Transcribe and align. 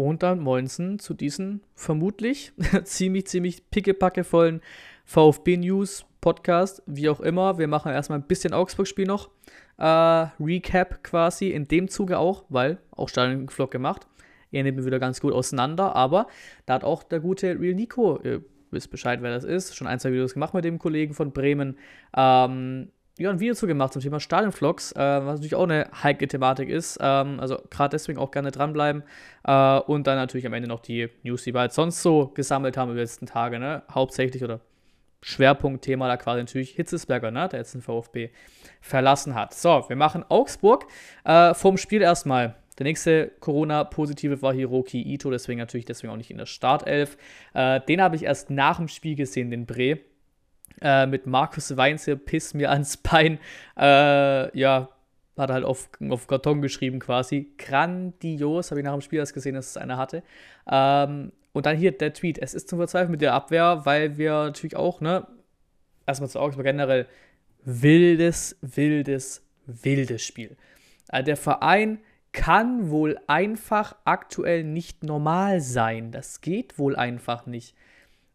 Und 0.00 0.22
dann 0.22 0.40
Moinsen 0.40 0.98
zu 0.98 1.12
diesen 1.12 1.60
vermutlich 1.74 2.52
ziemlich, 2.84 3.26
ziemlich 3.26 3.70
pickepackevollen 3.70 4.62
VfB-News, 5.04 6.06
Podcast, 6.22 6.82
wie 6.86 7.10
auch 7.10 7.20
immer. 7.20 7.58
Wir 7.58 7.68
machen 7.68 7.92
erstmal 7.92 8.18
ein 8.18 8.26
bisschen 8.26 8.54
Augsburg-Spiel 8.54 9.04
noch. 9.04 9.28
Äh, 9.76 9.84
Recap 10.40 11.04
quasi 11.04 11.50
in 11.50 11.68
dem 11.68 11.88
Zuge 11.88 12.18
auch, 12.18 12.44
weil 12.48 12.78
auch 12.92 13.10
Stadion-Vlog 13.10 13.70
gemacht. 13.70 14.06
Er 14.50 14.62
nimmt 14.62 14.78
mir 14.78 14.86
wieder 14.86 14.98
ganz 14.98 15.20
gut 15.20 15.34
auseinander, 15.34 15.94
aber 15.94 16.28
da 16.64 16.74
hat 16.74 16.84
auch 16.84 17.02
der 17.02 17.20
gute 17.20 17.60
Real 17.60 17.74
Nico, 17.74 18.18
ihr 18.24 18.42
wisst 18.70 18.90
Bescheid, 18.90 19.20
wer 19.20 19.30
das 19.30 19.44
ist, 19.44 19.76
schon 19.76 19.86
ein, 19.86 20.00
zwei 20.00 20.12
Videos 20.12 20.32
gemacht 20.32 20.54
mit 20.54 20.64
dem 20.64 20.78
Kollegen 20.78 21.12
von 21.12 21.32
Bremen. 21.32 21.76
Ähm, 22.16 22.90
ja, 23.20 23.30
ein 23.30 23.38
Video 23.38 23.54
zu 23.54 23.66
gemacht 23.66 23.92
zum 23.92 24.00
Thema 24.02 24.18
Stadionvlogs, 24.18 24.92
äh, 24.92 24.98
was 24.98 25.34
natürlich 25.34 25.54
auch 25.54 25.64
eine 25.64 25.90
heikle 26.02 26.26
Thematik 26.26 26.68
ist. 26.68 26.98
Ähm, 27.00 27.38
also 27.38 27.58
gerade 27.70 27.90
deswegen 27.90 28.18
auch 28.18 28.30
gerne 28.30 28.50
dranbleiben. 28.50 29.02
Äh, 29.44 29.78
und 29.80 30.06
dann 30.06 30.16
natürlich 30.16 30.46
am 30.46 30.54
Ende 30.54 30.68
noch 30.68 30.80
die 30.80 31.08
News, 31.22 31.44
die 31.44 31.54
wir 31.54 31.60
halt 31.60 31.72
sonst 31.72 32.02
so 32.02 32.28
gesammelt 32.28 32.76
haben 32.76 32.88
über 32.88 32.96
die 32.96 33.02
letzten 33.02 33.26
Tage, 33.26 33.58
ne? 33.58 33.82
Hauptsächlich 33.90 34.42
oder 34.42 34.60
Schwerpunktthema 35.22 36.08
da 36.08 36.16
quasi 36.16 36.40
natürlich 36.40 36.70
Hitzesberger, 36.70 37.30
ne? 37.30 37.48
der 37.48 37.60
jetzt 37.60 37.74
den 37.74 37.82
VfB 37.82 38.30
verlassen 38.80 39.34
hat. 39.34 39.54
So, 39.54 39.84
wir 39.88 39.96
machen 39.96 40.24
Augsburg. 40.28 40.86
Äh, 41.24 41.54
vom 41.54 41.76
Spiel 41.76 42.02
erstmal. 42.02 42.56
Der 42.78 42.84
nächste 42.84 43.30
Corona-Positive 43.40 44.40
war 44.40 44.54
Hiroki 44.54 45.02
Ito, 45.02 45.30
deswegen 45.30 45.58
natürlich 45.58 45.84
deswegen 45.84 46.10
auch 46.10 46.16
nicht 46.16 46.30
in 46.30 46.38
der 46.38 46.46
Startelf. 46.46 47.18
Äh, 47.52 47.80
den 47.82 48.00
habe 48.00 48.16
ich 48.16 48.22
erst 48.22 48.48
nach 48.48 48.78
dem 48.78 48.88
Spiel 48.88 49.16
gesehen, 49.16 49.50
den 49.50 49.66
Bre. 49.66 49.98
Äh, 50.80 51.06
mit 51.06 51.26
Markus 51.26 51.76
Weinze, 51.76 52.16
piss 52.16 52.54
mir 52.54 52.70
ans 52.70 52.96
Bein. 53.02 53.38
Äh, 53.76 54.58
ja, 54.58 54.88
hat 55.36 55.50
halt 55.50 55.64
auf, 55.64 55.88
auf 56.08 56.26
Karton 56.26 56.62
geschrieben 56.62 56.98
quasi. 56.98 57.52
Grandios, 57.58 58.70
habe 58.70 58.80
ich 58.80 58.84
nach 58.84 58.92
dem 58.92 59.00
Spiel 59.00 59.18
erst 59.18 59.34
gesehen, 59.34 59.54
dass 59.54 59.70
es 59.70 59.76
einer 59.76 59.96
hatte. 59.96 60.22
Ähm, 60.70 61.32
und 61.52 61.66
dann 61.66 61.76
hier 61.76 61.92
der 61.92 62.12
Tweet. 62.12 62.38
Es 62.38 62.54
ist 62.54 62.68
zum 62.68 62.78
Verzweifeln 62.78 63.10
mit 63.10 63.22
der 63.22 63.34
Abwehr, 63.34 63.82
weil 63.84 64.18
wir 64.18 64.32
natürlich 64.44 64.76
auch, 64.76 65.00
ne, 65.00 65.26
erstmal 66.06 66.30
zu 66.30 66.40
Augsburg 66.40 66.64
generell 66.64 67.06
wildes, 67.64 68.56
wildes, 68.60 69.42
wildes 69.66 70.22
Spiel. 70.24 70.56
Also 71.08 71.24
der 71.24 71.36
Verein 71.36 71.98
kann 72.32 72.90
wohl 72.90 73.18
einfach 73.26 73.96
aktuell 74.04 74.62
nicht 74.62 75.02
normal 75.02 75.60
sein. 75.60 76.12
Das 76.12 76.40
geht 76.40 76.78
wohl 76.78 76.94
einfach 76.94 77.46
nicht. 77.46 77.74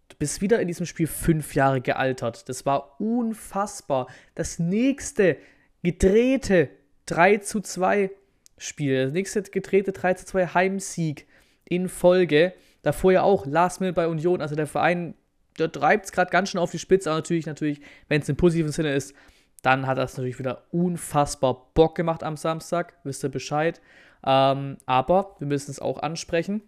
Du 0.09 0.15
bist 0.17 0.41
wieder 0.41 0.59
in 0.59 0.67
diesem 0.67 0.85
Spiel 0.85 1.07
fünf 1.07 1.55
Jahre 1.55 1.81
gealtert. 1.81 2.47
Das 2.47 2.65
war 2.65 2.99
unfassbar. 2.99 4.07
Das 4.35 4.59
nächste 4.59 5.37
gedrehte 5.83 6.69
3 7.07 7.37
zu 7.37 7.61
2 7.61 8.11
Spiel, 8.57 9.05
das 9.05 9.13
nächste 9.13 9.43
gedrehte 9.43 9.91
3 9.91 10.13
zu 10.13 10.25
2 10.25 10.47
Heimsieg 10.47 11.27
in 11.65 11.89
Folge. 11.89 12.53
Davor 12.83 13.11
ja 13.11 13.23
auch 13.23 13.45
Last 13.45 13.81
Minute 13.81 13.95
bei 13.95 14.07
Union. 14.07 14.41
Also 14.41 14.55
der 14.55 14.67
Verein, 14.67 15.15
der 15.57 15.71
treibt 15.71 16.05
es 16.05 16.11
gerade 16.11 16.31
ganz 16.31 16.49
schön 16.49 16.61
auf 16.61 16.71
die 16.71 16.79
Spitze. 16.79 17.09
Aber 17.09 17.17
natürlich, 17.17 17.47
natürlich, 17.47 17.81
wenn 18.07 18.21
es 18.21 18.29
im 18.29 18.37
positiven 18.37 18.71
Sinne 18.71 18.93
ist, 18.93 19.15
dann 19.63 19.87
hat 19.87 19.97
das 19.97 20.15
natürlich 20.15 20.37
wieder 20.37 20.63
unfassbar 20.71 21.71
Bock 21.73 21.95
gemacht 21.95 22.23
am 22.23 22.37
Samstag. 22.37 22.93
Wisst 23.03 23.23
ihr 23.23 23.29
Bescheid. 23.29 23.81
Ähm, 24.23 24.77
aber 24.85 25.35
wir 25.39 25.47
müssen 25.47 25.71
es 25.71 25.79
auch 25.79 25.99
ansprechen. 25.99 26.61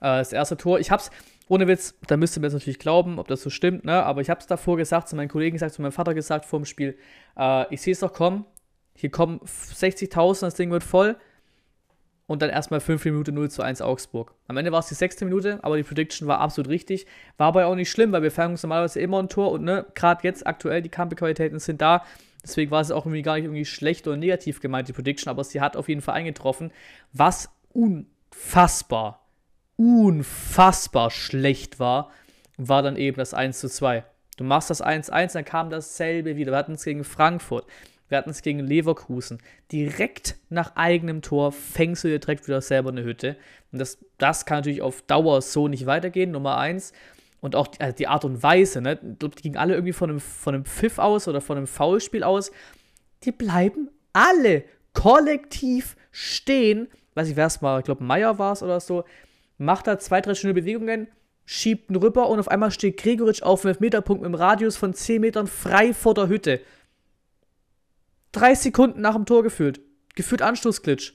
Äh, 0.00 0.18
das 0.18 0.32
erste 0.32 0.56
Tor, 0.56 0.80
ich 0.80 0.90
hab's, 0.90 1.10
ohne 1.48 1.68
Witz, 1.68 1.94
da 2.06 2.16
müsst 2.16 2.36
ihr 2.36 2.40
mir 2.40 2.46
jetzt 2.46 2.54
natürlich 2.54 2.78
glauben, 2.78 3.18
ob 3.18 3.28
das 3.28 3.42
so 3.42 3.50
stimmt, 3.50 3.84
ne? 3.84 4.02
Aber 4.02 4.20
ich 4.20 4.30
hab's 4.30 4.46
davor 4.46 4.76
gesagt, 4.76 5.08
zu 5.08 5.16
meinen 5.16 5.28
Kollegen 5.28 5.54
gesagt, 5.54 5.74
zu 5.74 5.82
meinem 5.82 5.92
Vater 5.92 6.14
gesagt 6.14 6.44
vor 6.44 6.60
dem 6.60 6.64
Spiel, 6.64 6.98
äh, 7.38 7.72
ich 7.72 7.82
sehe 7.82 7.92
es 7.92 8.00
doch 8.00 8.12
kommen. 8.12 8.44
Hier 8.94 9.10
kommen 9.10 9.40
60.000, 9.40 10.40
das 10.40 10.54
Ding 10.54 10.70
wird 10.70 10.82
voll 10.82 11.16
und 12.26 12.42
dann 12.42 12.50
erstmal 12.50 12.80
5 12.80 13.04
Minuten 13.04 13.34
0 13.34 13.50
zu 13.50 13.62
1 13.62 13.80
Augsburg. 13.80 14.34
Am 14.48 14.56
Ende 14.56 14.72
war 14.72 14.80
es 14.80 14.88
die 14.88 14.94
sechste 14.94 15.24
Minute, 15.24 15.60
aber 15.62 15.76
die 15.76 15.82
Prediction 15.82 16.26
war 16.26 16.40
absolut 16.40 16.70
richtig. 16.70 17.06
War 17.36 17.48
aber 17.48 17.66
auch 17.66 17.74
nicht 17.76 17.90
schlimm, 17.90 18.12
weil 18.12 18.22
wir 18.22 18.32
fangen 18.32 18.52
uns 18.52 18.62
normalerweise 18.62 19.00
immer 19.00 19.22
ein 19.22 19.28
Tor 19.28 19.52
und 19.52 19.64
ne, 19.64 19.86
gerade 19.94 20.24
jetzt 20.24 20.46
aktuell 20.46 20.82
die 20.82 20.88
Kampfqualitäten 20.88 21.58
sind 21.60 21.80
da. 21.80 22.04
Deswegen 22.42 22.70
war 22.70 22.80
es 22.80 22.90
auch 22.90 23.06
irgendwie 23.06 23.22
gar 23.22 23.36
nicht 23.36 23.44
irgendwie 23.44 23.64
schlecht 23.64 24.06
oder 24.06 24.16
negativ 24.16 24.60
gemeint, 24.60 24.88
die 24.88 24.92
Prediction, 24.92 25.30
aber 25.30 25.44
sie 25.44 25.60
hat 25.60 25.76
auf 25.76 25.88
jeden 25.88 26.00
Fall 26.00 26.14
eingetroffen. 26.14 26.72
Was 27.12 27.50
unfassbar, 27.72 29.25
unfassbar 29.76 31.10
schlecht 31.10 31.78
war, 31.78 32.10
war 32.56 32.82
dann 32.82 32.96
eben 32.96 33.16
das 33.16 33.34
1 33.34 33.60
zu 33.60 33.68
2. 33.68 34.04
Du 34.36 34.44
machst 34.44 34.70
das 34.70 34.84
1-1, 34.84 35.32
dann 35.32 35.44
kam 35.44 35.70
dasselbe 35.70 36.36
wieder. 36.36 36.52
Wir 36.52 36.58
hatten 36.58 36.72
es 36.72 36.84
gegen 36.84 37.04
Frankfurt. 37.04 37.66
Wir 38.08 38.18
hatten 38.18 38.30
es 38.30 38.42
gegen 38.42 38.60
Leverkusen. 38.60 39.38
Direkt 39.72 40.36
nach 40.48 40.76
eigenem 40.76 41.22
Tor 41.22 41.52
fängst 41.52 42.04
du 42.04 42.08
dir 42.08 42.18
direkt 42.18 42.46
wieder 42.46 42.60
selber 42.60 42.90
eine 42.90 43.02
Hütte. 43.02 43.36
Und 43.72 43.80
das, 43.80 43.98
das 44.18 44.46
kann 44.46 44.58
natürlich 44.58 44.82
auf 44.82 45.02
Dauer 45.02 45.42
so 45.42 45.68
nicht 45.68 45.86
weitergehen, 45.86 46.30
Nummer 46.30 46.58
eins. 46.58 46.92
Und 47.40 47.56
auch 47.56 47.66
die, 47.66 47.80
also 47.80 47.96
die 47.96 48.06
Art 48.06 48.24
und 48.24 48.42
Weise, 48.42 48.80
ne? 48.80 48.98
Dort 49.02 49.42
gingen 49.42 49.56
alle 49.56 49.74
irgendwie 49.74 49.92
von 49.92 50.10
einem, 50.10 50.20
von 50.20 50.54
einem 50.54 50.64
Pfiff 50.64 50.98
aus 50.98 51.28
oder 51.28 51.40
von 51.40 51.56
einem 51.56 51.66
Foulspiel 51.66 52.22
aus. 52.22 52.52
Die 53.24 53.32
bleiben 53.32 53.90
alle 54.12 54.64
kollektiv 54.92 55.96
stehen. 56.12 56.88
Weiß 57.14 57.28
ich, 57.28 57.36
wer 57.36 57.46
es 57.46 57.60
mal, 57.60 57.80
ich 57.80 57.84
glaube, 57.84 58.04
Meier 58.04 58.38
war 58.38 58.52
es 58.52 58.62
oder 58.62 58.80
so. 58.80 59.04
Macht 59.58 59.86
da 59.86 59.98
zwei, 59.98 60.20
drei 60.20 60.34
schöne 60.34 60.54
Bewegungen, 60.54 61.08
schiebt 61.44 61.90
ihn 61.90 61.96
rüber 61.96 62.28
und 62.28 62.38
auf 62.38 62.48
einmal 62.48 62.70
steht 62.70 62.98
Gregoritsch 62.98 63.42
auf 63.42 63.62
dem 63.62 63.76
Meterpunkt 63.78 64.24
im 64.24 64.34
Radius 64.34 64.76
von 64.76 64.92
10 64.92 65.20
Metern 65.20 65.46
frei 65.46 65.94
vor 65.94 66.14
der 66.14 66.28
Hütte. 66.28 66.60
30 68.32 68.64
Sekunden 68.64 69.00
nach 69.00 69.14
dem 69.14 69.24
Tor 69.24 69.42
gefühlt. 69.42 69.80
Gefühlt 70.14 70.42
Anstoßglitch. 70.42 71.14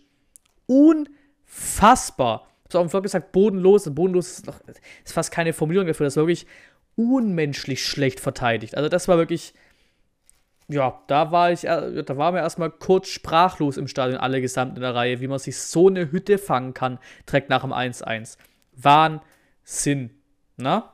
Unfassbar. 0.66 2.47
Habe 2.69 2.80
auch 2.80 2.84
im 2.84 2.90
Vlog 2.90 3.03
gesagt, 3.03 3.31
bodenlos. 3.31 3.94
Bodenlos 3.94 4.31
ist, 4.31 4.47
noch, 4.47 4.59
ist 4.68 5.13
fast 5.13 5.31
keine 5.31 5.53
Formulierung 5.53 5.88
dafür. 5.88 6.06
Das 6.06 6.13
ist 6.13 6.18
wirklich 6.18 6.47
unmenschlich 6.96 7.85
schlecht 7.85 8.19
verteidigt. 8.19 8.75
Also, 8.75 8.90
das 8.90 9.07
war 9.07 9.18
wirklich. 9.18 9.53
Ja, 10.71 11.01
da 11.07 11.31
war 11.31 11.51
ich, 11.51 11.61
da 11.61 12.17
waren 12.17 12.33
wir 12.33 12.41
erstmal 12.41 12.69
kurz 12.69 13.09
sprachlos 13.09 13.77
im 13.77 13.87
Stadion, 13.87 14.19
alle 14.19 14.41
gesamt 14.41 14.75
in 14.77 14.81
der 14.81 14.95
Reihe, 14.95 15.19
wie 15.19 15.27
man 15.27 15.39
sich 15.39 15.57
so 15.57 15.87
eine 15.87 16.11
Hütte 16.11 16.37
fangen 16.37 16.73
kann, 16.73 16.99
direkt 17.27 17.49
nach 17.49 17.61
dem 17.61 17.73
1-1. 17.73 18.37
Wahnsinn. 18.73 20.11
Na? 20.57 20.93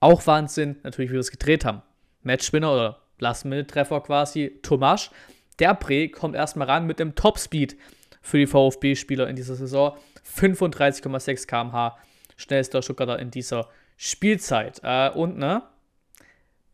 Auch 0.00 0.26
Wahnsinn, 0.26 0.76
natürlich, 0.82 1.10
wie 1.10 1.14
wir 1.14 1.20
es 1.20 1.30
gedreht 1.30 1.64
haben. 1.64 1.82
Matchwinner 2.22 2.72
oder 2.72 3.02
Last-Minute-Treffer 3.18 4.00
quasi, 4.00 4.58
Tomasch 4.62 5.10
der 5.58 5.74
Bre 5.74 6.08
kommt 6.08 6.36
erstmal 6.36 6.68
ran 6.68 6.86
mit 6.86 6.98
dem 6.98 7.14
Topspeed 7.14 7.76
für 8.20 8.38
die 8.38 8.46
VfB-Spieler 8.46 9.28
in 9.28 9.36
dieser 9.36 9.54
Saison. 9.54 9.96
35,6 10.24 11.46
km/h, 11.46 11.98
schnellster 12.36 12.82
Stuttgarter 12.82 13.18
in 13.18 13.30
dieser 13.30 13.68
Spielzeit. 13.96 14.80
Äh, 14.82 15.10
und 15.10 15.38
ne, 15.38 15.62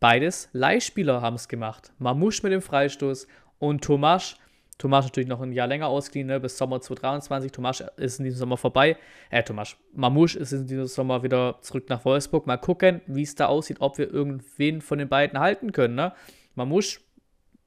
beides 0.04 0.50
Leihspieler 0.52 1.22
haben 1.22 1.36
es 1.36 1.48
gemacht. 1.48 1.90
Mamouche 1.98 2.42
mit 2.42 2.52
dem 2.52 2.60
Freistoß 2.60 3.26
und 3.58 3.82
Tomasch. 3.82 4.36
Tomasch 4.76 5.06
natürlich 5.06 5.30
noch 5.30 5.40
ein 5.40 5.50
Jahr 5.50 5.66
länger 5.66 5.86
ausgeliehen, 5.86 6.26
ne, 6.26 6.38
bis 6.40 6.58
Sommer 6.58 6.82
2023. 6.82 7.50
Tomasch 7.50 7.82
ist 7.96 8.18
in 8.18 8.26
diesem 8.26 8.40
Sommer 8.40 8.58
vorbei. 8.58 8.98
Äh, 9.30 9.42
Tomasch. 9.42 9.78
Mamouche 9.94 10.38
ist 10.38 10.52
in 10.52 10.66
diesem 10.66 10.84
Sommer 10.88 11.22
wieder 11.22 11.56
zurück 11.62 11.88
nach 11.88 12.04
Wolfsburg. 12.04 12.46
Mal 12.46 12.58
gucken, 12.58 13.00
wie 13.06 13.22
es 13.22 13.34
da 13.34 13.46
aussieht, 13.46 13.78
ob 13.80 13.96
wir 13.96 14.12
irgendwen 14.12 14.82
von 14.82 14.98
den 14.98 15.08
beiden 15.08 15.38
halten 15.38 15.72
können. 15.72 15.94
Ne? 15.94 16.12
Mamouche 16.54 17.00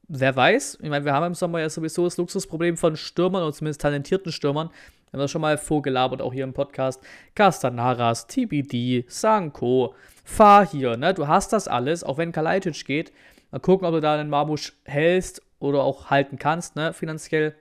wer 0.08 0.34
weiß, 0.34 0.78
ich 0.80 0.88
meine, 0.88 1.04
wir 1.04 1.12
haben 1.12 1.26
im 1.26 1.34
Sommer 1.34 1.60
ja 1.60 1.68
sowieso 1.68 2.04
das 2.04 2.16
Luxusproblem 2.16 2.76
von 2.76 2.96
Stürmern 2.96 3.42
oder 3.42 3.52
zumindest 3.52 3.80
talentierten 3.80 4.32
Stürmern. 4.32 4.70
Wir 5.10 5.18
haben 5.18 5.20
das 5.20 5.30
schon 5.30 5.40
mal 5.40 5.56
vorgelabert, 5.56 6.20
auch 6.20 6.32
hier 6.32 6.44
im 6.44 6.52
Podcast. 6.52 7.02
Castanaras, 7.34 8.26
TBD, 8.26 9.04
Sanko, 9.08 9.94
Fahir, 10.24 10.96
ne? 10.98 11.14
Du 11.14 11.26
hast 11.26 11.52
das 11.52 11.66
alles, 11.66 12.04
auch 12.04 12.18
wenn 12.18 12.32
Kalajdzic 12.32 12.84
geht. 12.84 13.12
Mal 13.50 13.60
gucken, 13.60 13.86
ob 13.86 13.94
du 13.94 14.00
da 14.00 14.14
einen 14.14 14.28
Marbusch 14.28 14.74
hältst 14.84 15.40
oder 15.58 15.82
auch 15.82 16.10
halten 16.10 16.38
kannst, 16.38 16.76
ne? 16.76 16.92
Finanziell. 16.92 17.54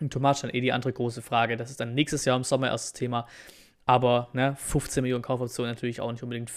Und 0.00 0.12
Tomasch 0.12 0.42
dann 0.42 0.50
eh 0.50 0.60
die 0.60 0.72
andere 0.72 0.92
große 0.92 1.22
Frage. 1.22 1.56
Das 1.56 1.70
ist 1.70 1.80
dann 1.80 1.94
nächstes 1.94 2.24
Jahr 2.24 2.36
im 2.36 2.44
Sommer 2.44 2.68
erstes 2.68 2.92
Thema. 2.92 3.26
Aber, 3.86 4.28
ne, 4.32 4.54
15 4.58 5.02
Millionen 5.02 5.22
Kaufoptionen 5.22 5.72
natürlich 5.72 6.00
auch 6.00 6.12
nicht 6.12 6.22
unbedingt, 6.22 6.52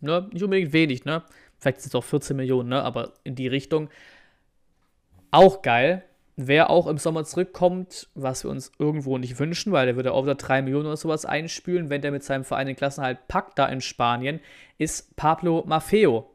ne, 0.00 0.28
nicht 0.32 0.42
unbedingt 0.42 0.72
wenig, 0.72 1.04
ne? 1.04 1.22
Vielleicht 1.58 1.80
sind 1.80 1.90
es 1.90 1.94
auch 1.94 2.04
14 2.04 2.36
Millionen, 2.36 2.68
ne? 2.68 2.82
Aber 2.82 3.14
in 3.24 3.34
die 3.34 3.48
Richtung. 3.48 3.90
Auch 5.30 5.62
geil. 5.62 6.04
Wer 6.36 6.70
auch 6.70 6.86
im 6.86 6.96
Sommer 6.96 7.24
zurückkommt, 7.24 8.08
was 8.14 8.44
wir 8.44 8.50
uns 8.50 8.72
irgendwo 8.78 9.18
nicht 9.18 9.38
wünschen, 9.38 9.70
weil 9.72 9.84
der 9.86 9.96
würde 9.96 10.12
auch 10.12 10.24
wieder 10.24 10.34
3 10.34 10.62
Millionen 10.62 10.86
oder 10.86 10.96
sowas 10.96 11.26
einspülen, 11.26 11.90
wenn 11.90 12.00
der 12.00 12.10
mit 12.10 12.24
seinem 12.24 12.44
Verein 12.44 12.66
den 12.66 12.76
Klassenhalt 12.76 13.28
packt 13.28 13.58
da 13.58 13.66
in 13.66 13.82
Spanien, 13.82 14.40
ist 14.78 15.14
Pablo 15.16 15.64
Maffeo. 15.66 16.30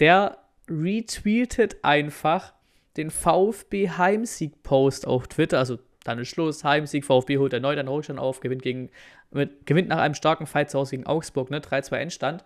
Der 0.00 0.38
retweetet 0.68 1.76
einfach 1.82 2.52
den 2.98 3.10
VfB 3.10 3.88
Heimsieg-Post 3.88 5.06
auf 5.06 5.28
Twitter, 5.28 5.58
also 5.58 5.78
dann 6.04 6.18
ist 6.18 6.28
Schluss, 6.28 6.62
Heimsieg, 6.62 7.04
VfB 7.04 7.38
holt 7.38 7.54
erneut 7.54 7.78
einen 7.78 7.88
Rückstand 7.88 8.20
auf, 8.20 8.40
gewinnt, 8.40 8.62
gegen, 8.62 8.90
mit, 9.30 9.64
gewinnt 9.64 9.88
nach 9.88 9.98
einem 9.98 10.14
starken 10.14 10.46
Fight 10.46 10.70
zu 10.70 10.78
Hause 10.78 10.92
gegen 10.92 11.06
Augsburg, 11.06 11.50
ne, 11.50 11.60
3-2 11.60 11.96
Endstand. 11.96 12.44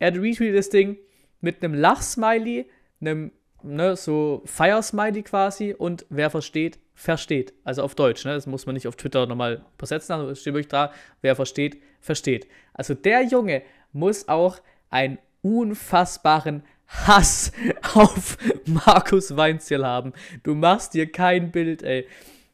Er 0.00 0.12
retweetet 0.12 0.58
das 0.58 0.68
Ding 0.68 0.98
mit 1.40 1.62
einem 1.62 1.74
Lachsmiley, 1.74 2.68
einem 3.00 3.30
ne, 3.66 3.96
so 3.96 4.42
Fire-Smiley 4.44 5.22
quasi 5.22 5.74
und 5.74 6.06
wer 6.08 6.30
versteht, 6.30 6.78
versteht. 6.94 7.52
Also 7.64 7.82
auf 7.82 7.94
Deutsch, 7.94 8.24
ne? 8.24 8.32
Das 8.32 8.46
muss 8.46 8.66
man 8.66 8.74
nicht 8.74 8.88
auf 8.88 8.96
Twitter 8.96 9.26
nochmal 9.26 9.64
übersetzen, 9.76 10.14
also 10.14 10.30
es 10.30 10.40
steht 10.40 10.54
wirklich 10.54 10.68
da, 10.68 10.92
wer 11.20 11.36
versteht, 11.36 11.80
versteht. 12.00 12.48
Also 12.72 12.94
der 12.94 13.22
Junge 13.22 13.62
muss 13.92 14.28
auch 14.28 14.60
einen 14.90 15.18
unfassbaren 15.42 16.62
Hass 16.86 17.52
auf 17.94 18.38
Markus 18.66 19.36
Weinziel 19.36 19.84
haben. 19.84 20.12
Du 20.42 20.54
machst 20.54 20.94
dir 20.94 21.10
kein 21.10 21.50
Bild, 21.50 21.82
ey. 21.82 22.06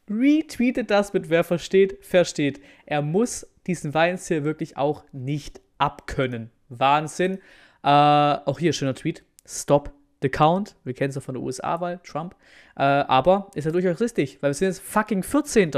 Retweetet 0.09 0.91
das 0.91 1.13
mit 1.13 1.29
wer 1.29 1.43
versteht, 1.43 2.03
versteht. 2.03 2.61
Er 2.85 3.01
muss 3.01 3.47
diesen 3.67 3.93
Weinziel 3.93 4.43
wirklich 4.43 4.75
auch 4.75 5.05
nicht 5.13 5.61
abkönnen. 5.77 6.51
Wahnsinn. 6.67 7.39
Äh, 7.83 7.87
auch 7.87 8.59
hier 8.59 8.73
schöner 8.73 8.95
Tweet. 8.95 9.23
Stop 9.45 9.93
the 10.23 10.29
count. 10.29 10.75
Wir 10.83 10.93
kennen 10.95 11.09
es 11.09 11.15
ja 11.15 11.21
von 11.21 11.35
der 11.35 11.43
USA-Wahl, 11.43 11.99
Trump. 12.03 12.35
Äh, 12.75 12.81
aber 12.83 13.51
ist 13.53 13.65
ja 13.65 13.71
durchaus 13.71 14.01
richtig, 14.01 14.41
weil 14.41 14.49
wir 14.49 14.55
sind 14.55 14.69
jetzt 14.69 14.81
fucking 14.81 15.21
14. 15.21 15.71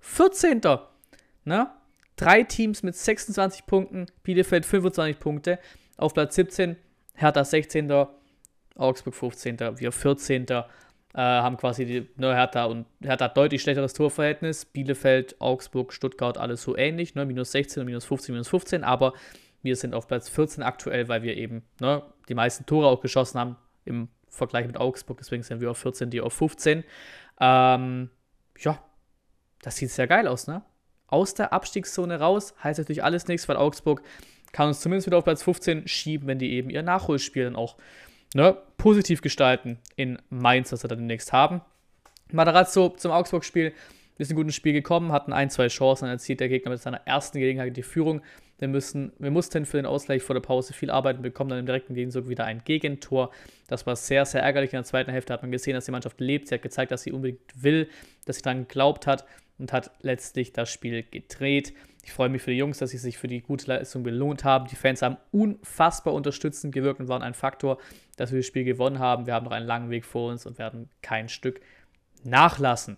14. 0.00 0.60
Ne? 1.44 1.70
Drei 2.16 2.42
Teams 2.42 2.82
mit 2.82 2.94
26 2.94 3.66
Punkten, 3.66 4.06
Bielefeld 4.22 4.66
25 4.66 5.18
Punkte. 5.18 5.58
Auf 5.96 6.12
Platz 6.12 6.34
17 6.34 6.76
Hertha 7.14 7.44
16. 7.44 8.06
Augsburg 8.76 9.14
15. 9.14 9.58
Wir 9.78 9.92
14. 9.92 10.46
Äh, 10.46 10.62
haben 11.14 11.56
quasi 11.56 11.86
die 11.86 12.08
ne, 12.16 12.34
Hertha 12.34 12.64
und 12.64 12.86
Hertha 13.00 13.28
deutlich 13.28 13.62
schlechteres 13.62 13.92
Torverhältnis. 13.92 14.64
Bielefeld, 14.64 15.40
Augsburg, 15.40 15.92
Stuttgart, 15.92 16.38
alles 16.38 16.62
so 16.62 16.76
ähnlich. 16.76 17.14
Ne? 17.14 17.24
Minus 17.24 17.52
16, 17.52 17.84
minus 17.84 18.04
15, 18.04 18.34
minus 18.34 18.48
15. 18.48 18.82
Aber 18.82 19.12
wir 19.64 19.76
sind 19.76 19.94
auf 19.94 20.06
Platz 20.06 20.28
14 20.28 20.62
aktuell, 20.62 21.08
weil 21.08 21.22
wir 21.22 21.36
eben 21.36 21.64
ne, 21.80 22.02
die 22.28 22.34
meisten 22.34 22.66
Tore 22.66 22.86
auch 22.86 23.00
geschossen 23.00 23.40
haben 23.40 23.56
im 23.84 24.08
Vergleich 24.28 24.66
mit 24.66 24.76
Augsburg. 24.76 25.18
Deswegen 25.18 25.42
sind 25.42 25.60
wir 25.60 25.70
auf 25.70 25.78
14, 25.78 26.10
die 26.10 26.20
auf 26.20 26.34
15. 26.34 26.84
Ähm, 27.40 28.10
ja, 28.58 28.78
das 29.62 29.76
sieht 29.76 29.90
sehr 29.90 30.06
geil 30.06 30.28
aus, 30.28 30.46
ne? 30.46 30.62
Aus 31.06 31.34
der 31.34 31.52
Abstiegszone 31.52 32.18
raus 32.18 32.54
heißt 32.62 32.78
natürlich 32.78 33.02
alles 33.02 33.26
nichts, 33.26 33.48
weil 33.48 33.56
Augsburg 33.56 34.02
kann 34.52 34.68
uns 34.68 34.80
zumindest 34.80 35.06
wieder 35.06 35.18
auf 35.18 35.24
Platz 35.24 35.42
15 35.42 35.88
schieben, 35.88 36.28
wenn 36.28 36.38
die 36.38 36.52
eben 36.52 36.70
ihr 36.70 36.82
Nachholspiel 36.82 37.44
dann 37.44 37.56
auch 37.56 37.76
ne, 38.34 38.56
positiv 38.76 39.22
gestalten 39.22 39.78
in 39.96 40.18
Mainz, 40.28 40.70
das 40.70 40.80
sie 40.80 40.88
dann 40.88 40.98
demnächst 40.98 41.32
haben. 41.32 41.62
Matarazzo 42.32 42.90
zum 42.90 43.12
Augsburg-Spiel 43.12 43.72
ist 44.18 44.30
ein 44.30 44.36
gutes 44.36 44.54
Spiel 44.54 44.72
gekommen, 44.72 45.12
hatten 45.12 45.32
ein, 45.32 45.50
zwei 45.50 45.68
Chancen, 45.68 46.04
dann 46.04 46.12
erzielt 46.12 46.40
der 46.40 46.48
Gegner 46.48 46.70
mit 46.70 46.82
seiner 46.82 47.06
ersten 47.06 47.38
Gelegenheit 47.38 47.76
die 47.76 47.82
Führung. 47.82 48.22
Wir, 48.64 48.68
müssen, 48.68 49.12
wir 49.18 49.30
mussten 49.30 49.66
für 49.66 49.76
den 49.76 49.84
Ausgleich 49.84 50.22
vor 50.22 50.32
der 50.32 50.40
Pause 50.40 50.72
viel 50.72 50.90
arbeiten, 50.90 51.20
bekommen 51.20 51.50
dann 51.50 51.58
im 51.58 51.66
direkten 51.66 51.94
Gegenzug 51.94 52.30
wieder 52.30 52.46
ein 52.46 52.64
Gegentor. 52.64 53.30
Das 53.66 53.86
war 53.86 53.94
sehr, 53.94 54.24
sehr 54.24 54.42
ärgerlich. 54.42 54.72
In 54.72 54.78
der 54.78 54.84
zweiten 54.84 55.10
Hälfte 55.10 55.34
hat 55.34 55.42
man 55.42 55.50
gesehen, 55.50 55.74
dass 55.74 55.84
die 55.84 55.90
Mannschaft 55.90 56.18
lebt. 56.18 56.48
Sie 56.48 56.54
hat 56.54 56.62
gezeigt, 56.62 56.90
dass 56.90 57.02
sie 57.02 57.12
unbedingt 57.12 57.42
will, 57.54 57.90
dass 58.24 58.36
sie 58.36 58.42
daran 58.42 58.66
geglaubt 58.66 59.06
hat 59.06 59.26
und 59.58 59.74
hat 59.74 59.90
letztlich 60.00 60.54
das 60.54 60.70
Spiel 60.70 61.02
gedreht. 61.02 61.74
Ich 62.04 62.12
freue 62.12 62.30
mich 62.30 62.40
für 62.40 62.52
die 62.52 62.56
Jungs, 62.56 62.78
dass 62.78 62.88
sie 62.88 62.96
sich 62.96 63.18
für 63.18 63.28
die 63.28 63.42
gute 63.42 63.66
Leistung 63.66 64.02
belohnt 64.02 64.44
haben. 64.44 64.66
Die 64.68 64.76
Fans 64.76 65.02
haben 65.02 65.18
unfassbar 65.30 66.14
unterstützend 66.14 66.74
gewirkt 66.74 67.00
und 67.00 67.08
waren 67.08 67.22
ein 67.22 67.34
Faktor, 67.34 67.76
dass 68.16 68.32
wir 68.32 68.38
das 68.38 68.46
Spiel 68.46 68.64
gewonnen 68.64 68.98
haben. 68.98 69.26
Wir 69.26 69.34
haben 69.34 69.44
noch 69.44 69.52
einen 69.52 69.66
langen 69.66 69.90
Weg 69.90 70.06
vor 70.06 70.30
uns 70.30 70.46
und 70.46 70.58
werden 70.58 70.88
kein 71.02 71.28
Stück 71.28 71.60
nachlassen. 72.22 72.96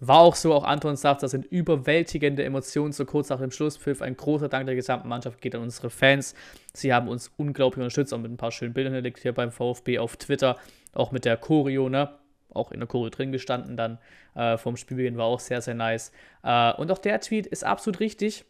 War 0.00 0.18
auch 0.18 0.34
so, 0.34 0.52
auch 0.52 0.64
Anton 0.64 0.96
sagt, 0.96 1.22
das 1.22 1.30
sind 1.30 1.44
überwältigende 1.46 2.42
Emotionen 2.42 2.92
so 2.92 3.04
kurz 3.04 3.28
nach 3.28 3.38
dem 3.38 3.52
Schlusspfiff. 3.52 4.02
Ein 4.02 4.16
großer 4.16 4.48
Dank 4.48 4.66
der 4.66 4.74
gesamten 4.74 5.08
Mannschaft 5.08 5.40
geht 5.40 5.54
an 5.54 5.62
unsere 5.62 5.88
Fans. 5.88 6.34
Sie 6.72 6.92
haben 6.92 7.08
uns 7.08 7.30
unglaublich 7.36 7.78
unterstützt, 7.78 8.12
auch 8.12 8.18
mit 8.18 8.32
ein 8.32 8.36
paar 8.36 8.50
schönen 8.50 8.74
Bildern 8.74 8.92
hinterlegt 8.92 9.20
hier 9.20 9.32
beim 9.32 9.52
VfB 9.52 10.00
auf 10.00 10.16
Twitter, 10.16 10.56
auch 10.92 11.12
mit 11.12 11.24
der 11.24 11.36
Choreo, 11.36 11.88
ne? 11.88 12.10
Auch 12.52 12.72
in 12.72 12.80
der 12.80 12.88
Choreo 12.88 13.10
drin 13.10 13.32
gestanden 13.32 13.76
dann 13.76 13.98
äh, 14.34 14.56
vom 14.58 14.76
Spielbeginn, 14.76 15.16
war 15.16 15.26
auch 15.26 15.40
sehr, 15.40 15.60
sehr 15.60 15.74
nice. 15.74 16.12
Äh, 16.42 16.72
und 16.74 16.90
auch 16.90 16.98
der 16.98 17.20
Tweet 17.20 17.46
ist 17.46 17.64
absolut 17.64 18.00
richtig. 18.00 18.44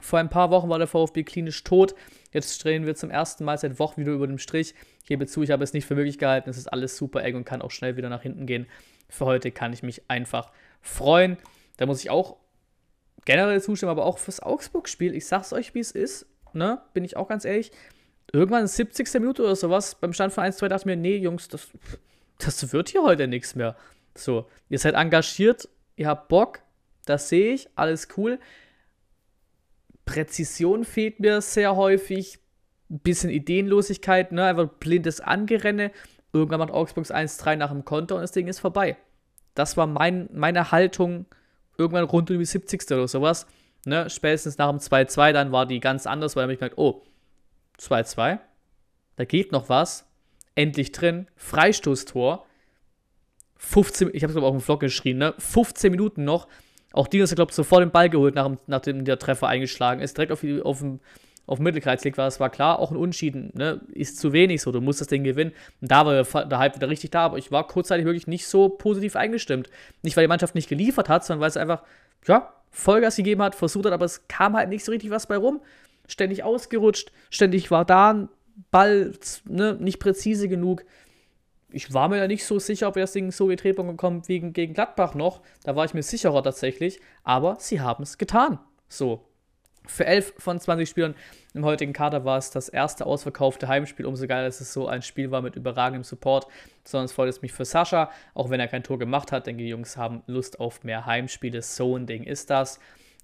Vor 0.00 0.18
ein 0.18 0.28
paar 0.28 0.50
Wochen 0.50 0.68
war 0.68 0.78
der 0.78 0.86
VfB 0.86 1.22
klinisch 1.22 1.64
tot. 1.64 1.94
Jetzt 2.32 2.62
drehen 2.62 2.84
wir 2.84 2.94
zum 2.94 3.10
ersten 3.10 3.44
Mal 3.44 3.58
seit 3.58 3.78
Wochen 3.78 4.00
wieder 4.00 4.12
über 4.12 4.26
dem 4.26 4.38
Strich. 4.38 4.74
Ich 5.00 5.06
gebe 5.06 5.26
zu, 5.26 5.42
ich 5.42 5.50
habe 5.50 5.64
es 5.64 5.72
nicht 5.72 5.86
für 5.86 5.94
möglich 5.94 6.18
gehalten. 6.18 6.50
Es 6.50 6.58
ist 6.58 6.66
alles 6.66 6.96
super 6.96 7.22
eng 7.22 7.36
und 7.36 7.44
kann 7.44 7.62
auch 7.62 7.70
schnell 7.70 7.96
wieder 7.96 8.08
nach 8.08 8.22
hinten 8.22 8.44
gehen. 8.44 8.66
Für 9.08 9.24
heute 9.24 9.50
kann 9.50 9.72
ich 9.72 9.82
mich 9.82 10.02
einfach 10.08 10.50
freuen. 10.84 11.36
Da 11.76 11.86
muss 11.86 12.00
ich 12.00 12.10
auch 12.10 12.36
generell 13.24 13.60
zustimmen, 13.60 13.90
aber 13.90 14.04
auch 14.04 14.18
fürs 14.18 14.40
Augsburg-Spiel. 14.40 15.14
Ich 15.14 15.26
sag's 15.26 15.52
euch, 15.52 15.74
wie 15.74 15.80
es 15.80 15.90
ist, 15.90 16.26
ne? 16.52 16.82
Bin 16.92 17.04
ich 17.04 17.16
auch 17.16 17.28
ganz 17.28 17.44
ehrlich. 17.44 17.72
Irgendwann 18.32 18.62
in 18.62 18.66
70. 18.68 19.12
Minute 19.14 19.42
oder 19.42 19.56
sowas, 19.56 19.96
beim 19.96 20.12
Stand 20.12 20.32
von 20.32 20.44
1-2 20.44 20.68
dachte 20.68 20.82
ich 20.82 20.86
mir, 20.86 20.96
nee, 20.96 21.16
Jungs, 21.16 21.48
das, 21.48 21.68
das 22.38 22.72
wird 22.72 22.88
hier 22.90 23.02
heute 23.02 23.26
nichts 23.26 23.54
mehr. 23.54 23.76
So, 24.14 24.48
ihr 24.68 24.78
seid 24.78 24.94
engagiert, 24.94 25.68
ihr 25.96 26.08
habt 26.08 26.28
Bock, 26.28 26.60
das 27.06 27.28
sehe 27.28 27.54
ich, 27.54 27.68
alles 27.74 28.08
cool. 28.16 28.38
Präzision 30.04 30.84
fehlt 30.84 31.20
mir 31.20 31.40
sehr 31.40 31.76
häufig, 31.76 32.38
ein 32.90 33.00
bisschen 33.00 33.30
Ideenlosigkeit, 33.30 34.32
ne? 34.32 34.44
einfach 34.44 34.68
blindes 34.68 35.20
Angerenne. 35.20 35.90
Irgendwann 36.32 36.60
macht 36.60 36.72
Augsburgs 36.72 37.12
1-3 37.12 37.56
nach 37.56 37.70
dem 37.70 37.84
Konter 37.84 38.16
und 38.16 38.22
das 38.22 38.32
Ding 38.32 38.48
ist 38.48 38.58
vorbei. 38.58 38.96
Das 39.54 39.76
war 39.76 39.86
mein, 39.86 40.28
meine 40.32 40.70
Haltung 40.72 41.26
irgendwann 41.76 42.04
rund 42.04 42.30
um 42.30 42.38
die 42.38 42.44
70. 42.44 42.90
oder 42.92 43.08
sowas. 43.08 43.46
Ne? 43.84 44.08
Spätestens 44.10 44.58
nach 44.58 44.70
dem 44.70 44.78
2-2, 44.78 45.32
dann 45.32 45.52
war 45.52 45.66
die 45.66 45.80
ganz 45.80 46.06
anders, 46.06 46.36
weil 46.36 46.50
ich 46.50 46.58
gemerkt, 46.58 46.78
oh, 46.78 47.02
2-2, 47.78 48.38
da 49.16 49.24
geht 49.24 49.52
noch 49.52 49.68
was. 49.68 50.06
Endlich 50.54 50.92
drin, 50.92 51.26
Freistoßtor. 51.36 52.46
15, 53.56 54.10
ich 54.12 54.22
habe 54.22 54.30
es 54.30 54.34
glaube 54.34 54.46
auf 54.46 54.54
dem 54.54 54.60
Vlog 54.60 54.80
geschrien, 54.80 55.18
ne? 55.18 55.34
15 55.38 55.90
Minuten 55.90 56.24
noch. 56.24 56.48
Auch 56.92 57.08
Dinos 57.08 57.34
glaube 57.34 57.50
ich, 57.50 57.56
sofort 57.56 57.82
den 57.82 57.90
Ball 57.90 58.08
geholt, 58.08 58.36
nach, 58.36 58.50
nachdem 58.66 59.04
der 59.04 59.18
Treffer 59.18 59.48
eingeschlagen 59.48 60.00
ist. 60.00 60.16
Direkt 60.16 60.32
auf, 60.32 60.44
auf 60.64 60.78
dem 60.78 61.00
auf 61.46 61.58
dem 61.58 61.64
Mittelkreis 61.64 62.02
liegt, 62.04 62.16
war 62.16 62.26
es 62.26 62.40
war 62.40 62.50
klar, 62.50 62.78
auch 62.78 62.90
ein 62.90 62.96
Unschieden 62.96 63.50
ne, 63.54 63.80
ist 63.92 64.18
zu 64.18 64.32
wenig 64.32 64.62
so, 64.62 64.72
du 64.72 64.80
musst 64.80 65.00
das 65.00 65.08
Ding 65.08 65.24
gewinnen. 65.24 65.52
Und 65.80 65.90
da 65.90 66.06
war 66.06 66.46
der 66.46 66.58
Hype 66.58 66.76
wieder 66.76 66.88
richtig 66.88 67.10
da, 67.10 67.26
aber 67.26 67.38
ich 67.38 67.52
war 67.52 67.66
kurzzeitig 67.66 68.06
wirklich 68.06 68.26
nicht 68.26 68.46
so 68.46 68.68
positiv 68.68 69.16
eingestimmt. 69.16 69.68
Nicht, 70.02 70.16
weil 70.16 70.24
die 70.24 70.28
Mannschaft 70.28 70.54
nicht 70.54 70.68
geliefert 70.68 71.08
hat, 71.08 71.24
sondern 71.24 71.42
weil 71.42 71.50
es 71.50 71.56
einfach, 71.56 71.82
ja, 72.26 72.52
Vollgas 72.70 73.16
gegeben 73.16 73.42
hat, 73.42 73.54
versucht 73.54 73.86
hat, 73.86 73.92
aber 73.92 74.06
es 74.06 74.26
kam 74.26 74.56
halt 74.56 74.68
nicht 74.68 74.84
so 74.84 74.92
richtig 74.92 75.10
was 75.10 75.26
bei 75.26 75.36
rum. 75.36 75.60
Ständig 76.08 76.42
ausgerutscht, 76.42 77.12
ständig 77.30 77.70
war 77.70 77.84
da 77.84 78.12
ein 78.12 78.28
Ball 78.70 79.12
ne, 79.44 79.76
nicht 79.80 79.98
präzise 80.00 80.48
genug. 80.48 80.84
Ich 81.70 81.92
war 81.92 82.08
mir 82.08 82.18
ja 82.18 82.26
nicht 82.26 82.44
so 82.44 82.58
sicher, 82.58 82.88
ob 82.88 82.94
wir 82.94 83.02
das 83.02 83.12
Ding 83.12 83.32
so 83.32 83.50
in 83.50 83.56
Drehpunkt 83.56 83.96
kommt 83.96 84.28
wie 84.28 84.40
gegen 84.40 84.74
Gladbach 84.74 85.14
noch. 85.14 85.40
Da 85.64 85.74
war 85.74 85.84
ich 85.84 85.94
mir 85.94 86.02
sicherer 86.02 86.42
tatsächlich. 86.42 87.00
Aber 87.24 87.56
sie 87.58 87.80
haben 87.80 88.04
es 88.04 88.16
getan. 88.16 88.60
So, 88.88 89.26
für 89.86 90.06
11 90.06 90.34
von 90.38 90.58
20 90.58 90.88
Spielern 90.88 91.14
im 91.52 91.64
heutigen 91.64 91.92
Kader 91.92 92.24
war 92.24 92.38
es 92.38 92.50
das 92.50 92.68
erste 92.68 93.06
ausverkaufte 93.06 93.68
Heimspiel. 93.68 94.06
Umso 94.06 94.26
geiler, 94.26 94.46
dass 94.46 94.60
es 94.60 94.72
so 94.72 94.88
ein 94.88 95.02
Spiel 95.02 95.30
war 95.30 95.42
mit 95.42 95.56
überragendem 95.56 96.04
Support. 96.04 96.46
Besonders 96.82 97.12
freut 97.12 97.28
es 97.28 97.42
mich 97.42 97.52
für 97.52 97.64
Sascha, 97.64 98.10
auch 98.34 98.50
wenn 98.50 98.60
er 98.60 98.68
kein 98.68 98.82
Tor 98.82 98.98
gemacht 98.98 99.30
hat. 99.30 99.46
Denke, 99.46 99.62
die 99.62 99.68
Jungs 99.68 99.96
haben 99.96 100.22
Lust 100.26 100.58
auf 100.58 100.84
mehr 100.84 101.06
Heimspiele. 101.06 101.62
So 101.62 101.96
ein 101.96 102.06
Ding 102.06 102.24
ist 102.24 102.50
das. 102.50 102.80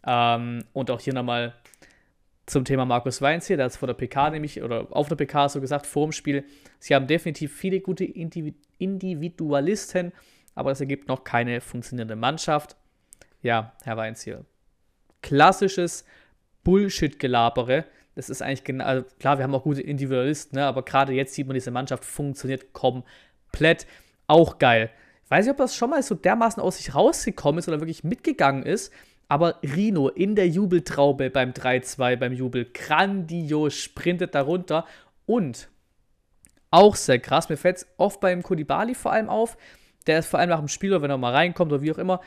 Ähm, 0.07 0.64
und 0.73 0.90
auch 0.90 1.00
hier 1.00 1.14
nochmal 1.14 1.55
zum 2.47 2.64
Thema 2.64 2.85
Markus 2.85 3.23
Weinz 3.23 3.47
hier. 3.47 3.57
Der 3.57 3.64
hat 3.64 3.73
es 3.73 3.79
vor 3.79 3.87
der 3.87 3.95
PK 3.95 4.31
nämlich, 4.31 4.62
oder 4.62 4.87
auf 4.90 5.09
der 5.09 5.17
PK 5.17 5.49
so 5.49 5.61
gesagt, 5.61 5.87
vor 5.87 6.07
dem 6.07 6.12
Spiel. 6.12 6.45
Sie 6.79 6.95
haben 6.95 7.07
definitiv 7.07 7.57
viele 7.57 7.81
gute 7.81 8.05
Individualisten, 8.05 10.12
aber 10.55 10.73
es 10.73 10.81
ergibt 10.81 11.09
noch 11.09 11.25
keine 11.25 11.61
funktionierende 11.61 12.17
Mannschaft. 12.17 12.76
Ja, 13.43 13.73
Herr 13.85 13.97
Weinz 13.97 14.23
hier. 14.23 14.45
Klassisches 15.23 16.05
Bullshit-Gelabere. 16.64 17.85
Das 18.14 18.29
ist 18.29 18.43
eigentlich 18.43 18.64
genau, 18.64 18.85
also 18.85 19.05
klar, 19.19 19.38
wir 19.38 19.45
haben 19.45 19.55
auch 19.55 19.62
gute 19.62 19.81
Individualisten, 19.81 20.59
ne, 20.59 20.67
aber 20.67 20.85
gerade 20.85 21.12
jetzt 21.12 21.35
sieht 21.35 21.47
man, 21.47 21.55
diese 21.55 21.71
Mannschaft 21.71 22.05
funktioniert 22.05 22.73
komplett. 22.73 23.87
Auch 24.26 24.59
geil. 24.59 24.90
Weiß 25.29 25.45
nicht, 25.45 25.52
ob 25.52 25.59
das 25.59 25.76
schon 25.76 25.90
mal 25.90 26.02
so 26.02 26.14
dermaßen 26.14 26.62
aus 26.62 26.79
sich 26.79 26.95
rausgekommen 26.95 27.61
ist 27.61 27.69
oder 27.69 27.81
wirklich 27.81 28.05
mitgegangen 28.05 28.64
ist, 28.64 28.93
aber 29.29 29.61
Rino 29.62 30.09
in 30.09 30.35
der 30.35 30.49
Jubeltraube 30.49 31.31
beim 31.31 31.52
3-2, 31.52 32.17
beim 32.17 32.33
Jubel, 32.33 32.69
grandios, 32.75 33.75
sprintet 33.75 34.35
darunter 34.35 34.87
und 35.26 35.69
auch 36.73 36.97
sehr 36.97 37.21
krass, 37.21 37.49
mir 37.49 37.57
fällt 37.57 37.79
es 37.79 37.87
oft 37.97 38.21
beim 38.21 38.43
Kodibali 38.43 38.95
vor 38.95 39.12
allem 39.12 39.29
auf, 39.29 39.57
der 40.07 40.19
ist 40.19 40.26
vor 40.26 40.40
allem 40.40 40.50
nach 40.50 40.59
dem 40.59 40.69
Spiel, 40.69 40.90
oder 40.90 41.02
wenn 41.02 41.11
er 41.11 41.19
mal 41.19 41.33
reinkommt 41.33 41.73
oder 41.73 41.83
wie 41.83 41.93
auch 41.93 41.99
immer, 41.99 42.21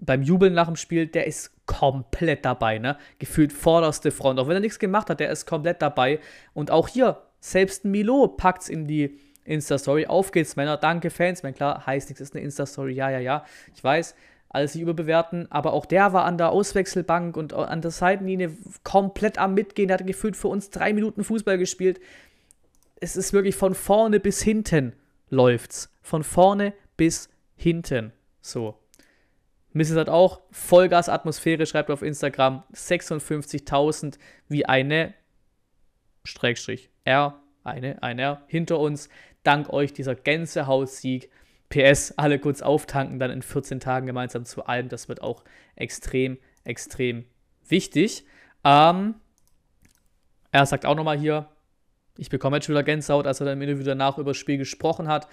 beim 0.00 0.22
Jubeln 0.22 0.54
nach 0.54 0.66
dem 0.66 0.76
Spiel, 0.76 1.06
der 1.06 1.26
ist 1.26 1.52
komplett 1.66 2.44
dabei, 2.44 2.78
ne? 2.78 2.96
Gefühlt 3.18 3.52
vorderste 3.52 4.10
Front. 4.10 4.38
Auch 4.38 4.48
wenn 4.48 4.56
er 4.56 4.60
nichts 4.60 4.78
gemacht 4.78 5.10
hat, 5.10 5.20
der 5.20 5.30
ist 5.30 5.46
komplett 5.46 5.82
dabei. 5.82 6.20
Und 6.54 6.70
auch 6.70 6.88
hier, 6.88 7.22
selbst 7.40 7.84
ein 7.84 7.90
Milo 7.90 8.28
packt's 8.28 8.68
in 8.68 8.86
die 8.86 9.18
Insta-Story. 9.44 10.06
Auf 10.06 10.32
geht's, 10.32 10.56
Männer. 10.56 10.76
Danke, 10.76 11.10
Fans. 11.10 11.42
Mein 11.42 11.54
klar, 11.54 11.86
heißt 11.86 12.08
nichts, 12.08 12.20
ist 12.20 12.34
eine 12.34 12.44
Insta-Story. 12.44 12.92
Ja, 12.92 13.10
ja, 13.10 13.18
ja. 13.18 13.44
Ich 13.74 13.82
weiß, 13.82 14.14
alles 14.48 14.72
sich 14.72 14.82
überbewerten. 14.82 15.50
Aber 15.50 15.72
auch 15.72 15.86
der 15.86 16.12
war 16.12 16.24
an 16.24 16.38
der 16.38 16.50
Auswechselbank 16.50 17.36
und 17.36 17.52
an 17.52 17.80
der 17.82 17.90
Seitenlinie 17.90 18.52
komplett 18.84 19.38
am 19.38 19.54
Mitgehen. 19.54 19.88
Der 19.88 19.98
hat 19.98 20.06
gefühlt 20.06 20.36
für 20.36 20.48
uns 20.48 20.70
drei 20.70 20.92
Minuten 20.92 21.24
Fußball 21.24 21.58
gespielt. 21.58 22.00
Es 23.00 23.16
ist 23.16 23.32
wirklich 23.32 23.56
von 23.56 23.74
vorne 23.74 24.20
bis 24.20 24.42
hinten 24.42 24.94
läuft's. 25.30 25.90
Von 26.02 26.24
vorne 26.24 26.72
bis 26.96 27.28
hinten. 27.56 28.12
So. 28.40 28.76
Mrs. 29.72 29.96
hat 29.96 30.08
auch 30.08 30.40
Vollgas-Atmosphäre, 30.50 31.66
schreibt 31.66 31.90
auf 31.90 32.02
Instagram 32.02 32.64
56.000 32.72 34.18
wie 34.48 34.66
eine 34.66 35.14
Streckstrich 36.24 36.90
R, 37.04 37.40
eine, 37.64 38.02
ein 38.02 38.18
R 38.18 38.42
hinter 38.46 38.78
uns. 38.78 39.08
Dank 39.42 39.70
euch 39.70 39.92
dieser 39.92 40.14
Gänsehaussieg. 40.14 41.30
PS, 41.68 42.14
alle 42.16 42.38
kurz 42.38 42.62
auftanken, 42.62 43.18
dann 43.18 43.30
in 43.30 43.42
14 43.42 43.78
Tagen 43.78 44.06
gemeinsam 44.06 44.46
zu 44.46 44.64
allem. 44.64 44.88
Das 44.88 45.08
wird 45.08 45.20
auch 45.20 45.44
extrem, 45.76 46.38
extrem 46.64 47.26
wichtig. 47.66 48.24
Ähm, 48.64 49.16
er 50.50 50.66
sagt 50.66 50.86
auch 50.86 50.94
nochmal 50.94 51.18
hier, 51.18 51.48
ich 52.16 52.30
bekomme 52.30 52.56
jetzt 52.56 52.66
schon 52.66 52.74
wieder 52.74 52.84
Gänsehaut, 52.84 53.26
als 53.26 53.40
er 53.40 53.46
dann 53.46 53.58
im 53.58 53.62
Interview 53.62 53.84
danach 53.84 54.18
über 54.18 54.30
das 54.30 54.38
Spiel 54.38 54.56
gesprochen 54.56 55.08
hat. 55.08 55.28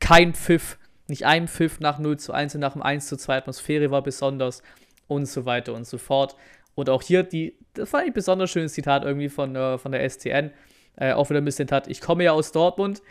Kein 0.00 0.34
Pfiff, 0.34 0.78
nicht 1.08 1.26
ein 1.26 1.48
Pfiff 1.48 1.80
nach 1.80 1.98
0 1.98 2.18
zu 2.18 2.32
1 2.32 2.54
und 2.54 2.60
nach 2.60 2.74
dem 2.74 2.82
1 2.82 3.06
zu 3.06 3.16
2 3.16 3.38
Atmosphäre 3.38 3.90
war 3.90 4.02
besonders 4.02 4.62
und 5.06 5.26
so 5.26 5.44
weiter 5.44 5.74
und 5.74 5.86
so 5.86 5.98
fort. 5.98 6.36
Und 6.74 6.90
auch 6.90 7.02
hier, 7.02 7.22
die, 7.22 7.56
das 7.74 7.92
war 7.92 8.00
ein 8.00 8.12
besonders 8.12 8.50
schönes 8.50 8.74
Zitat 8.74 9.04
irgendwie 9.04 9.28
von, 9.28 9.56
äh, 9.56 9.78
von 9.78 9.92
der 9.92 10.08
STN, 10.08 10.52
äh, 10.96 11.12
auch 11.12 11.30
wieder 11.30 11.40
ein 11.40 11.44
bisschen 11.44 11.70
hat. 11.70 11.88
Ich 11.88 12.00
komme 12.00 12.24
ja 12.24 12.32
aus 12.32 12.52
Dortmund, 12.52 13.02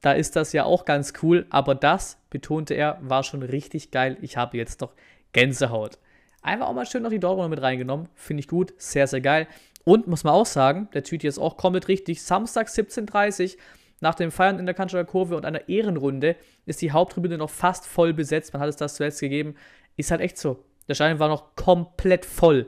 da 0.00 0.12
ist 0.12 0.36
das 0.36 0.52
ja 0.52 0.64
auch 0.64 0.84
ganz 0.84 1.14
cool, 1.22 1.46
aber 1.48 1.74
das, 1.74 2.18
betonte 2.28 2.74
er, 2.74 2.98
war 3.00 3.22
schon 3.22 3.42
richtig 3.42 3.90
geil. 3.90 4.18
Ich 4.20 4.36
habe 4.36 4.58
jetzt 4.58 4.80
noch 4.82 4.92
Gänsehaut. 5.32 5.98
Einfach 6.42 6.66
auch 6.66 6.74
mal 6.74 6.84
schön 6.84 7.02
noch 7.02 7.10
die 7.10 7.20
Dortmunder 7.20 7.48
mit 7.48 7.62
reingenommen. 7.62 8.08
Finde 8.14 8.40
ich 8.40 8.48
gut, 8.48 8.74
sehr, 8.76 9.06
sehr 9.06 9.22
geil. 9.22 9.46
Und 9.84 10.06
muss 10.06 10.24
man 10.24 10.34
auch 10.34 10.46
sagen, 10.46 10.88
der 10.92 11.02
hier 11.04 11.24
ist 11.24 11.38
auch 11.38 11.56
komplett 11.56 11.88
richtig. 11.88 12.22
Samstag 12.22 12.68
17.30 12.68 13.54
Uhr 13.54 13.60
nach 14.00 14.14
dem 14.14 14.30
Feiern 14.30 14.58
in 14.58 14.66
der 14.66 14.74
Kanzler 14.74 15.04
Kurve 15.04 15.36
und 15.36 15.44
einer 15.44 15.68
Ehrenrunde 15.68 16.36
ist 16.66 16.82
die 16.82 16.92
Haupttribüne 16.92 17.38
noch 17.38 17.50
fast 17.50 17.86
voll 17.86 18.12
besetzt. 18.12 18.52
Man 18.52 18.60
hat 18.60 18.68
es 18.68 18.76
das 18.76 18.96
zuletzt 18.96 19.20
gegeben. 19.20 19.54
Ist 19.96 20.10
halt 20.10 20.20
echt 20.20 20.38
so. 20.38 20.64
Der 20.88 20.94
Stadion 20.94 21.18
war 21.18 21.28
noch 21.28 21.54
komplett 21.56 22.24
voll 22.24 22.66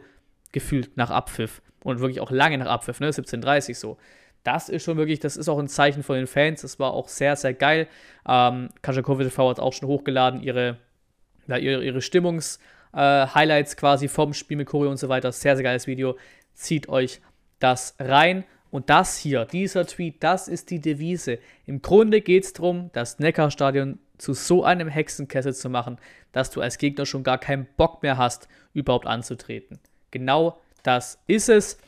gefühlt 0.52 0.96
nach 0.96 1.10
Abpfiff. 1.10 1.60
Und 1.82 2.00
wirklich 2.00 2.20
auch 2.20 2.30
lange 2.30 2.58
nach 2.58 2.66
Abpfiff, 2.66 3.00
ne? 3.00 3.10
17.30 3.10 3.74
so. 3.74 3.98
Das 4.42 4.68
ist 4.68 4.84
schon 4.84 4.96
wirklich, 4.96 5.20
das 5.20 5.36
ist 5.36 5.48
auch 5.48 5.58
ein 5.58 5.68
Zeichen 5.68 6.02
von 6.02 6.16
den 6.16 6.26
Fans. 6.26 6.62
Das 6.62 6.78
war 6.78 6.92
auch 6.92 7.08
sehr, 7.08 7.36
sehr 7.36 7.52
geil. 7.52 7.88
Ähm, 8.28 8.70
Kajakovic 8.82 9.28
TV 9.28 9.50
hat 9.50 9.60
auch 9.60 9.72
schon 9.72 9.88
hochgeladen, 9.88 10.40
ihre, 10.40 10.78
ja, 11.48 11.56
ihre, 11.56 11.84
ihre 11.84 12.00
Stimmungs-Highlights 12.00 13.74
äh, 13.74 13.76
quasi 13.76 14.08
vom 14.08 14.34
Spiel 14.34 14.56
mit 14.56 14.68
Choreo 14.68 14.90
und 14.90 14.98
so 14.98 15.08
weiter. 15.08 15.32
Sehr, 15.32 15.56
sehr 15.56 15.64
geiles 15.64 15.86
Video. 15.86 16.16
Zieht 16.54 16.88
euch 16.88 17.20
das 17.58 17.96
rein. 17.98 18.44
Und 18.76 18.90
das 18.90 19.16
hier, 19.16 19.46
dieser 19.46 19.86
Tweet, 19.86 20.22
das 20.22 20.48
ist 20.48 20.68
die 20.68 20.82
Devise. 20.82 21.38
Im 21.64 21.80
Grunde 21.80 22.20
geht 22.20 22.44
es 22.44 22.52
darum, 22.52 22.90
das 22.92 23.18
Neckarstadion 23.18 23.98
zu 24.18 24.34
so 24.34 24.64
einem 24.64 24.88
Hexenkessel 24.88 25.54
zu 25.54 25.70
machen, 25.70 25.96
dass 26.32 26.50
du 26.50 26.60
als 26.60 26.76
Gegner 26.76 27.06
schon 27.06 27.24
gar 27.24 27.38
keinen 27.38 27.66
Bock 27.78 28.02
mehr 28.02 28.18
hast, 28.18 28.48
überhaupt 28.74 29.06
anzutreten. 29.06 29.78
Genau 30.10 30.60
das 30.82 31.18
ist 31.26 31.48
es. 31.48 31.78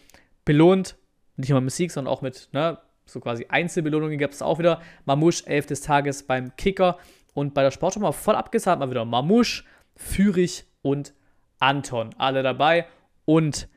Belohnt 0.46 0.96
nicht 1.36 1.50
nur 1.50 1.60
mit 1.60 1.72
Sieg, 1.74 1.92
sondern 1.92 2.10
auch 2.10 2.22
mit 2.22 2.48
ne, 2.52 2.78
so 3.04 3.20
quasi 3.20 3.44
Einzelbelohnungen 3.50 4.16
gab 4.16 4.30
es 4.30 4.40
auch 4.40 4.58
wieder. 4.58 4.80
Mamusch, 5.04 5.42
11 5.44 5.66
des 5.66 5.82
Tages 5.82 6.22
beim 6.22 6.56
Kicker. 6.56 6.96
Und 7.34 7.52
bei 7.52 7.62
der 7.62 7.70
Sportschau 7.70 8.00
mal 8.00 8.12
voll 8.12 8.34
abgesagt, 8.34 8.80
mal 8.80 8.88
wieder 8.88 9.04
Mamusch, 9.04 9.66
Fürich 9.94 10.64
und 10.80 11.12
Anton. 11.58 12.14
Alle 12.16 12.42
dabei. 12.42 12.86
Und 13.26 13.68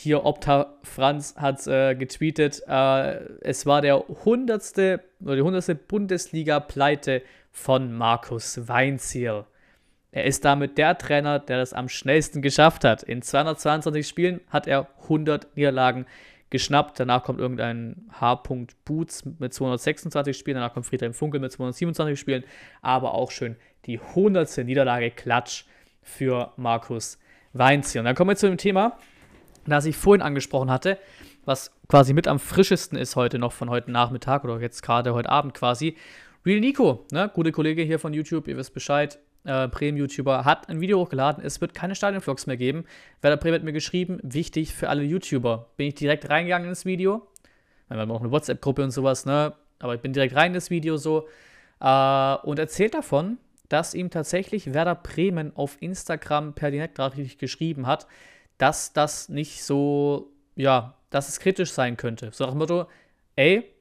hier 0.00 0.24
Opta 0.24 0.78
Franz 0.84 1.34
hat 1.36 1.66
äh, 1.66 1.96
getweetet, 1.96 2.62
äh, 2.68 3.18
es 3.40 3.66
war 3.66 3.82
der 3.82 4.04
100. 4.08 5.00
oder 5.20 5.34
die 5.34 5.40
100. 5.40 5.88
Bundesliga-Pleite 5.88 7.22
von 7.50 7.92
Markus 7.92 8.68
Weinziel. 8.68 9.44
Er 10.12 10.24
ist 10.24 10.44
damit 10.44 10.78
der 10.78 10.96
Trainer, 10.98 11.40
der 11.40 11.58
das 11.58 11.72
am 11.72 11.88
schnellsten 11.88 12.42
geschafft 12.42 12.84
hat. 12.84 13.02
In 13.02 13.22
222 13.22 14.06
Spielen 14.06 14.40
hat 14.50 14.68
er 14.68 14.86
100 15.02 15.56
Niederlagen 15.56 16.06
geschnappt. 16.50 17.00
Danach 17.00 17.24
kommt 17.24 17.40
irgendein 17.40 18.08
H. 18.20 18.36
Boots 18.84 19.24
mit 19.24 19.52
226 19.52 20.38
Spielen. 20.38 20.54
Danach 20.54 20.74
kommt 20.74 20.86
Friedhelm 20.86 21.12
Funkel 21.12 21.40
mit 21.40 21.50
227 21.50 22.18
Spielen. 22.18 22.44
Aber 22.82 23.14
auch 23.14 23.32
schön 23.32 23.56
die 23.86 23.98
100. 23.98 24.58
Niederlage 24.58 25.10
Klatsch 25.10 25.64
für 26.02 26.52
Markus 26.56 27.18
Weinziel. 27.52 27.98
Und 27.98 28.04
dann 28.04 28.14
kommen 28.14 28.30
wir 28.30 28.36
zu 28.36 28.46
dem 28.46 28.58
Thema, 28.58 28.96
das 29.70 29.84
ich 29.84 29.96
vorhin 29.96 30.22
angesprochen 30.22 30.70
hatte, 30.70 30.98
was 31.44 31.72
quasi 31.88 32.12
mit 32.12 32.28
am 32.28 32.38
frischesten 32.38 32.98
ist 32.98 33.16
heute 33.16 33.38
noch 33.38 33.52
von 33.52 33.70
heute 33.70 33.90
Nachmittag 33.90 34.44
oder 34.44 34.60
jetzt 34.60 34.82
gerade 34.82 35.14
heute 35.14 35.30
Abend 35.30 35.54
quasi. 35.54 35.96
Real 36.44 36.60
Nico, 36.60 37.06
ne, 37.10 37.30
gute 37.34 37.52
Kollege 37.52 37.82
hier 37.82 37.98
von 37.98 38.12
YouTube, 38.12 38.48
ihr 38.48 38.56
wisst 38.56 38.74
Bescheid, 38.74 39.18
äh, 39.44 39.68
Bremen-YouTuber, 39.68 40.44
hat 40.44 40.68
ein 40.68 40.80
Video 40.80 40.98
hochgeladen. 40.98 41.44
Es 41.44 41.60
wird 41.60 41.74
keine 41.74 41.94
Stadionvlogs 41.94 42.46
mehr 42.46 42.56
geben. 42.56 42.84
Werder 43.20 43.36
Bremen 43.36 43.54
hat 43.54 43.64
mir 43.64 43.72
geschrieben, 43.72 44.18
wichtig 44.22 44.74
für 44.74 44.88
alle 44.88 45.02
YouTuber. 45.02 45.70
Bin 45.76 45.88
ich 45.88 45.94
direkt 45.94 46.28
reingegangen 46.28 46.68
ins 46.68 46.84
Video. 46.84 47.26
Wir 47.88 47.98
haben 47.98 48.10
auch 48.10 48.20
eine 48.20 48.30
WhatsApp-Gruppe 48.30 48.84
und 48.84 48.90
sowas, 48.90 49.24
ne? 49.24 49.54
Aber 49.78 49.94
ich 49.94 50.00
bin 50.00 50.12
direkt 50.12 50.34
rein 50.34 50.48
in 50.48 50.54
das 50.54 50.70
Video 50.70 50.96
so. 50.96 51.28
Äh, 51.80 52.34
und 52.42 52.58
erzählt 52.58 52.94
davon, 52.94 53.38
dass 53.68 53.94
ihm 53.94 54.10
tatsächlich 54.10 54.72
Werder 54.72 54.94
Bremen 54.94 55.54
auf 55.54 55.76
Instagram 55.80 56.54
per 56.54 56.70
Direktnachricht 56.70 57.38
geschrieben 57.38 57.86
hat, 57.86 58.06
dass 58.58 58.92
das 58.92 59.28
nicht 59.28 59.64
so, 59.64 60.30
ja, 60.56 60.94
dass 61.10 61.28
es 61.28 61.40
kritisch 61.40 61.72
sein 61.72 61.96
könnte. 61.96 62.30
So 62.32 62.44
nach 62.44 62.52
dem 62.52 62.58
Motto, 62.58 62.86
ey, 63.36 63.72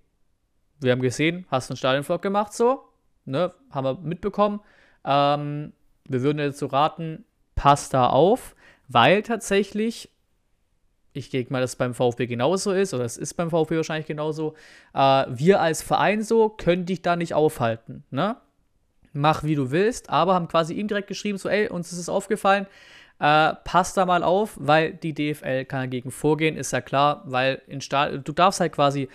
wir 0.79 0.91
haben 0.91 1.01
gesehen, 1.01 1.45
hast 1.49 1.69
einen 1.69 1.77
Stadionvlog 1.77 2.21
gemacht, 2.21 2.53
so, 2.53 2.83
ne, 3.25 3.53
haben 3.71 3.83
wir 3.83 3.97
mitbekommen. 3.99 4.61
Ähm, 5.03 5.73
wir 6.05 6.21
würden 6.21 6.39
jetzt 6.39 6.59
so 6.59 6.67
raten, 6.67 7.25
passt 7.55 7.93
da 7.93 8.07
auf, 8.07 8.55
weil 8.87 9.23
tatsächlich, 9.23 10.09
ich 11.13 11.29
denke 11.29 11.51
mal, 11.51 11.61
dass 11.61 11.71
es 11.71 11.75
beim 11.75 11.95
VfB 11.95 12.27
genauso 12.27 12.71
ist, 12.71 12.93
oder 12.93 13.03
es 13.03 13.17
ist 13.17 13.33
beim 13.33 13.49
VfB 13.49 13.77
wahrscheinlich 13.77 14.07
genauso, 14.07 14.53
äh, 14.93 15.25
wir 15.29 15.59
als 15.59 15.81
Verein 15.81 16.21
so 16.21 16.49
können 16.49 16.85
dich 16.85 17.01
da 17.01 17.15
nicht 17.15 17.33
aufhalten, 17.33 18.03
ne? 18.11 18.37
Mach 19.13 19.43
wie 19.43 19.55
du 19.55 19.71
willst, 19.71 20.11
aber 20.11 20.35
haben 20.35 20.47
quasi 20.47 20.75
ihm 20.75 20.87
direkt 20.87 21.07
geschrieben, 21.07 21.39
so, 21.39 21.49
ey, 21.49 21.69
uns 21.69 21.91
ist 21.91 21.97
es 21.97 22.09
aufgefallen, 22.09 22.67
äh, 23.19 23.53
passt 23.63 23.97
da 23.97 24.05
mal 24.05 24.23
auf, 24.23 24.55
weil 24.59 24.93
die 24.93 25.13
DFL 25.13 25.65
kann 25.65 25.81
dagegen 25.81 26.11
vorgehen, 26.11 26.55
ist 26.55 26.71
ja 26.71 26.81
klar, 26.81 27.23
weil 27.25 27.61
in 27.67 27.81
Stadion, 27.81 28.23
du 28.23 28.31
darfst 28.31 28.59
halt 28.59 28.73
quasi 28.73 29.09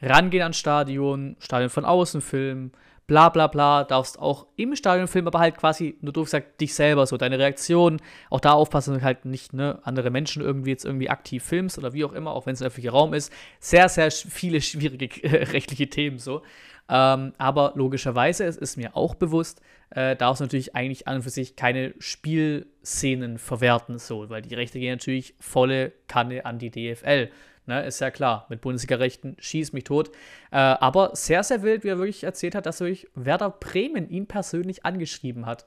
rangehen 0.00 0.42
ans 0.42 0.58
Stadion, 0.58 1.36
Stadion 1.40 1.70
von 1.70 1.84
außen 1.84 2.20
filmen, 2.20 2.72
bla 3.12 3.28
bla 3.28 3.46
bla, 3.46 3.84
darfst 3.84 4.18
auch 4.18 4.46
im 4.56 4.74
Stadion 4.74 5.06
filmen, 5.06 5.28
aber 5.28 5.38
halt 5.38 5.58
quasi 5.58 5.98
nur 6.00 6.14
du 6.14 6.24
sagst 6.24 6.58
dich 6.58 6.74
selber, 6.74 7.06
so 7.06 7.18
deine 7.18 7.38
Reaktion, 7.38 8.00
auch 8.30 8.40
da 8.40 8.52
aufpassen, 8.52 8.94
du 8.94 9.02
halt 9.02 9.26
nicht 9.26 9.52
ne, 9.52 9.78
andere 9.82 10.08
Menschen 10.08 10.40
irgendwie 10.40 10.70
jetzt 10.70 10.86
irgendwie 10.86 11.10
aktiv 11.10 11.44
filmst 11.44 11.76
oder 11.76 11.92
wie 11.92 12.06
auch 12.06 12.14
immer, 12.14 12.32
auch 12.32 12.46
wenn 12.46 12.54
es 12.54 12.62
ein 12.62 12.68
öffentlicher 12.68 12.92
Raum 12.92 13.12
ist. 13.12 13.30
Sehr, 13.60 13.90
sehr 13.90 14.10
viele 14.10 14.62
schwierige 14.62 15.10
rechtliche 15.52 15.90
Themen 15.90 16.18
so. 16.18 16.40
Ähm, 16.88 17.34
aber 17.36 17.72
logischerweise, 17.74 18.46
es 18.46 18.56
ist 18.56 18.78
mir 18.78 18.96
auch 18.96 19.14
bewusst, 19.14 19.60
äh, 19.90 20.16
darfst 20.16 20.40
du 20.40 20.44
natürlich 20.44 20.74
eigentlich 20.74 21.06
an 21.06 21.16
und 21.16 21.22
für 21.22 21.28
sich 21.28 21.54
keine 21.54 21.92
Spielszenen 21.98 23.36
verwerten, 23.36 23.98
so, 23.98 24.30
weil 24.30 24.40
die 24.40 24.54
Rechte 24.54 24.78
gehen 24.78 24.92
natürlich 24.92 25.34
volle 25.38 25.92
Kanne 26.08 26.46
an 26.46 26.58
die 26.58 26.70
DFL. 26.70 27.28
Ne, 27.64 27.84
ist 27.86 28.00
ja 28.00 28.10
klar, 28.10 28.46
mit 28.48 28.60
Bundesliga-Rechten 28.60 29.36
schieß 29.38 29.72
mich 29.72 29.84
tot. 29.84 30.10
Äh, 30.50 30.56
aber 30.56 31.10
sehr, 31.14 31.44
sehr 31.44 31.62
wild, 31.62 31.84
wie 31.84 31.88
er 31.88 31.98
wirklich 31.98 32.24
erzählt 32.24 32.56
hat, 32.56 32.66
dass 32.66 32.80
wirklich 32.80 33.06
Werder 33.14 33.50
Bremen 33.50 34.08
ihn 34.08 34.26
persönlich 34.26 34.84
angeschrieben 34.84 35.46
hat. 35.46 35.64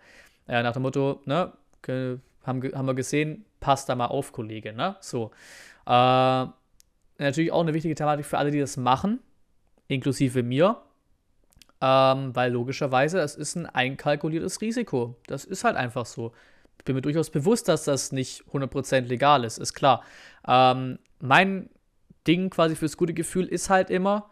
Äh, 0.48 0.62
nach 0.62 0.74
dem 0.74 0.82
Motto, 0.82 1.22
ne, 1.26 1.54
haben, 1.88 2.62
haben 2.74 2.86
wir 2.86 2.96
gesehen, 2.96 3.46
passt 3.62 3.88
da 3.88 3.96
mal 3.96 4.08
auf, 4.08 4.34
Kollege. 4.34 4.74
Ne? 4.74 4.98
So. 5.00 5.32
Äh, 5.86 6.46
natürlich 7.18 7.52
auch 7.52 7.62
eine 7.62 7.74
wichtige 7.74 7.96
Thematik 7.96 8.26
für 8.26 8.38
alle, 8.38 8.52
die 8.52 8.60
das 8.60 8.76
machen, 8.76 9.20
inklusive 9.88 10.44
mir. 10.44 10.82
Ähm, 11.82 12.36
weil 12.36 12.52
logischerweise, 12.52 13.20
es 13.20 13.36
ist 13.36 13.56
ein 13.56 13.66
einkalkuliertes 13.66 14.62
Risiko. 14.62 15.16
Das 15.28 15.46
ist 15.46 15.64
halt 15.64 15.76
einfach 15.76 16.06
so. 16.06 16.34
Ich 16.78 16.86
bin 16.86 16.96
mir 16.96 17.02
durchaus 17.02 17.30
bewusst, 17.30 17.68
dass 17.68 17.86
das 17.86 18.12
nicht 18.12 18.44
100% 18.52 19.02
legal 19.02 19.44
ist, 19.44 19.58
ist 19.58 19.74
klar. 19.74 20.04
Ähm, 20.48 21.00
mein 21.20 21.70
Ding 22.28 22.50
quasi 22.50 22.76
fürs 22.76 22.98
gute 22.98 23.14
Gefühl 23.14 23.46
ist 23.46 23.70
halt 23.70 23.90
immer, 23.90 24.32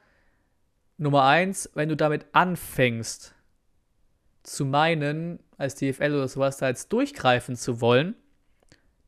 Nummer 0.97 1.23
eins, 1.23 1.69
wenn 1.73 1.89
du 1.89 1.95
damit 1.95 2.25
anfängst, 2.33 3.33
zu 4.43 4.65
meinen, 4.65 5.39
als 5.57 5.75
DFL 5.75 6.13
oder 6.13 6.27
sowas 6.27 6.57
da 6.57 6.67
jetzt 6.67 6.91
durchgreifen 6.91 7.55
zu 7.55 7.81
wollen, 7.81 8.15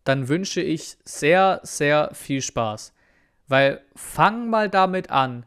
dann 0.03 0.27
wünsche 0.27 0.61
ich 0.61 0.97
sehr, 1.03 1.59
sehr 1.63 2.11
viel 2.13 2.41
Spaß. 2.41 2.93
Weil 3.47 3.81
fang 3.95 4.49
mal 4.49 4.69
damit 4.69 5.09
an, 5.09 5.45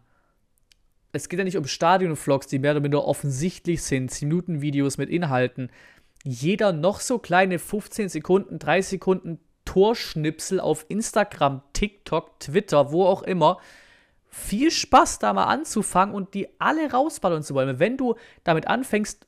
es 1.13 1.29
geht 1.29 1.39
ja 1.39 1.45
nicht 1.45 1.57
um 1.57 1.67
Stadionvlogs, 1.67 2.47
die 2.47 2.59
mehr 2.59 2.73
oder 2.73 2.81
minder 2.81 3.05
offensichtlich 3.05 3.83
sind, 3.83 4.11
10 4.11 4.29
Minuten 4.29 4.61
Videos 4.61 4.99
mit 4.99 5.09
Inhalten. 5.09 5.71
Jeder 6.23 6.73
noch 6.73 7.01
so 7.01 7.19
kleine 7.19 7.59
15 7.59 8.09
Sekunden, 8.09 8.59
3 8.59 8.83
Sekunden 8.83 9.41
Torschnipsel 9.69 10.61
auf 10.61 10.87
Instagram, 10.89 11.61
TikTok, 11.75 12.41
Twitter, 12.41 12.91
wo 12.91 13.05
auch 13.05 13.23
immer, 13.23 13.59
viel 14.31 14.71
Spaß, 14.71 15.19
da 15.19 15.35
mal 15.35 15.45
anzufangen 15.45 16.15
und 16.15 16.33
die 16.33 16.49
alle 16.59 16.91
rausballern 16.91 17.43
zu 17.43 17.55
wollen. 17.55 17.79
Wenn 17.79 17.99
du 17.99 18.15
damit 18.45 18.67
anfängst, 18.67 19.27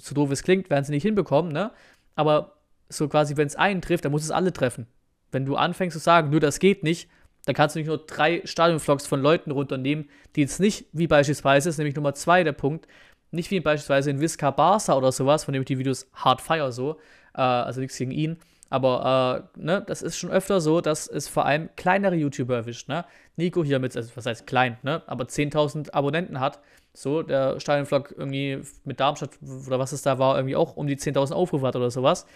so 0.00 0.14
doof 0.14 0.30
es 0.30 0.42
klingt, 0.42 0.70
werden 0.70 0.86
sie 0.86 0.92
nicht 0.92 1.02
hinbekommen, 1.02 1.52
ne? 1.52 1.72
Aber 2.14 2.56
so 2.88 3.06
quasi, 3.06 3.36
wenn 3.36 3.48
es 3.48 3.54
einen 3.54 3.82
trifft, 3.82 4.06
dann 4.06 4.12
muss 4.12 4.24
es 4.24 4.30
alle 4.30 4.50
treffen. 4.50 4.86
Wenn 5.30 5.44
du 5.44 5.56
anfängst 5.56 5.94
zu 5.94 6.02
sagen, 6.02 6.30
nur 6.30 6.40
das 6.40 6.58
geht 6.58 6.82
nicht, 6.82 7.10
dann 7.44 7.54
kannst 7.54 7.76
du 7.76 7.78
nicht 7.78 7.88
nur 7.88 7.98
drei 7.98 8.40
Stadionvlogs 8.46 9.06
von 9.06 9.20
Leuten 9.20 9.50
runternehmen, 9.50 10.08
die 10.36 10.40
jetzt 10.40 10.58
nicht, 10.58 10.86
wie 10.92 11.06
beispielsweise, 11.06 11.68
ist 11.68 11.76
nämlich 11.76 11.96
Nummer 11.96 12.14
zwei 12.14 12.44
der 12.44 12.52
Punkt, 12.52 12.88
nicht 13.30 13.50
wie 13.50 13.60
beispielsweise 13.60 14.08
in 14.10 14.22
Visca 14.22 14.52
Barca 14.52 14.96
oder 14.96 15.12
sowas, 15.12 15.44
von 15.44 15.52
dem 15.52 15.60
ich 15.62 15.66
die 15.66 15.78
Videos 15.78 16.08
hard 16.14 16.40
fire 16.40 16.72
so, 16.72 16.98
äh, 17.34 17.42
also 17.42 17.80
nichts 17.80 17.98
gegen 17.98 18.10
ihn, 18.10 18.38
aber 18.68 19.46
äh, 19.56 19.60
ne, 19.60 19.82
das 19.86 20.02
ist 20.02 20.18
schon 20.18 20.30
öfter 20.30 20.60
so, 20.60 20.80
dass 20.80 21.06
es 21.06 21.28
vor 21.28 21.46
allem 21.46 21.68
kleinere 21.76 22.16
YouTuber 22.16 22.56
erwischt. 22.56 22.88
Ne? 22.88 23.04
Nico 23.36 23.62
hier 23.62 23.78
mit, 23.78 23.96
also 23.96 24.10
was 24.16 24.26
heißt 24.26 24.46
klein, 24.46 24.78
ne? 24.82 25.02
aber 25.06 25.24
10.000 25.24 25.92
Abonnenten 25.92 26.40
hat. 26.40 26.60
So, 26.92 27.22
der 27.22 27.60
Stadionvlog 27.60 28.14
irgendwie 28.16 28.62
mit 28.84 29.00
Darmstadt 29.00 29.38
oder 29.66 29.78
was 29.78 29.92
es 29.92 30.02
da 30.02 30.18
war, 30.18 30.36
irgendwie 30.36 30.56
auch 30.56 30.76
um 30.76 30.86
die 30.86 30.96
10.000 30.96 31.32
Aufrufe 31.32 31.66
hat 31.66 31.76
oder 31.76 31.90
sowas. 31.90 32.26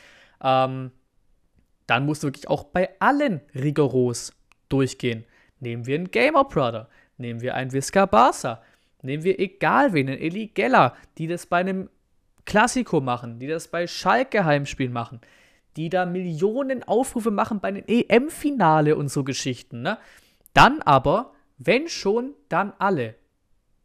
Ähm, 0.42 0.92
dann 1.86 2.06
musst 2.06 2.22
du 2.22 2.28
wirklich 2.28 2.48
auch 2.48 2.64
bei 2.64 2.90
allen 3.00 3.40
rigoros 3.54 4.32
durchgehen. 4.68 5.24
Nehmen 5.60 5.86
wir 5.86 5.96
einen 5.96 6.10
Gamer 6.10 6.44
Brother, 6.44 6.88
nehmen 7.16 7.40
wir 7.40 7.54
einen 7.54 7.72
Visca 7.72 8.06
Barca, 8.06 8.62
nehmen 9.02 9.24
wir 9.24 9.40
egal 9.40 9.94
wen, 9.94 10.08
einen 10.08 10.18
Eli 10.18 10.48
Geller, 10.48 10.94
die 11.18 11.26
das 11.26 11.46
bei 11.46 11.58
einem 11.58 11.88
Klassiko 12.44 13.00
machen, 13.00 13.38
die 13.38 13.46
das 13.46 13.68
bei 13.68 13.86
Schalke 13.86 14.44
Heimspielen 14.44 14.92
machen 14.92 15.20
die 15.76 15.88
da 15.88 16.06
Millionen 16.06 16.82
Aufrufe 16.82 17.30
machen 17.30 17.60
bei 17.60 17.70
den 17.72 17.84
EM-Finale 17.86 18.96
und 18.96 19.10
so 19.10 19.24
Geschichten, 19.24 19.82
ne? 19.82 19.98
Dann 20.52 20.82
aber, 20.82 21.32
wenn 21.58 21.88
schon, 21.88 22.34
dann 22.48 22.72
alle. 22.78 23.14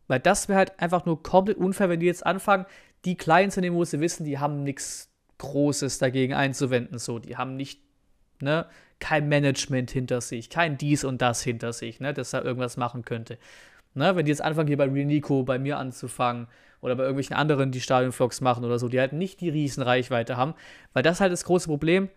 Weil 0.08 0.20
das 0.20 0.50
wäre 0.50 0.58
halt 0.58 0.80
einfach 0.80 1.06
nur 1.06 1.22
komplett 1.22 1.58
unfair, 1.58 1.90
wenn 1.90 2.00
die 2.00 2.06
jetzt 2.06 2.26
anfangen, 2.26 2.66
die 3.06 3.16
Kleinen 3.16 3.52
zu 3.52 3.62
nehmen, 3.62 3.76
wo 3.76 3.86
sie 3.86 4.00
wissen, 4.00 4.26
die 4.26 4.40
haben 4.40 4.64
nichts 4.64 5.10
Großes 5.38 6.00
dagegen 6.00 6.34
einzuwenden. 6.34 6.98
So, 6.98 7.20
die 7.20 7.38
haben 7.38 7.56
nicht, 7.56 7.82
ne, 8.40 8.66
kein 9.00 9.28
Management 9.28 9.92
hinter 9.92 10.22
sich, 10.22 10.50
kein 10.50 10.78
dies 10.78 11.04
und 11.04 11.22
das 11.22 11.42
hinter 11.42 11.74
sich, 11.74 12.00
ne, 12.00 12.14
dass 12.14 12.32
da 12.32 12.42
irgendwas 12.42 12.78
machen 12.78 13.04
könnte. 13.04 13.38
Ne, 13.98 14.16
wenn 14.16 14.26
die 14.26 14.30
jetzt 14.30 14.44
anfangen, 14.44 14.68
hier 14.68 14.78
bei 14.78 14.90
Renico 14.90 15.44
bei 15.44 15.58
mir 15.58 15.78
anzufangen 15.78 16.48
oder 16.82 16.96
bei 16.96 17.04
irgendwelchen 17.04 17.36
anderen, 17.36 17.72
die 17.72 17.80
Stadionvlogs 17.80 18.42
machen 18.42 18.66
oder 18.66 18.78
so, 18.78 18.90
die 18.90 19.00
halt 19.00 19.14
nicht 19.14 19.40
die 19.40 19.48
riesen 19.48 19.82
Reichweite 19.82 20.36
haben, 20.36 20.54
weil 20.92 21.02
das 21.02 21.22
halt 21.22 21.32
das 21.32 21.46
große 21.46 21.68
Problem, 21.68 22.10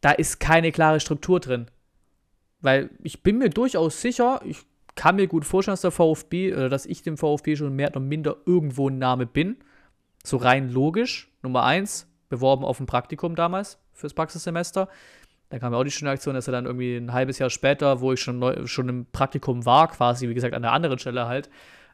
da 0.00 0.10
ist 0.10 0.40
keine 0.40 0.72
klare 0.72 0.98
Struktur 0.98 1.38
drin. 1.38 1.66
Weil 2.60 2.90
ich 3.00 3.22
bin 3.22 3.38
mir 3.38 3.48
durchaus 3.48 4.00
sicher, 4.00 4.40
ich 4.44 4.66
kann 4.96 5.14
mir 5.14 5.28
gut 5.28 5.44
vorstellen, 5.44 5.74
dass 5.74 5.82
der 5.82 5.92
VfB 5.92 6.52
oder 6.52 6.68
dass 6.68 6.84
ich 6.84 7.02
dem 7.02 7.16
VfB 7.16 7.54
schon 7.54 7.76
mehr 7.76 7.90
oder 7.90 8.00
minder 8.00 8.36
irgendwo 8.44 8.90
ein 8.90 8.98
Name 8.98 9.26
bin. 9.26 9.56
So 10.24 10.36
rein 10.36 10.68
logisch. 10.68 11.32
Nummer 11.42 11.62
eins, 11.62 12.08
beworben 12.28 12.64
auf 12.64 12.80
ein 12.80 12.86
Praktikum 12.86 13.36
damals 13.36 13.78
fürs 13.92 14.14
Praxissemester. 14.14 14.88
Dann 15.50 15.60
kam 15.60 15.72
ja 15.72 15.78
auch 15.78 15.84
die 15.84 15.90
schöne 15.90 16.10
Aktion, 16.10 16.34
dass 16.34 16.46
er 16.46 16.52
dann 16.52 16.66
irgendwie 16.66 16.96
ein 16.96 17.12
halbes 17.12 17.38
Jahr 17.38 17.50
später, 17.50 18.00
wo 18.00 18.12
ich 18.12 18.20
schon, 18.20 18.38
neu, 18.38 18.66
schon 18.66 18.88
im 18.88 19.06
Praktikum 19.06 19.64
war, 19.64 19.88
quasi, 19.88 20.28
wie 20.28 20.34
gesagt, 20.34 20.54
an 20.54 20.62
der 20.62 20.72
anderen 20.72 20.98
Stelle 20.98 21.26
halt, 21.26 21.48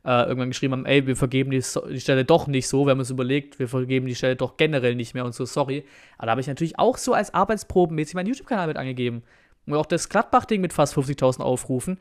äh, 0.04 0.24
irgendwann 0.24 0.50
geschrieben 0.50 0.72
haben, 0.72 0.86
ey, 0.86 1.06
wir 1.06 1.16
vergeben 1.16 1.50
die, 1.50 1.62
die, 1.90 2.00
Stelle 2.00 2.24
doch 2.24 2.46
nicht 2.46 2.68
so, 2.68 2.84
wir 2.84 2.90
haben 2.90 2.98
uns 2.98 3.10
überlegt, 3.10 3.58
wir 3.58 3.68
vergeben 3.68 4.06
die 4.06 4.14
Stelle 4.14 4.36
doch 4.36 4.56
generell 4.56 4.96
nicht 4.96 5.14
mehr 5.14 5.24
und 5.24 5.34
so, 5.34 5.44
sorry. 5.44 5.84
Aber 6.18 6.26
da 6.26 6.30
habe 6.32 6.40
ich 6.40 6.46
natürlich 6.46 6.78
auch 6.78 6.98
so 6.98 7.14
als 7.14 7.32
Arbeitsprobenmäßig 7.32 8.14
meinen 8.14 8.26
YouTube-Kanal 8.26 8.66
mit 8.66 8.76
angegeben. 8.76 9.22
Und 9.66 9.74
auch 9.74 9.86
das 9.86 10.08
Gladbach-Ding 10.08 10.60
mit 10.60 10.72
fast 10.72 10.94
50.000 10.96 11.40
Aufrufen. 11.40 11.98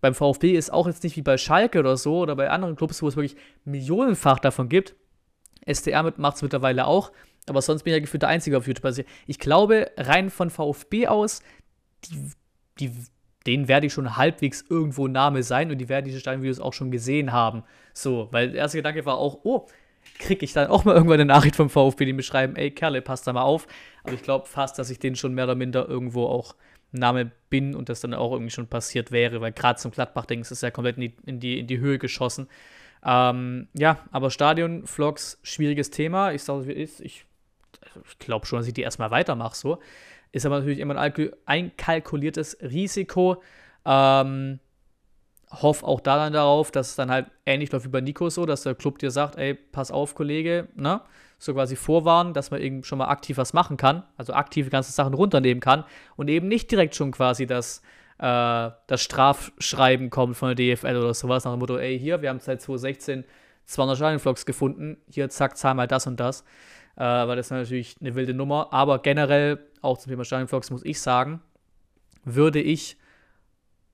Beim 0.00 0.14
VfB 0.14 0.52
ist 0.52 0.72
auch 0.72 0.86
jetzt 0.86 1.04
nicht 1.04 1.16
wie 1.16 1.22
bei 1.22 1.36
Schalke 1.36 1.78
oder 1.80 1.96
so 1.96 2.20
oder 2.20 2.34
bei 2.36 2.48
anderen 2.48 2.74
Clubs, 2.74 3.02
wo 3.02 3.08
es 3.08 3.16
wirklich 3.16 3.36
millionenfach 3.64 4.38
davon 4.38 4.68
gibt. 4.68 4.94
SDR 5.66 6.12
macht 6.16 6.36
es 6.36 6.42
mittlerweile 6.42 6.86
auch, 6.86 7.12
aber 7.48 7.62
sonst 7.62 7.82
bin 7.82 7.92
ich 7.92 7.96
ja 7.96 8.00
gefühlt 8.00 8.22
der 8.22 8.28
Einzige 8.28 8.56
auf 8.56 8.66
YouTube. 8.66 8.84
Also 8.84 9.02
ich 9.26 9.38
glaube, 9.38 9.90
rein 9.96 10.30
von 10.30 10.50
VfB 10.50 11.08
aus, 11.08 11.42
die, 12.04 12.30
die 12.78 12.92
denen 13.46 13.68
werde 13.68 13.86
ich 13.86 13.92
schon 13.92 14.16
halbwegs 14.16 14.64
irgendwo 14.68 15.08
Name 15.08 15.42
sein 15.42 15.70
und 15.70 15.78
die 15.78 15.88
werden 15.88 16.04
diese 16.04 16.20
Steinvideos 16.20 16.60
auch 16.60 16.72
schon 16.72 16.90
gesehen 16.90 17.32
haben. 17.32 17.64
So, 17.92 18.28
weil 18.30 18.50
der 18.50 18.60
erste 18.60 18.78
Gedanke 18.78 19.04
war 19.04 19.16
auch, 19.16 19.40
oh, 19.42 19.66
kriege 20.18 20.44
ich 20.44 20.52
dann 20.52 20.68
auch 20.68 20.84
mal 20.84 20.94
irgendwann 20.94 21.20
eine 21.20 21.26
Nachricht 21.26 21.56
vom 21.56 21.70
VfB, 21.70 22.04
die 22.04 22.12
mir 22.12 22.22
schreiben, 22.22 22.56
ey 22.56 22.70
Kerle, 22.70 23.02
passt 23.02 23.26
da 23.26 23.32
mal 23.32 23.42
auf. 23.42 23.66
Aber 24.04 24.12
ich 24.12 24.22
glaube 24.22 24.46
fast, 24.46 24.78
dass 24.78 24.90
ich 24.90 24.98
denen 24.98 25.16
schon 25.16 25.34
mehr 25.34 25.44
oder 25.44 25.54
minder 25.54 25.88
irgendwo 25.88 26.26
auch 26.26 26.54
Name 26.92 27.30
bin 27.48 27.74
und 27.74 27.88
das 27.88 28.00
dann 28.00 28.14
auch 28.14 28.32
irgendwie 28.32 28.50
schon 28.50 28.66
passiert 28.66 29.10
wäre, 29.12 29.40
weil 29.40 29.52
gerade 29.52 29.80
zum 29.80 29.90
Gladbach-Ding 29.90 30.40
ist 30.40 30.50
es 30.50 30.60
ja 30.60 30.70
komplett 30.70 30.96
in 30.96 31.00
die, 31.00 31.14
in 31.26 31.40
die, 31.40 31.58
in 31.58 31.66
die 31.66 31.78
Höhe 31.78 31.98
geschossen. 31.98 32.48
Ähm, 33.04 33.68
ja, 33.72 33.98
aber 34.12 34.30
Stadion-Vlogs, 34.30 35.40
schwieriges 35.42 35.90
Thema. 35.90 36.32
Ich 36.32 36.42
sage, 36.42 36.66
wie 36.68 36.72
ist. 36.72 37.00
Ich, 37.00 37.24
ich 38.08 38.18
glaube 38.18 38.46
schon, 38.46 38.58
dass 38.58 38.68
ich 38.68 38.74
die 38.74 38.82
erstmal 38.82 39.10
weitermache 39.10 39.56
so. 39.56 39.78
Ist 40.32 40.46
aber 40.46 40.58
natürlich 40.58 40.78
immer 40.78 40.96
ein 40.96 41.30
einkalkuliertes 41.46 42.58
Risiko. 42.62 43.42
Ähm, 43.84 44.60
hoff 45.60 45.82
auch 45.82 46.00
daran 46.00 46.32
darauf, 46.32 46.70
dass 46.70 46.90
es 46.90 46.96
dann 46.96 47.10
halt 47.10 47.26
ähnlich 47.44 47.70
läuft 47.72 47.84
wie 47.84 47.90
bei 47.90 48.00
Nico 48.00 48.30
so, 48.30 48.46
dass 48.46 48.62
der 48.62 48.74
Club 48.74 48.98
dir 48.98 49.10
sagt, 49.10 49.36
ey, 49.36 49.54
pass 49.54 49.90
auf, 49.90 50.14
Kollege, 50.14 50.68
ne? 50.74 51.02
So 51.38 51.52
quasi 51.52 51.76
vorwarnen, 51.76 52.34
dass 52.34 52.50
man 52.50 52.60
eben 52.60 52.84
schon 52.84 52.98
mal 52.98 53.08
aktiv 53.08 53.36
was 53.36 53.52
machen 53.52 53.76
kann, 53.76 54.04
also 54.16 54.32
aktive 54.32 54.70
ganze 54.70 54.92
Sachen 54.92 55.12
runternehmen 55.12 55.60
kann 55.60 55.84
und 56.16 56.28
eben 56.28 56.46
nicht 56.46 56.70
direkt 56.70 56.94
schon 56.94 57.10
quasi 57.10 57.46
das, 57.46 57.82
äh, 58.18 58.70
das 58.86 59.02
Strafschreiben 59.02 60.08
kommt 60.08 60.36
von 60.36 60.54
der 60.54 60.76
DFL 60.76 60.96
oder 60.96 61.12
sowas, 61.14 61.44
nach 61.44 61.52
dem 61.52 61.58
Motto, 61.58 61.76
ey, 61.78 61.98
hier, 61.98 62.22
wir 62.22 62.28
haben 62.28 62.38
seit 62.38 62.62
2016 62.62 63.24
200 63.64 63.96
Stadionvlogs 63.96 64.46
gefunden, 64.46 64.98
hier, 65.08 65.28
zack, 65.30 65.56
zahl 65.56 65.74
mal 65.74 65.88
das 65.88 66.06
und 66.06 66.20
das 66.20 66.44
äh, 66.96 67.00
weil 67.00 67.36
das 67.36 67.50
natürlich 67.50 67.96
eine 68.00 68.14
wilde 68.14 68.34
Nummer. 68.34 68.72
Aber 68.72 68.98
generell, 69.00 69.58
auch 69.80 69.98
zum 69.98 70.10
Thema 70.10 70.24
Stadionvlogs, 70.24 70.70
muss 70.70 70.84
ich 70.84 71.00
sagen, 71.00 71.40
würde 72.24 72.60
ich 72.60 72.96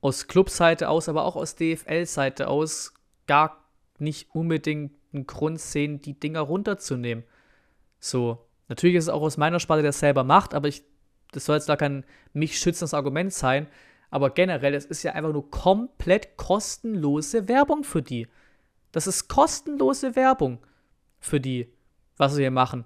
aus 0.00 0.26
Clubseite 0.26 0.88
aus, 0.88 1.08
aber 1.08 1.24
auch 1.24 1.36
aus 1.36 1.56
DFL-Seite 1.56 2.48
aus 2.48 2.94
gar 3.26 3.64
nicht 3.98 4.34
unbedingt 4.34 4.92
einen 5.12 5.26
Grund 5.26 5.60
sehen, 5.60 6.00
die 6.00 6.18
Dinger 6.18 6.40
runterzunehmen. 6.40 7.24
So, 7.98 8.46
natürlich 8.68 8.96
ist 8.96 9.04
es 9.04 9.10
auch 9.10 9.22
aus 9.22 9.36
meiner 9.36 9.60
Sparte, 9.60 9.82
der 9.82 9.90
es 9.90 9.98
selber 9.98 10.24
macht, 10.24 10.54
aber 10.54 10.68
ich, 10.68 10.84
das 11.32 11.46
soll 11.46 11.56
jetzt 11.56 11.68
da 11.68 11.76
kein 11.76 12.04
mich 12.32 12.58
schützendes 12.58 12.94
Argument 12.94 13.32
sein. 13.32 13.66
Aber 14.10 14.30
generell, 14.30 14.74
es 14.74 14.86
ist 14.86 15.02
ja 15.02 15.12
einfach 15.12 15.32
nur 15.32 15.50
komplett 15.50 16.36
kostenlose 16.36 17.48
Werbung 17.48 17.84
für 17.84 18.02
die. 18.02 18.26
Das 18.92 19.06
ist 19.06 19.28
kostenlose 19.28 20.16
Werbung 20.16 20.58
für 21.18 21.40
die 21.40 21.70
was 22.18 22.36
wir 22.36 22.42
hier 22.42 22.50
machen. 22.50 22.84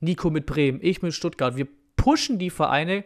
Nico 0.00 0.30
mit 0.30 0.46
Bremen, 0.46 0.78
ich 0.82 1.02
mit 1.02 1.14
Stuttgart. 1.14 1.56
Wir 1.56 1.66
pushen 1.96 2.38
die 2.38 2.50
Vereine 2.50 3.04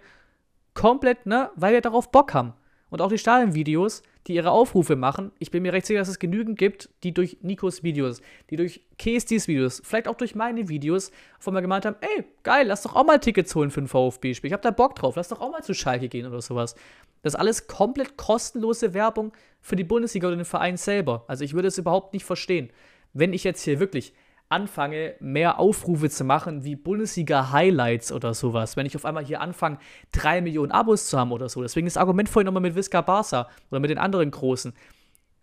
komplett, 0.75 1.27
ne, 1.27 1.51
weil 1.57 1.73
wir 1.73 1.81
darauf 1.81 2.11
Bock 2.11 2.35
haben. 2.35 2.53
Und 2.91 3.03
auch 3.03 3.11
die 3.11 3.19
Stadionvideos, 3.19 4.03
die 4.27 4.35
ihre 4.35 4.51
Aufrufe 4.51 4.97
machen. 4.97 5.33
Ich 5.39 5.51
bin 5.51 5.63
mir 5.63 5.73
recht 5.73 5.87
sicher, 5.87 6.01
dass 6.01 6.09
es 6.09 6.19
genügend 6.19 6.59
gibt, 6.59 6.91
die 7.03 7.13
durch 7.13 7.39
Nikos 7.43 7.83
Videos, 7.83 8.21
die 8.51 8.57
durch 8.57 8.83
KSDs 8.99 9.49
Videos, 9.49 9.83
vielleicht 9.85 10.09
auch 10.09 10.15
durch 10.15 10.35
meine 10.35 10.69
Videos 10.69 11.11
von 11.39 11.55
mir 11.55 11.63
gemeint 11.63 11.87
haben, 11.87 11.97
ey, 12.01 12.25
geil, 12.43 12.67
lass 12.67 12.83
doch 12.83 12.95
auch 12.95 13.05
mal 13.05 13.19
Tickets 13.19 13.55
holen 13.55 13.71
für 13.71 13.81
ein 13.81 13.89
VfB-Spiel. 13.89 14.49
Ich 14.49 14.53
hab 14.53 14.63
da 14.63 14.71
Bock 14.71 14.95
drauf, 14.97 15.17
lass 15.17 15.29
doch 15.29 15.41
auch 15.41 15.51
mal 15.51 15.63
zu 15.63 15.75
Schalke 15.75 16.09
gehen 16.09 16.27
oder 16.27 16.41
sowas. 16.41 16.75
Das 17.23 17.35
ist 17.35 17.41
alles 17.41 17.67
komplett 17.67 18.17
kostenlose 18.17 18.95
Werbung 18.95 19.33
für 19.61 19.77
die 19.77 19.85
Bundesliga 19.85 20.29
oder 20.29 20.37
den 20.37 20.45
Verein 20.45 20.77
selber. 20.77 21.25
Also 21.27 21.45
ich 21.45 21.55
würde 21.55 21.69
es 21.69 21.79
überhaupt 21.79 22.13
nicht 22.15 22.25
verstehen. 22.25 22.71
Wenn 23.13 23.33
ich 23.33 23.45
jetzt 23.45 23.63
hier 23.63 23.81
wirklich 23.81 24.13
anfange, 24.49 25.15
mehr 25.21 25.59
Aufrufe 25.59 26.09
zu 26.09 26.25
machen 26.25 26.65
wie 26.65 26.77
Bundesliga-Highlights 26.77 28.13
oder 28.13 28.35
sowas. 28.35 28.77
Wenn 28.77 28.87
ich 28.87 28.97
auf 28.97 29.05
einmal 29.05 29.25
hier 29.25 29.41
anfange, 29.41 29.79
drei 30.13 30.41
Millionen 30.41 30.73
Abos 30.73 31.09
zu 31.09 31.19
haben 31.19 31.33
oder 31.33 31.49
so. 31.49 31.63
Deswegen 31.63 31.87
das 31.87 31.97
Argument 31.97 32.29
vorhin 32.29 32.47
nochmal 32.47 32.63
mit 32.63 32.75
Visca 32.75 33.01
Barca 33.01 33.49
oder 33.71 33.81
mit 33.81 33.91
den 33.91 33.99
anderen 33.99 34.31
Großen. 34.31 34.73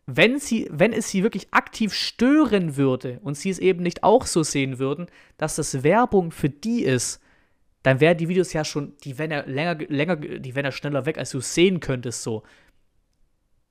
Wenn, 0.08 0.40
sie, 0.40 0.68
wenn 0.72 0.94
es 0.94 1.10
sie 1.10 1.24
wirklich 1.24 1.48
aktiv 1.52 1.94
stören 1.94 2.78
würde 2.78 3.20
und 3.24 3.36
sie 3.36 3.50
es 3.50 3.60
eben 3.60 3.82
nicht 3.82 4.04
auch 4.04 4.26
so 4.26 4.44
sehen 4.44 4.80
würden, 4.80 5.08
dass 5.38 5.56
das 5.56 5.84
Werbung 5.84 6.32
für 6.32 6.50
die 6.50 6.84
ist, 6.84 7.22
dann 7.84 8.00
wären 8.00 8.18
die 8.18 8.28
Videos 8.28 8.54
ja 8.54 8.64
schon, 8.64 8.94
die 9.04 9.18
wären 9.18 9.32
ja 9.32 9.42
länger, 9.42 9.76
länger, 9.88 10.16
die 10.16 10.56
wären 10.56 10.66
ja 10.66 10.72
schneller 10.72 11.06
weg, 11.06 11.18
als 11.18 11.32
du 11.32 11.40
sehen 11.40 11.80
könntest 11.80 12.24
so. 12.24 12.44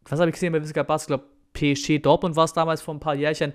Was 0.04 0.20
habe 0.20 0.28
ich 0.28 0.34
gesehen 0.34 0.52
bei 0.52 0.62
Visca 0.62 0.82
Barca? 0.82 1.02
Ich 1.02 1.06
glaube, 1.06 1.24
PSG 1.54 2.02
Dortmund 2.02 2.36
war 2.36 2.44
es 2.44 2.52
damals 2.52 2.82
vor 2.82 2.94
ein 2.94 3.00
paar 3.00 3.14
Jährchen. 3.14 3.54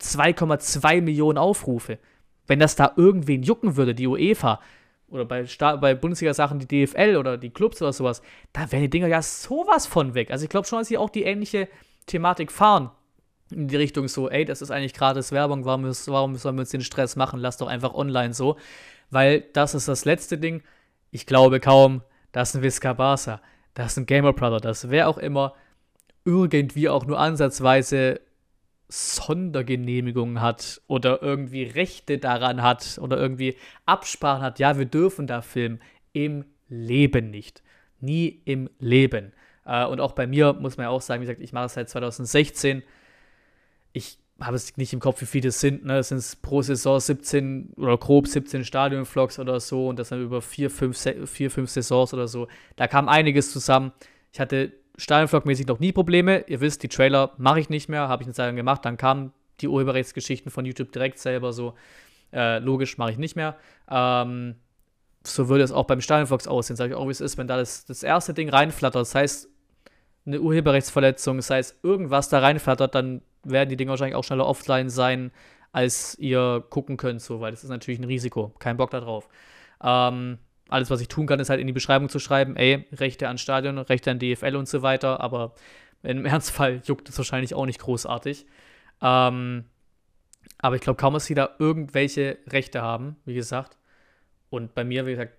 2,2 0.00 1.02
Millionen 1.02 1.38
Aufrufe. 1.38 1.98
Wenn 2.46 2.58
das 2.58 2.76
da 2.76 2.92
irgendwen 2.96 3.42
jucken 3.42 3.76
würde, 3.76 3.94
die 3.94 4.06
UEFA 4.06 4.60
oder 5.08 5.24
bei, 5.24 5.44
bei 5.76 5.94
Bundesliga-Sachen 5.94 6.58
die 6.58 6.86
DFL 6.86 7.16
oder 7.16 7.36
die 7.36 7.50
Clubs 7.50 7.80
oder 7.80 7.92
sowas, 7.92 8.22
da 8.52 8.70
wären 8.70 8.82
die 8.82 8.90
Dinger 8.90 9.06
ja 9.06 9.22
sowas 9.22 9.86
von 9.86 10.14
weg. 10.14 10.30
Also 10.30 10.44
ich 10.44 10.50
glaube 10.50 10.66
schon, 10.66 10.80
dass 10.80 10.88
sie 10.88 10.98
auch 10.98 11.10
die 11.10 11.22
ähnliche 11.22 11.68
Thematik 12.06 12.52
fahren. 12.52 12.90
In 13.50 13.68
die 13.68 13.76
Richtung 13.76 14.08
so, 14.08 14.28
ey, 14.28 14.44
das 14.44 14.60
ist 14.60 14.70
eigentlich 14.70 14.92
gratis 14.92 15.32
Werbung, 15.32 15.64
warum, 15.64 15.84
warum 15.84 16.36
sollen 16.36 16.56
wir 16.56 16.60
uns 16.60 16.70
den 16.70 16.82
Stress 16.82 17.16
machen? 17.16 17.40
Lass 17.40 17.56
doch 17.56 17.68
einfach 17.68 17.94
online 17.94 18.34
so. 18.34 18.56
Weil 19.10 19.40
das 19.54 19.74
ist 19.74 19.88
das 19.88 20.04
letzte 20.04 20.36
Ding. 20.36 20.62
Ich 21.10 21.24
glaube 21.24 21.60
kaum, 21.60 22.02
dass 22.32 22.54
ein 22.54 22.62
Visca 22.62 22.92
Barca, 22.92 23.40
dass 23.72 23.96
ein 23.96 24.04
Gamer 24.04 24.34
Brother, 24.34 24.60
dass 24.60 24.90
wer 24.90 25.08
auch 25.08 25.16
immer 25.16 25.54
irgendwie 26.26 26.90
auch 26.90 27.06
nur 27.06 27.18
ansatzweise 27.18 28.20
Sondergenehmigungen 28.88 30.40
hat 30.40 30.80
oder 30.86 31.22
irgendwie 31.22 31.64
Rechte 31.64 32.18
daran 32.18 32.62
hat 32.62 32.98
oder 33.00 33.18
irgendwie 33.18 33.56
Absprachen 33.84 34.42
hat, 34.42 34.58
ja, 34.58 34.78
wir 34.78 34.86
dürfen 34.86 35.26
da 35.26 35.42
filmen. 35.42 35.80
Im 36.12 36.44
Leben 36.68 37.30
nicht. 37.30 37.62
Nie 38.00 38.40
im 38.44 38.70
Leben. 38.78 39.32
Äh, 39.64 39.84
und 39.84 40.00
auch 40.00 40.12
bei 40.12 40.26
mir 40.26 40.54
muss 40.54 40.76
man 40.76 40.84
ja 40.84 40.90
auch 40.90 41.02
sagen, 41.02 41.20
wie 41.20 41.26
gesagt, 41.26 41.42
ich 41.42 41.52
mache 41.52 41.66
es 41.66 41.74
seit 41.74 41.88
2016. 41.90 42.82
Ich 43.92 44.18
habe 44.40 44.56
es 44.56 44.76
nicht 44.76 44.92
im 44.92 45.00
Kopf, 45.00 45.20
wie 45.20 45.26
viele 45.26 45.48
es 45.48 45.60
sind. 45.60 45.84
Ne? 45.84 45.98
Es 45.98 46.08
sind 46.08 46.42
pro 46.42 46.62
Saison 46.62 46.98
17 46.98 47.74
oder 47.76 47.98
grob 47.98 48.26
17 48.26 48.64
Stadionvlogs 48.64 49.38
oder 49.38 49.60
so 49.60 49.88
und 49.88 49.98
das 49.98 50.10
dann 50.10 50.22
über 50.22 50.40
vier, 50.40 50.70
fünf, 50.70 50.98
vier, 51.26 51.50
fünf 51.50 51.70
Saisons 51.70 52.14
oder 52.14 52.28
so. 52.28 52.48
Da 52.76 52.86
kam 52.86 53.08
einiges 53.08 53.52
zusammen. 53.52 53.92
Ich 54.32 54.40
hatte 54.40 54.72
Stadionvlog-mäßig 54.98 55.66
noch 55.66 55.78
nie 55.78 55.92
Probleme. 55.92 56.44
Ihr 56.48 56.60
wisst, 56.60 56.82
die 56.82 56.88
Trailer 56.88 57.32
mache 57.38 57.60
ich 57.60 57.70
nicht 57.70 57.88
mehr, 57.88 58.08
habe 58.08 58.22
ich 58.22 58.26
eine 58.26 58.34
Zeit 58.34 58.46
lang 58.46 58.56
gemacht. 58.56 58.84
Dann 58.84 58.96
kamen 58.96 59.32
die 59.60 59.68
Urheberrechtsgeschichten 59.68 60.50
von 60.50 60.64
YouTube 60.64 60.92
direkt 60.92 61.18
selber 61.18 61.52
so. 61.52 61.74
Äh, 62.32 62.58
logisch, 62.58 62.98
mache 62.98 63.12
ich 63.12 63.18
nicht 63.18 63.36
mehr. 63.36 63.56
Ähm, 63.90 64.56
so 65.24 65.48
würde 65.48 65.64
es 65.64 65.72
auch 65.72 65.86
beim 65.86 66.00
Stadionvlogs 66.00 66.46
aussehen. 66.46 66.76
Sage 66.76 66.92
ich 66.92 66.96
auch, 66.96 67.06
wie 67.06 67.12
es 67.12 67.20
ist, 67.20 67.38
wenn 67.38 67.46
da 67.46 67.56
das, 67.56 67.84
das 67.84 68.02
erste 68.02 68.34
Ding 68.34 68.48
reinflattert. 68.48 69.00
Das 69.00 69.14
heißt, 69.14 69.48
eine 70.26 70.40
Urheberrechtsverletzung, 70.40 71.36
das 71.36 71.50
heißt, 71.50 71.78
irgendwas 71.82 72.28
da 72.28 72.40
reinflattert, 72.40 72.94
dann 72.94 73.22
werden 73.44 73.70
die 73.70 73.76
Dinge 73.76 73.90
wahrscheinlich 73.90 74.16
auch 74.16 74.24
schneller 74.24 74.46
offline 74.46 74.90
sein, 74.90 75.30
als 75.72 76.18
ihr 76.18 76.64
gucken 76.70 76.96
könnt, 76.96 77.22
so, 77.22 77.40
weil 77.40 77.50
das 77.50 77.64
ist 77.64 77.70
natürlich 77.70 78.00
ein 78.00 78.04
Risiko. 78.04 78.52
Kein 78.58 78.76
Bock 78.76 78.90
darauf. 78.90 79.28
Ähm, 79.82 80.38
alles, 80.68 80.90
was 80.90 81.00
ich 81.00 81.08
tun 81.08 81.26
kann, 81.26 81.40
ist 81.40 81.50
halt 81.50 81.60
in 81.60 81.66
die 81.66 81.72
Beschreibung 81.72 82.08
zu 82.08 82.18
schreiben, 82.18 82.56
ey, 82.56 82.86
Rechte 82.92 83.28
an 83.28 83.38
Stadion, 83.38 83.78
Rechte 83.78 84.10
an 84.10 84.18
DFL 84.18 84.56
und 84.56 84.68
so 84.68 84.82
weiter, 84.82 85.20
aber 85.20 85.54
im 86.02 86.24
Ernstfall 86.26 86.82
juckt 86.84 87.08
es 87.08 87.18
wahrscheinlich 87.18 87.54
auch 87.54 87.66
nicht 87.66 87.80
großartig. 87.80 88.46
Ähm, 89.00 89.64
aber 90.58 90.76
ich 90.76 90.82
glaube 90.82 90.98
kaum, 90.98 91.14
dass 91.14 91.26
sie 91.26 91.34
da 91.34 91.50
irgendwelche 91.58 92.38
Rechte 92.48 92.82
haben, 92.82 93.16
wie 93.24 93.34
gesagt. 93.34 93.76
Und 94.50 94.74
bei 94.74 94.84
mir, 94.84 95.06
wie 95.06 95.12
gesagt, 95.12 95.34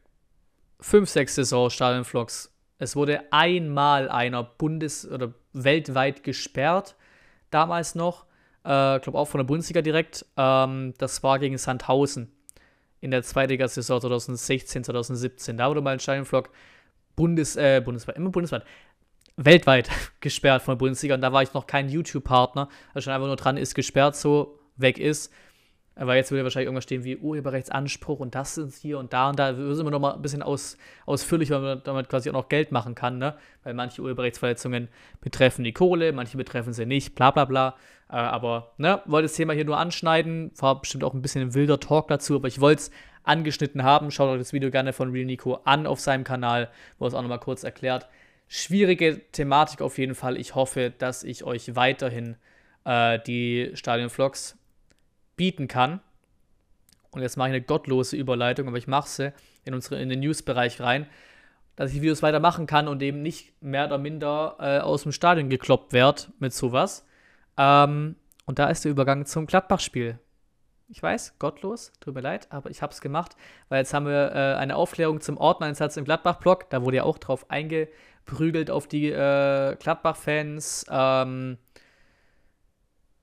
fünf, 0.80 1.10
sechs 1.10 1.36
Saison 1.36 1.70
Stadionvlogs. 1.70 2.54
Es 2.78 2.96
wurde 2.96 3.24
einmal 3.32 4.10
einer 4.10 4.44
bundes- 4.44 5.10
oder 5.10 5.34
weltweit 5.52 6.24
gesperrt, 6.24 6.96
damals 7.50 7.96
noch. 7.96 8.26
Ich 8.64 8.70
äh, 8.70 9.00
glaube 9.00 9.18
auch 9.18 9.28
von 9.28 9.40
der 9.40 9.46
Bundesliga 9.46 9.82
direkt. 9.82 10.26
Ähm, 10.38 10.94
das 10.98 11.22
war 11.24 11.40
gegen 11.40 11.58
Sandhausen 11.58 12.32
in 13.02 13.12
der 13.12 13.24
Zweitliga-Saison 13.24 14.02
2016, 14.02 14.84
2017. 14.84 15.58
Da 15.58 15.70
wurde 15.70 15.82
mal 15.82 15.94
ein 15.94 16.00
Stadionvlog 16.00 16.50
Bundes, 17.16 17.56
äh, 17.56 17.82
bundesweit, 17.84 18.16
immer 18.16 18.30
bundesweit, 18.30 18.64
weltweit 19.36 19.90
gesperrt 20.20 20.62
von 20.62 20.74
der 20.74 20.78
Bundesliga. 20.80 21.16
Und 21.16 21.22
da 21.22 21.34
war 21.34 21.44
ich 21.44 21.54
noch 21.54 21.68
kein 21.68 21.90
YouTube-Partner. 21.90 22.70
Also 22.94 23.06
schon 23.06 23.14
einfach 23.14 23.28
nur 23.28 23.36
dran 23.36 23.58
ist 23.58 23.76
gesperrt, 23.76 24.16
so 24.16 24.60
weg 24.78 24.98
ist. 24.98 25.32
Aber 26.00 26.16
jetzt 26.16 26.32
würde 26.32 26.46
wahrscheinlich 26.46 26.68
irgendwas 26.68 26.86
stehen 26.86 27.04
wie 27.04 27.18
Urheberrechtsanspruch 27.18 28.22
und 28.22 28.34
das 28.34 28.58
ist 28.58 28.82
hier 28.82 29.00
und 29.00 29.12
da 29.12 29.30
und 29.30 29.38
da. 29.38 29.58
Wir 29.58 29.76
sind 29.76 29.82
immer 29.82 29.92
noch 29.92 30.00
mal 30.00 30.14
ein 30.14 30.22
bisschen 30.22 30.42
aus, 30.42 30.78
ausführlich, 31.06 31.50
weil 31.50 31.60
man 31.60 31.82
damit 31.84 32.08
quasi 32.08 32.30
auch 32.30 32.34
noch 32.34 32.48
Geld 32.48 32.72
machen 32.72 32.96
kann, 32.96 33.18
ne? 33.18 33.36
Weil 33.64 33.74
manche 33.74 34.02
Urheberrechtsverletzungen 34.02 34.88
betreffen 35.20 35.66
die 35.66 35.74
Kohle, 35.74 36.14
manche 36.14 36.38
betreffen 36.38 36.72
sie 36.72 36.86
nicht, 36.86 37.16
bla 37.16 37.32
bla 37.32 37.44
bla. 37.44 37.76
Äh, 38.10 38.16
aber, 38.16 38.72
ne, 38.78 39.02
wollte 39.08 39.26
das 39.26 39.34
Thema 39.34 39.52
hier 39.52 39.66
nur 39.66 39.78
anschneiden. 39.78 40.52
War 40.58 40.80
bestimmt 40.80 41.04
auch 41.04 41.14
ein 41.14 41.22
bisschen 41.22 41.42
ein 41.42 41.54
wilder 41.54 41.82
Talk 41.82 42.08
dazu, 42.08 42.36
aber 42.36 42.48
ich 42.48 42.62
wollte 42.62 42.84
es 42.84 42.92
angeschnitten 43.24 43.84
haben. 43.84 44.10
Schaut 44.10 44.30
euch 44.30 44.40
das 44.40 44.54
Video 44.54 44.72
gerne 44.72 44.94
von 44.94 45.12
Real 45.12 45.26
Nico 45.26 45.56
an 45.66 45.86
auf 45.86 46.00
seinem 46.00 46.24
Kanal, 46.24 46.70
wo 46.98 47.08
es 47.08 47.14
auch 47.14 47.22
nochmal 47.22 47.42
kurz 47.42 47.66
erklärt. 47.66 48.08
Schwierige 48.48 49.20
Thematik 49.34 49.82
auf 49.82 49.98
jeden 49.98 50.16
Fall. 50.16 50.38
Ich 50.38 50.56
hoffe, 50.56 50.94
dass 50.98 51.26
ich 51.26 51.44
euch 51.44 51.76
weiterhin 51.76 52.38
äh, 52.86 53.20
die 53.20 53.72
Stadion-Vlogs 53.74 54.59
bieten 55.40 55.70
kann. 55.70 56.02
Und 57.12 57.22
jetzt 57.22 57.38
mache 57.38 57.48
ich 57.48 57.56
eine 57.56 57.64
gottlose 57.64 58.18
Überleitung, 58.18 58.68
aber 58.68 58.78
ich 58.78 58.88
mache 58.88 59.08
sie 59.08 59.34
in, 59.64 59.74
unsere, 59.74 60.02
in 60.02 60.10
den 60.10 60.20
News-Bereich 60.20 60.82
rein, 60.82 61.08
dass 61.78 61.94
ich 61.94 62.02
Videos 62.02 62.22
weitermachen 62.22 62.68
kann 62.68 62.90
und 62.90 63.02
eben 63.02 63.22
nicht 63.22 63.54
mehr 63.64 63.86
oder 63.86 63.98
minder 63.98 64.58
äh, 64.60 64.80
aus 64.80 65.04
dem 65.04 65.14
Stadion 65.14 65.50
gekloppt 65.50 65.94
werde 65.94 66.24
mit 66.40 66.54
sowas. 66.54 67.06
Ähm, 67.58 68.18
und 68.46 68.60
da 68.60 68.68
ist 68.68 68.84
der 68.84 68.92
Übergang 68.92 69.26
zum 69.26 69.46
Gladbach-Spiel. 69.46 70.20
Ich 70.90 71.02
weiß, 71.02 71.40
gottlos, 71.40 71.94
tut 72.02 72.16
mir 72.16 72.22
leid, 72.22 72.48
aber 72.50 72.70
ich 72.70 72.82
habe 72.82 72.92
es 72.92 73.00
gemacht, 73.00 73.38
weil 73.70 73.80
jetzt 73.80 73.94
haben 73.94 74.08
wir 74.08 74.32
äh, 74.34 74.56
eine 74.58 74.76
Aufklärung 74.76 75.22
zum 75.22 75.38
Ordnereinsatz 75.38 75.96
im 75.96 76.04
Gladbach-Block. 76.04 76.70
Da 76.70 76.84
wurde 76.84 76.98
ja 76.98 77.04
auch 77.04 77.18
drauf 77.18 77.50
eingeprügelt 77.50 78.70
auf 78.70 78.88
die 78.88 79.10
äh, 79.10 79.78
Gladbach-Fans. 79.78 80.86
Ähm, 80.92 81.58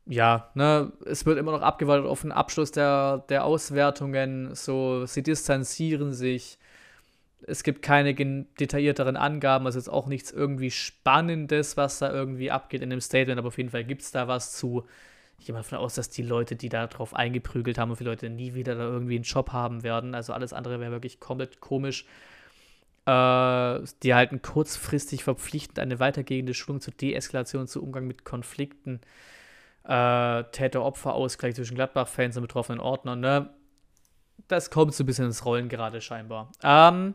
ja, 0.07 0.51
ne, 0.55 0.93
es 1.05 1.27
wird 1.27 1.39
immer 1.39 1.53
noch 1.53 1.63
abgewartet 1.63 2.07
auf 2.07 2.23
den 2.23 2.33
Abschluss 2.33 2.71
der, 2.71 3.25
der 3.29 3.45
Auswertungen. 3.45 4.55
So, 4.55 5.05
sie 5.07 5.23
distanzieren 5.23 6.13
sich. 6.13 6.59
Es 7.43 7.63
gibt 7.63 7.83
keine 7.83 8.15
detaillierteren 8.15 9.17
Angaben, 9.17 9.67
also 9.67 9.79
jetzt 9.79 9.89
auch 9.89 10.07
nichts 10.07 10.31
irgendwie 10.31 10.71
Spannendes, 10.71 11.77
was 11.77 11.99
da 11.99 12.13
irgendwie 12.13 12.51
abgeht 12.51 12.83
in 12.83 12.91
dem 12.91 13.01
Statement, 13.01 13.39
aber 13.39 13.49
auf 13.49 13.59
jeden 13.59 13.71
Fall 13.71 13.85
gibt 13.85 14.03
es 14.03 14.11
da 14.11 14.27
was 14.27 14.53
zu. 14.53 14.87
Ich 15.39 15.47
gehe 15.47 15.53
mal 15.53 15.61
davon 15.61 15.79
aus, 15.79 15.95
dass 15.95 16.09
die 16.09 16.23
Leute, 16.23 16.57
die 16.57 16.69
da 16.69 16.87
drauf 16.87 17.15
eingeprügelt 17.15 17.79
haben 17.79 17.91
und 17.91 17.97
viele 17.97 18.11
Leute 18.11 18.31
nie 18.31 18.55
wieder 18.55 18.75
da 18.75 18.85
irgendwie 18.85 19.17
einen 19.17 19.25
Job 19.25 19.53
haben 19.53 19.83
werden. 19.83 20.15
Also 20.15 20.33
alles 20.33 20.53
andere 20.53 20.81
wäre 20.81 20.93
wirklich 20.93 21.21
komplett 21.21 21.61
komisch. 21.61 22.05
Äh, 23.07 23.81
die 24.03 24.15
halten 24.15 24.41
kurzfristig 24.41 25.25
verpflichtend 25.25 25.79
eine 25.79 26.01
weitergehende 26.01 26.55
Schulung 26.55 26.81
zur 26.81 26.95
Deeskalation, 26.95 27.67
zu 27.67 27.83
Umgang 27.83 28.07
mit 28.07 28.25
Konflikten 28.25 29.01
äh, 29.87 30.45
Täter-Opfer-Ausgleich 30.51 31.55
zwischen 31.55 31.77
Gladbach-Fans 31.77 32.37
und 32.37 32.43
betroffenen 32.43 32.81
Ordnern, 32.81 33.21
ne? 33.21 33.51
Das 34.49 34.71
kommt 34.71 34.95
so 34.95 35.03
ein 35.03 35.07
bisschen 35.07 35.25
ins 35.27 35.45
Rollen 35.45 35.69
gerade 35.69 36.01
scheinbar. 36.01 36.53
Ähm, 36.63 37.15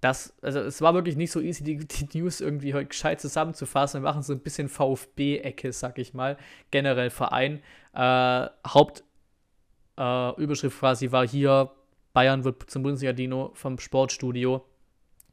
das, 0.00 0.34
also 0.42 0.60
es 0.60 0.80
war 0.82 0.94
wirklich 0.94 1.16
nicht 1.16 1.32
so 1.32 1.40
easy, 1.40 1.64
die, 1.64 1.78
die 1.78 2.18
News 2.18 2.40
irgendwie 2.40 2.74
heute 2.74 2.86
gescheit 2.86 3.20
zusammenzufassen. 3.20 4.02
Wir 4.02 4.08
machen 4.08 4.22
so 4.22 4.32
ein 4.32 4.40
bisschen 4.40 4.68
VfB-Ecke, 4.68 5.72
sag 5.72 5.98
ich 5.98 6.14
mal. 6.14 6.36
Generell 6.70 7.10
Verein. 7.10 7.60
Äh, 7.94 8.46
Hauptüberschrift 8.66 10.76
äh, 10.76 10.80
quasi 10.80 11.12
war 11.12 11.26
hier, 11.26 11.70
Bayern 12.12 12.44
wird 12.44 12.70
zum 12.70 12.82
Bundesliga-Dino 12.82 13.52
vom 13.54 13.78
Sportstudio. 13.78 14.64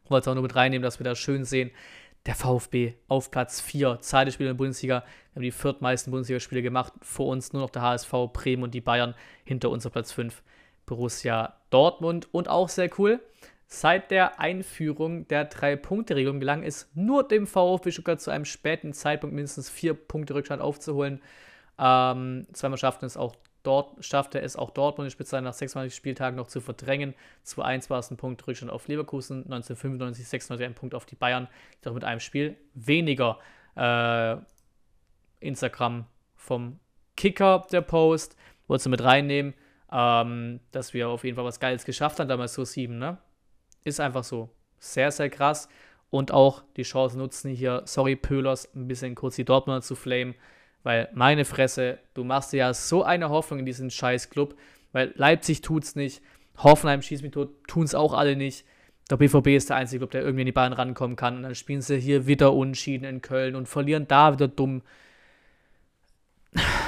Wollte 0.09 0.23
es 0.23 0.27
auch 0.29 0.35
nur 0.35 0.43
mit 0.43 0.55
reinnehmen, 0.55 0.83
dass 0.83 0.99
wir 0.99 1.05
das 1.05 1.19
schön 1.19 1.45
sehen 1.45 1.71
der 2.25 2.35
VfB 2.35 2.93
auf 3.07 3.31
Platz 3.31 3.59
4. 3.59 3.99
Zahl 4.01 4.25
der 4.25 4.31
Spiele 4.31 4.49
in 4.49 4.55
der 4.55 4.59
Bundesliga. 4.59 5.03
Wir 5.31 5.35
haben 5.35 5.43
die 5.43 5.51
viertmeisten 5.51 6.11
Bundesligaspiele 6.11 6.61
gemacht. 6.61 6.93
Vor 7.01 7.27
uns 7.27 7.53
nur 7.53 7.61
noch 7.61 7.69
der 7.69 7.81
HSV, 7.81 8.11
Bremen 8.31 8.63
und 8.63 8.73
die 8.73 8.81
Bayern. 8.81 9.15
Hinter 9.43 9.69
uns 9.69 9.85
auf 9.85 9.91
Platz 9.91 10.11
5 10.11 10.41
Borussia 10.85 11.57
Dortmund. 11.69 12.27
Und 12.31 12.47
auch 12.47 12.69
sehr 12.69 12.89
cool, 12.97 13.19
seit 13.67 14.11
der 14.11 14.39
Einführung 14.39 15.27
der 15.27 15.45
Drei-Punkte-Regelung 15.45 16.39
gelang 16.39 16.63
es 16.63 16.89
nur 16.93 17.27
dem 17.27 17.47
VfB 17.47 17.91
Stuttgart 17.91 18.21
zu 18.21 18.31
einem 18.31 18.45
späten 18.45 18.93
Zeitpunkt 18.93 19.35
mindestens 19.35 19.69
vier 19.69 19.93
Punkte 19.93 20.35
Rückstand 20.35 20.61
aufzuholen. 20.61 21.21
Ähm, 21.77 22.47
zweimal 22.53 22.77
schafften 22.77 23.05
es 23.05 23.17
auch 23.17 23.35
Dort 23.63 24.03
schaffte 24.03 24.41
es 24.41 24.57
auch 24.57 24.71
Dortmund, 24.71 25.07
die 25.07 25.11
Spitze 25.11 25.41
nach 25.41 25.53
26 25.53 25.95
Spieltagen 25.95 26.35
noch 26.35 26.47
zu 26.47 26.59
verdrängen. 26.59 27.15
2-1 27.45 27.89
war 27.89 27.99
es 27.99 28.11
ein 28.11 28.17
Punkt 28.17 28.45
Rückstand 28.45 28.71
auf 28.71 28.87
Leverkusen, 28.89 29.43
1995, 29.45 30.27
96 30.27 30.65
ein 30.65 30.75
Punkt 30.75 30.93
auf 30.93 31.05
die 31.05 31.15
Bayern, 31.15 31.47
doch 31.81 31.93
mit 31.93 32.03
einem 32.03 32.19
Spiel 32.19 32.57
weniger. 32.73 33.39
Äh, 33.75 34.37
Instagram 35.39 36.05
vom 36.35 36.79
Kicker, 37.15 37.65
der 37.71 37.81
Post, 37.81 38.35
wolltest 38.67 38.85
du 38.85 38.89
mit 38.89 39.03
reinnehmen, 39.03 39.53
ähm, 39.91 40.59
dass 40.71 40.93
wir 40.93 41.09
auf 41.09 41.23
jeden 41.23 41.35
Fall 41.35 41.45
was 41.45 41.59
Geiles 41.59 41.85
geschafft 41.85 42.19
haben, 42.19 42.27
damals 42.27 42.53
so 42.53 42.65
7, 42.65 42.97
ne? 42.97 43.17
Ist 43.83 43.99
einfach 43.99 44.23
so. 44.23 44.49
Sehr, 44.79 45.11
sehr 45.11 45.29
krass. 45.29 45.69
Und 46.09 46.31
auch 46.31 46.63
die 46.75 46.83
Chance 46.83 47.17
nutzen 47.17 47.51
hier, 47.51 47.83
sorry 47.85 48.15
Pöhlers, 48.15 48.73
ein 48.75 48.87
bisschen 48.87 49.15
kurz 49.15 49.35
die 49.35 49.45
Dortmunder 49.45 49.81
zu 49.81 49.95
flamen. 49.95 50.35
Weil 50.83 51.09
meine 51.13 51.45
Fresse, 51.45 51.99
du 52.13 52.23
machst 52.23 52.53
dir 52.53 52.57
ja 52.57 52.73
so 52.73 53.03
eine 53.03 53.29
Hoffnung 53.29 53.59
in 53.59 53.65
diesen 53.65 53.89
scheiß 53.89 54.29
Club, 54.29 54.55
weil 54.91 55.13
Leipzig 55.15 55.61
tut's 55.61 55.95
nicht, 55.95 56.21
Hoffenheim 56.57 57.01
schießt 57.01 57.23
mich 57.23 57.31
tot, 57.31 57.49
tun's 57.67 57.95
auch 57.95 58.13
alle 58.13 58.35
nicht. 58.35 58.65
Der 59.09 59.17
BVB 59.17 59.47
ist 59.47 59.69
der 59.69 59.77
einzige 59.77 59.99
Club, 59.99 60.11
der 60.11 60.21
irgendwie 60.21 60.41
in 60.41 60.47
die 60.47 60.51
Bahn 60.51 60.73
rankommen 60.73 61.15
kann. 61.15 61.37
Und 61.37 61.43
dann 61.43 61.55
spielen 61.55 61.81
sie 61.81 61.99
hier 61.99 62.27
wieder 62.27 62.53
Unschieden 62.53 63.05
in 63.05 63.21
Köln 63.21 63.55
und 63.55 63.67
verlieren 63.67 64.07
da 64.07 64.33
wieder 64.33 64.47
dumm. 64.47 64.81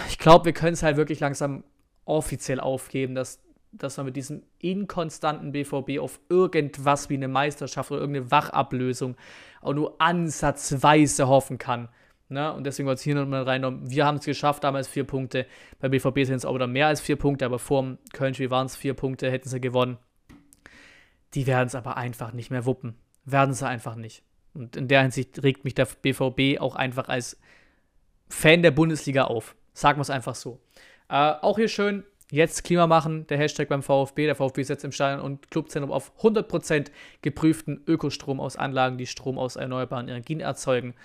Ich 0.07 0.17
glaube, 0.17 0.45
wir 0.45 0.53
können 0.53 0.73
es 0.73 0.83
halt 0.83 0.97
wirklich 0.97 1.19
langsam 1.19 1.63
offiziell 2.05 2.59
aufgeben, 2.59 3.15
dass, 3.15 3.39
dass 3.71 3.97
man 3.97 4.05
mit 4.05 4.15
diesem 4.15 4.43
inkonstanten 4.59 5.51
BVB 5.51 5.99
auf 5.99 6.19
irgendwas 6.29 7.09
wie 7.09 7.15
eine 7.15 7.27
Meisterschaft 7.27 7.91
oder 7.91 8.01
irgendeine 8.01 8.31
Wachablösung 8.31 9.17
auch 9.61 9.73
nur 9.73 9.99
ansatzweise 9.99 11.27
hoffen 11.27 11.57
kann. 11.57 11.89
Ne? 12.29 12.51
Und 12.53 12.65
deswegen 12.65 12.87
wollte 12.87 12.99
ich 12.99 13.03
hier 13.03 13.15
nochmal 13.15 13.43
reinnehmen. 13.43 13.89
Wir 13.89 14.05
haben 14.05 14.17
es 14.17 14.25
geschafft, 14.25 14.63
damals 14.63 14.87
vier 14.87 15.03
Punkte. 15.03 15.45
Bei 15.79 15.89
BVB 15.89 16.25
sind 16.25 16.35
es 16.35 16.45
auch 16.45 16.55
wieder 16.55 16.67
mehr 16.67 16.87
als 16.87 17.01
vier 17.01 17.15
Punkte, 17.15 17.45
aber 17.45 17.59
vor 17.59 17.83
dem 17.83 17.97
Köln-Spiel 18.13 18.49
waren 18.49 18.65
es 18.65 18.75
vier 18.75 18.93
Punkte, 18.93 19.31
hätten 19.31 19.49
sie 19.49 19.61
gewonnen. 19.61 19.97
Die 21.33 21.47
werden 21.47 21.67
es 21.67 21.75
aber 21.75 21.97
einfach 21.97 22.33
nicht 22.33 22.49
mehr 22.49 22.65
wuppen. 22.65 22.95
Werden 23.25 23.53
sie 23.53 23.67
einfach 23.67 23.95
nicht. 23.95 24.23
Und 24.53 24.75
in 24.75 24.87
der 24.87 25.01
Hinsicht 25.01 25.43
regt 25.43 25.65
mich 25.65 25.75
der 25.75 25.85
BVB 25.85 26.61
auch 26.61 26.75
einfach 26.75 27.09
als 27.09 27.39
Fan 28.29 28.63
der 28.63 28.71
Bundesliga 28.71 29.25
auf. 29.25 29.55
Sagen 29.73 29.97
wir 29.97 30.03
es 30.03 30.09
einfach 30.09 30.35
so. 30.35 30.59
Äh, 31.09 31.33
auch 31.41 31.57
hier 31.57 31.67
schön, 31.67 32.03
jetzt 32.31 32.63
Klima 32.63 32.87
machen, 32.87 33.27
der 33.27 33.37
Hashtag 33.37 33.67
beim 33.67 33.83
VfB. 33.83 34.25
Der 34.25 34.35
VfB 34.35 34.63
setzt 34.63 34.85
im 34.85 34.91
Stadion 34.91 35.21
und 35.21 35.51
Clubzentrum 35.51 35.91
auf 35.91 36.11
100% 36.21 36.87
geprüften 37.21 37.83
Ökostrom 37.85 38.39
aus 38.39 38.55
Anlagen, 38.55 38.97
die 38.97 39.07
Strom 39.07 39.37
aus 39.37 39.55
erneuerbaren 39.57 40.07
Energien 40.07 40.39
erzeugen. 40.39 40.95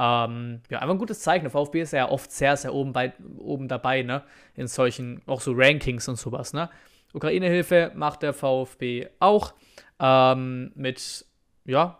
Ähm, 0.00 0.60
ja, 0.70 0.78
einfach 0.78 0.94
ein 0.94 0.98
gutes 0.98 1.20
Zeichen. 1.20 1.42
Der 1.42 1.50
VfB 1.50 1.82
ist 1.82 1.92
ja 1.92 2.08
oft 2.08 2.30
sehr, 2.30 2.56
sehr 2.56 2.72
oben, 2.72 2.92
bei, 2.92 3.12
oben 3.36 3.66
dabei, 3.66 4.02
ne? 4.02 4.22
In 4.54 4.68
solchen, 4.68 5.20
auch 5.26 5.40
so 5.40 5.52
Rankings 5.54 6.08
und 6.08 6.16
sowas, 6.16 6.52
ne? 6.52 6.70
Ukraine-Hilfe 7.12 7.90
macht 7.96 8.22
der 8.22 8.32
VfB 8.32 9.08
auch 9.18 9.54
ähm, 9.98 10.70
mit, 10.76 11.26
ja, 11.64 11.98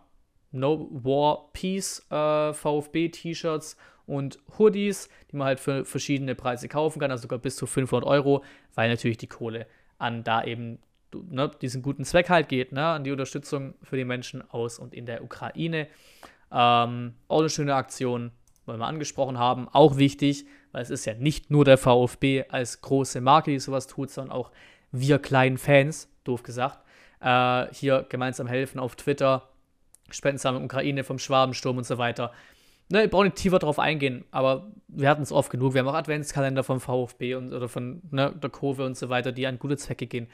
No 0.52 0.88
War 0.92 1.50
Peace 1.52 2.06
äh, 2.10 2.52
VfB-T-Shirts 2.52 3.76
und 4.06 4.38
Hoodies, 4.58 5.08
die 5.30 5.36
man 5.36 5.48
halt 5.48 5.60
für 5.60 5.84
verschiedene 5.84 6.34
Preise 6.34 6.68
kaufen 6.68 7.00
kann, 7.00 7.10
also 7.10 7.22
sogar 7.22 7.38
bis 7.38 7.56
zu 7.56 7.66
500 7.66 8.08
Euro, 8.08 8.44
weil 8.74 8.88
natürlich 8.88 9.18
die 9.18 9.26
Kohle 9.26 9.66
an 9.98 10.22
da 10.24 10.44
eben 10.44 10.78
ne, 11.12 11.50
diesen 11.60 11.82
guten 11.82 12.04
Zweck 12.04 12.30
halt 12.30 12.48
geht, 12.48 12.72
ne, 12.72 12.86
an 12.86 13.04
die 13.04 13.10
Unterstützung 13.10 13.74
für 13.82 13.96
die 13.96 14.04
Menschen 14.04 14.48
aus 14.50 14.78
und 14.78 14.94
in 14.94 15.04
der 15.04 15.24
Ukraine. 15.24 15.88
Ähm, 16.52 17.14
auch 17.28 17.40
eine 17.40 17.50
schöne 17.50 17.74
Aktion, 17.74 18.32
weil 18.66 18.78
wir 18.78 18.86
angesprochen 18.86 19.38
haben, 19.38 19.68
auch 19.68 19.96
wichtig, 19.96 20.46
weil 20.72 20.82
es 20.82 20.90
ist 20.90 21.04
ja 21.04 21.14
nicht 21.14 21.50
nur 21.50 21.64
der 21.64 21.78
VfB 21.78 22.44
als 22.48 22.80
große 22.80 23.20
Marke, 23.20 23.50
die 23.50 23.58
sowas 23.58 23.86
tut, 23.86 24.10
sondern 24.10 24.36
auch 24.36 24.50
wir 24.92 25.18
kleinen 25.18 25.58
Fans, 25.58 26.08
doof 26.24 26.42
gesagt, 26.42 26.80
äh, 27.20 27.66
hier 27.72 28.06
gemeinsam 28.08 28.46
helfen 28.46 28.78
auf 28.78 28.96
Twitter, 28.96 29.48
Spendensammlung 30.10 30.64
Ukraine 30.64 31.04
vom 31.04 31.18
Schwabensturm 31.18 31.78
und 31.78 31.84
so 31.84 31.98
weiter. 31.98 32.32
Ne, 32.90 33.04
ich 33.04 33.10
brauche 33.10 33.24
nicht 33.24 33.36
tiefer 33.36 33.58
drauf 33.58 33.78
eingehen, 33.78 34.24
aber 34.30 34.70
wir 34.88 35.10
hatten 35.10 35.22
es 35.22 35.30
oft 35.30 35.50
genug. 35.50 35.74
Wir 35.74 35.80
haben 35.80 35.88
auch 35.88 35.94
Adventskalender 35.94 36.64
vom 36.64 36.80
VfB 36.80 37.34
und, 37.34 37.52
oder 37.52 37.68
von 37.68 38.00
ne, 38.10 38.34
der 38.34 38.48
Kurve 38.48 38.86
und 38.86 38.96
so 38.96 39.10
weiter, 39.10 39.30
die 39.30 39.46
an 39.46 39.58
gute 39.58 39.76
Zwecke 39.76 40.06
gehen. 40.06 40.28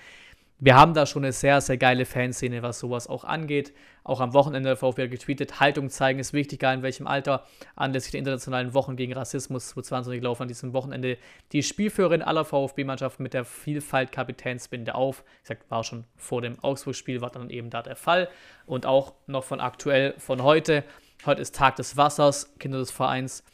Wir 0.65 0.77
haben 0.77 0.95
da 0.95 1.05
schon 1.05 1.25
eine 1.25 1.33
sehr, 1.35 1.61
sehr 1.61 1.77
geile 1.77 2.07
Fanszene, 2.07 2.63
was 2.63 2.79
sowas 2.79 3.07
auch 3.07 3.25
angeht. 3.25 3.75
Auch 4.03 4.23
am 4.23 4.33
Wochenende 4.33 4.71
der 4.71 4.79
VfB 4.79 5.09
getweetet, 5.09 5.61
Haltung 5.61 5.91
zeigen 5.91 6.19
ist 6.19 6.33
wichtig, 6.33 6.61
egal 6.61 6.77
in 6.77 6.83
welchem 6.83 7.07
Alter. 7.07 7.45
Anlässlich 7.77 8.13
der 8.13 8.21
internationalen 8.21 8.73
Wochen 8.73 8.97
gegen 8.97 9.13
Rassismus 9.13 9.69
2020 9.69 10.23
laufen 10.23 10.45
an 10.45 10.49
diesem 10.49 10.73
Wochenende 10.73 11.19
die 11.53 11.63
Spielführerin 11.63 12.23
aller 12.23 12.47
VfB-Mannschaften 12.47 13.23
mit 13.23 13.35
der 13.35 13.45
Vielfalt 13.45 14.11
Kapitänsbinde 14.11 14.95
auf. 14.95 15.23
Ich 15.43 15.49
sag, 15.49 15.71
war 15.71 15.85
schon 15.85 16.05
vor 16.17 16.41
dem 16.41 16.59
Augsburg-Spiel, 16.65 17.21
war 17.21 17.29
dann 17.29 17.51
eben 17.51 17.69
da 17.69 17.83
der 17.83 17.97
Fall. 17.97 18.31
Und 18.65 18.87
auch 18.87 19.13
noch 19.27 19.45
von 19.45 19.61
aktuell, 19.61 20.15
von 20.17 20.43
heute. 20.43 20.83
Heute 21.27 21.43
ist 21.43 21.55
Tag 21.55 21.77
des 21.77 21.99
Wassers, 21.99 22.55
Kinder 22.59 22.79
des 22.79 22.91
Vereins. 22.91 23.45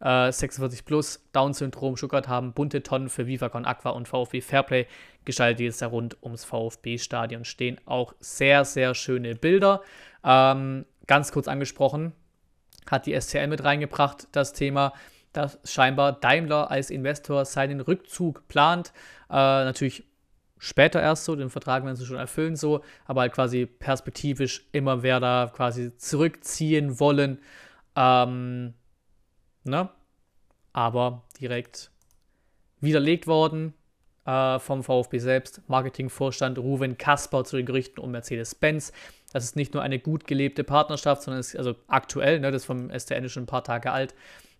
Äh, 0.00 0.30
46 0.30 0.84
plus, 0.84 1.20
Down-Syndrom, 1.32 1.96
Stuttgart 1.96 2.28
haben 2.28 2.52
bunte 2.52 2.82
Tonnen 2.82 3.08
für 3.08 3.26
Vivacon 3.26 3.64
Aqua 3.64 3.90
und 3.90 4.06
VfB 4.06 4.40
Fairplay 4.40 4.86
geschaltet, 5.28 5.60
die 5.60 5.64
jetzt 5.64 5.82
da 5.82 5.86
rund 5.86 6.16
ums 6.22 6.44
VfB-Stadion 6.44 7.44
stehen. 7.44 7.78
Auch 7.84 8.14
sehr, 8.18 8.64
sehr 8.64 8.94
schöne 8.94 9.36
Bilder. 9.36 9.82
Ähm, 10.24 10.86
ganz 11.06 11.30
kurz 11.30 11.46
angesprochen, 11.46 12.12
hat 12.90 13.06
die 13.06 13.18
STL 13.18 13.46
mit 13.46 13.62
reingebracht, 13.62 14.26
das 14.32 14.54
Thema, 14.54 14.94
dass 15.32 15.60
scheinbar 15.64 16.12
Daimler 16.12 16.70
als 16.70 16.90
Investor 16.90 17.44
seinen 17.44 17.80
Rückzug 17.80 18.48
plant. 18.48 18.92
Äh, 19.28 19.34
natürlich 19.34 20.04
später 20.56 21.00
erst 21.00 21.24
so, 21.24 21.36
den 21.36 21.50
Vertrag 21.50 21.84
werden 21.84 21.94
sie 21.94 22.06
schon 22.06 22.16
erfüllen 22.16 22.56
so, 22.56 22.82
aber 23.04 23.20
halt 23.20 23.34
quasi 23.34 23.66
perspektivisch 23.66 24.66
immer 24.72 25.02
wer 25.02 25.20
da 25.20 25.52
quasi 25.54 25.96
zurückziehen 25.98 26.98
wollen. 26.98 27.38
Ähm, 27.94 28.72
ne? 29.64 29.90
Aber 30.72 31.26
direkt 31.38 31.90
widerlegt 32.80 33.26
worden 33.26 33.74
äh, 34.28 34.58
vom 34.58 34.84
VfB 34.84 35.18
selbst. 35.18 35.62
Marketingvorstand 35.68 36.58
Ruven 36.58 36.98
Kasper 36.98 37.44
zu 37.44 37.56
den 37.56 37.64
Gerüchten 37.64 37.98
um 37.98 38.10
Mercedes-Benz. 38.10 38.92
Das 39.32 39.44
ist 39.44 39.56
nicht 39.56 39.72
nur 39.72 39.82
eine 39.82 39.98
gut 39.98 40.26
gelebte 40.26 40.64
Partnerschaft, 40.64 41.22
sondern 41.22 41.40
ist 41.40 41.56
also 41.56 41.74
aktuell, 41.86 42.38
ne, 42.40 42.50
das 42.50 42.62
ist 42.62 42.66
vom 42.66 42.90
STN 42.90 43.28
schon 43.30 43.44
ein 43.44 43.46
paar 43.46 43.64
Tage 43.64 43.90
alt, 43.90 44.14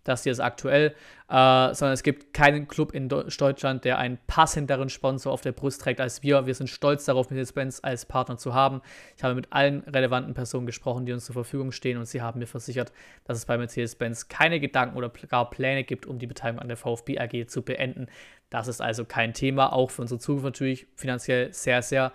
das 0.09 0.23
hier 0.23 0.31
ist 0.31 0.39
aktuell, 0.39 0.95
äh, 1.29 1.73
sondern 1.73 1.93
es 1.93 2.03
gibt 2.03 2.33
keinen 2.33 2.67
Club 2.67 2.93
in 2.93 3.07
Deutschland, 3.07 3.85
der 3.85 3.99
einen 3.99 4.17
passenderen 4.27 4.89
Sponsor 4.89 5.31
auf 5.31 5.41
der 5.41 5.51
Brust 5.51 5.81
trägt 5.81 6.01
als 6.01 6.23
wir. 6.23 6.45
Wir 6.45 6.55
sind 6.55 6.67
stolz 6.67 7.05
darauf, 7.05 7.29
Mercedes-Benz 7.29 7.79
als 7.83 8.05
Partner 8.05 8.37
zu 8.37 8.53
haben. 8.53 8.81
Ich 9.15 9.23
habe 9.23 9.35
mit 9.35 9.53
allen 9.53 9.81
relevanten 9.81 10.33
Personen 10.33 10.65
gesprochen, 10.65 11.05
die 11.05 11.13
uns 11.13 11.25
zur 11.25 11.33
Verfügung 11.33 11.71
stehen 11.71 11.97
und 11.97 12.05
sie 12.05 12.21
haben 12.21 12.39
mir 12.39 12.47
versichert, 12.47 12.91
dass 13.25 13.37
es 13.37 13.45
bei 13.45 13.57
Mercedes-Benz 13.57 14.27
keine 14.27 14.59
Gedanken 14.59 14.97
oder 14.97 15.09
gar 15.09 15.49
Pläne 15.49 15.83
gibt, 15.83 16.05
um 16.05 16.19
die 16.19 16.27
Beteiligung 16.27 16.61
an 16.61 16.67
der 16.67 16.77
VfB 16.77 17.19
AG 17.19 17.47
zu 17.47 17.61
beenden. 17.61 18.07
Das 18.49 18.67
ist 18.67 18.81
also 18.81 19.05
kein 19.05 19.33
Thema, 19.33 19.71
auch 19.71 19.91
für 19.91 20.01
unsere 20.01 20.19
Zukunft 20.19 20.45
natürlich 20.45 20.87
finanziell 20.95 21.53
sehr, 21.53 21.81
sehr 21.83 22.11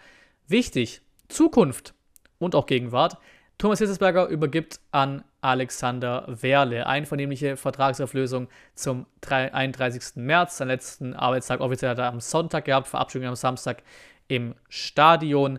wichtig. 0.49 1.01
Zukunft 1.29 1.95
und 2.39 2.55
auch 2.55 2.67
Gegenwart. 2.67 3.19
Thomas 3.59 3.79
Hitzesberger 3.79 4.27
übergibt 4.27 4.81
an 4.91 5.25
Alexander 5.45 6.25
Werle. 6.27 6.87
Einvernehmliche 6.87 7.57
Vertragsauflösung 7.57 8.49
zum 8.75 9.07
31. 9.29 10.17
März. 10.17 10.57
Seinen 10.57 10.69
letzten 10.69 11.15
Arbeitstag 11.15 11.61
offiziell 11.61 11.91
hat 11.91 11.99
er 11.99 12.07
am 12.07 12.21
Sonntag 12.21 12.65
gehabt, 12.65 12.89
Verabschiedung 12.89 13.29
am 13.29 13.35
Samstag 13.35 13.83
im 14.27 14.55
Stadion. 14.71 15.59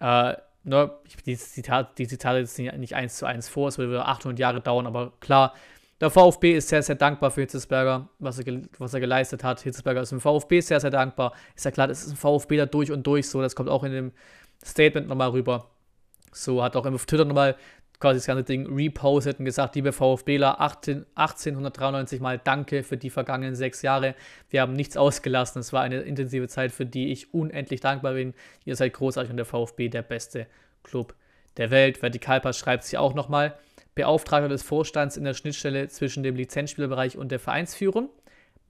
Äh, 0.00 0.34
ne, 0.64 0.90
die, 1.26 1.36
Zitate, 1.36 1.90
die 1.98 2.08
Zitate 2.08 2.38
jetzt 2.38 2.58
nicht, 2.58 2.94
eins 2.94 3.16
zu 3.16 3.26
eins 3.26 3.48
vor, 3.48 3.68
es 3.68 3.76
würde 3.76 4.06
800 4.06 4.38
Jahre 4.38 4.60
dauern, 4.62 4.86
aber 4.86 5.12
klar, 5.20 5.54
der 6.00 6.10
VfB 6.10 6.56
ist 6.56 6.68
sehr, 6.68 6.82
sehr 6.82 6.96
dankbar 6.96 7.30
für 7.30 7.42
Hitzesberger, 7.42 8.08
was 8.18 8.38
er, 8.38 8.62
was 8.78 8.92
er 8.92 9.00
geleistet 9.00 9.44
hat. 9.44 9.60
Hitzesberger 9.60 10.02
ist 10.02 10.12
im 10.12 10.20
VfB 10.20 10.60
sehr, 10.60 10.80
sehr 10.80 10.90
dankbar. 10.90 11.32
Ist 11.54 11.64
ja 11.64 11.70
klar, 11.70 11.88
das 11.88 12.04
ist 12.04 12.12
ein 12.12 12.16
VfB 12.16 12.58
da 12.58 12.66
durch 12.66 12.90
und 12.90 13.06
durch 13.06 13.28
so, 13.28 13.40
das 13.40 13.54
kommt 13.54 13.70
auch 13.70 13.82
in 13.82 13.92
dem 13.92 14.12
Statement 14.62 15.08
nochmal 15.08 15.30
rüber. 15.30 15.70
So 16.32 16.62
hat 16.62 16.76
auch 16.76 16.84
auf 16.84 17.06
Twitter 17.06 17.24
nochmal 17.24 17.56
quasi 17.98 18.18
das 18.18 18.26
ganze 18.26 18.44
Ding 18.44 18.66
repostet 18.72 19.38
und 19.38 19.44
gesagt, 19.44 19.74
liebe 19.74 19.92
VfBler, 19.92 20.60
18, 20.60 21.06
1893 21.14 22.20
Mal 22.20 22.40
Danke 22.42 22.82
für 22.82 22.96
die 22.96 23.10
vergangenen 23.10 23.54
sechs 23.54 23.82
Jahre. 23.82 24.14
Wir 24.50 24.60
haben 24.60 24.74
nichts 24.74 24.96
ausgelassen. 24.96 25.60
Es 25.60 25.72
war 25.72 25.82
eine 25.82 26.00
intensive 26.00 26.48
Zeit, 26.48 26.72
für 26.72 26.86
die 26.86 27.12
ich 27.12 27.32
unendlich 27.32 27.80
dankbar 27.80 28.14
bin. 28.14 28.34
Ihr 28.64 28.76
seid 28.76 28.92
großartig 28.92 29.30
und 29.30 29.36
der 29.36 29.46
VfB 29.46 29.88
der 29.88 30.02
beste 30.02 30.46
Club 30.82 31.14
der 31.56 31.70
Welt. 31.70 32.02
Vertikalpass 32.02 32.58
schreibt 32.58 32.84
sie 32.84 32.98
auch 32.98 33.14
nochmal. 33.14 33.56
Beauftragter 33.94 34.48
des 34.48 34.62
Vorstands 34.62 35.16
in 35.16 35.24
der 35.24 35.34
Schnittstelle 35.34 35.88
zwischen 35.88 36.22
dem 36.22 36.36
Lizenzspielerbereich 36.36 37.16
und 37.16 37.32
der 37.32 37.38
Vereinsführung, 37.38 38.10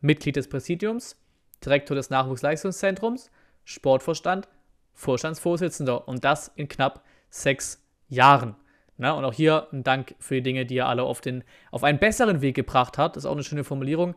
Mitglied 0.00 0.36
des 0.36 0.48
Präsidiums, 0.48 1.16
Direktor 1.64 1.96
des 1.96 2.10
Nachwuchsleistungszentrums, 2.10 3.30
Sportvorstand, 3.64 4.48
Vorstandsvorsitzender 4.94 6.06
und 6.06 6.24
das 6.24 6.52
in 6.54 6.68
knapp 6.68 7.04
sechs 7.28 7.82
Jahren. 8.08 8.54
Na, 8.98 9.12
und 9.12 9.24
auch 9.24 9.34
hier 9.34 9.68
ein 9.72 9.82
Dank 9.82 10.14
für 10.18 10.36
die 10.36 10.42
Dinge, 10.42 10.64
die 10.64 10.78
er 10.78 10.88
alle 10.88 11.02
auf, 11.02 11.20
den, 11.20 11.44
auf 11.70 11.84
einen 11.84 11.98
besseren 11.98 12.40
Weg 12.40 12.54
gebracht 12.54 12.96
hat. 12.96 13.16
Das 13.16 13.24
ist 13.24 13.26
auch 13.26 13.34
eine 13.34 13.44
schöne 13.44 13.64
Formulierung. 13.64 14.14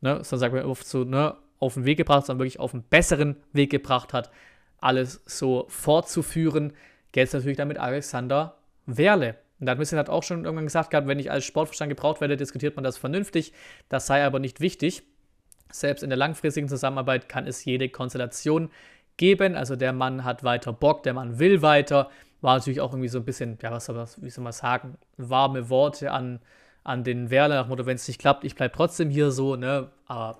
Ne, 0.00 0.14
dann 0.14 0.24
sagt 0.24 0.54
man 0.54 0.64
oft 0.64 0.86
so, 0.86 1.04
ne, 1.04 1.34
auf 1.58 1.74
den 1.74 1.84
Weg 1.84 1.98
gebracht, 1.98 2.26
sondern 2.26 2.40
wirklich 2.40 2.60
auf 2.60 2.74
einen 2.74 2.84
besseren 2.84 3.36
Weg 3.52 3.70
gebracht 3.70 4.12
hat, 4.12 4.30
alles 4.80 5.22
so 5.26 5.66
fortzuführen. 5.68 6.72
Jetzt 7.14 7.32
natürlich 7.32 7.56
damit 7.56 7.78
Alexander 7.78 8.58
Werle. 8.86 9.36
Und 9.58 9.66
da 9.66 9.72
hat 9.72 9.78
Missing 9.78 9.98
hat 9.98 10.08
auch 10.08 10.22
schon 10.22 10.44
irgendwann 10.44 10.66
gesagt 10.66 10.90
gehabt, 10.90 11.08
wenn 11.08 11.18
ich 11.18 11.30
als 11.30 11.44
Sportverstand 11.44 11.88
gebraucht 11.88 12.20
werde, 12.20 12.36
diskutiert 12.36 12.76
man 12.76 12.84
das 12.84 12.96
vernünftig. 12.96 13.52
Das 13.88 14.06
sei 14.06 14.24
aber 14.24 14.38
nicht 14.38 14.60
wichtig. 14.60 15.02
Selbst 15.72 16.02
in 16.02 16.10
der 16.10 16.16
langfristigen 16.16 16.68
Zusammenarbeit 16.68 17.28
kann 17.28 17.46
es 17.46 17.64
jede 17.64 17.88
Konstellation 17.88 18.70
geben. 19.16 19.56
Also 19.56 19.74
der 19.74 19.92
Mann 19.92 20.24
hat 20.24 20.44
weiter 20.44 20.72
Bock, 20.72 21.02
der 21.02 21.14
Mann 21.14 21.38
will 21.40 21.60
weiter. 21.60 22.08
War 22.40 22.56
natürlich 22.56 22.80
auch 22.80 22.92
irgendwie 22.92 23.08
so 23.08 23.18
ein 23.18 23.24
bisschen, 23.24 23.58
ja, 23.62 23.70
was 23.70 23.86
soll, 23.86 23.96
man, 23.96 24.08
wie 24.18 24.30
soll 24.30 24.44
man 24.44 24.52
sagen, 24.52 24.96
warme 25.16 25.68
Worte 25.68 26.12
an, 26.12 26.40
an 26.84 27.04
den 27.04 27.30
Werle 27.30 27.54
nach 27.54 27.68
Motto, 27.68 27.86
wenn 27.86 27.96
es 27.96 28.06
nicht 28.06 28.20
klappt, 28.20 28.44
ich 28.44 28.54
bleibe 28.54 28.74
trotzdem 28.74 29.10
hier 29.10 29.30
so, 29.30 29.56
ne? 29.56 29.90
Aber 30.06 30.38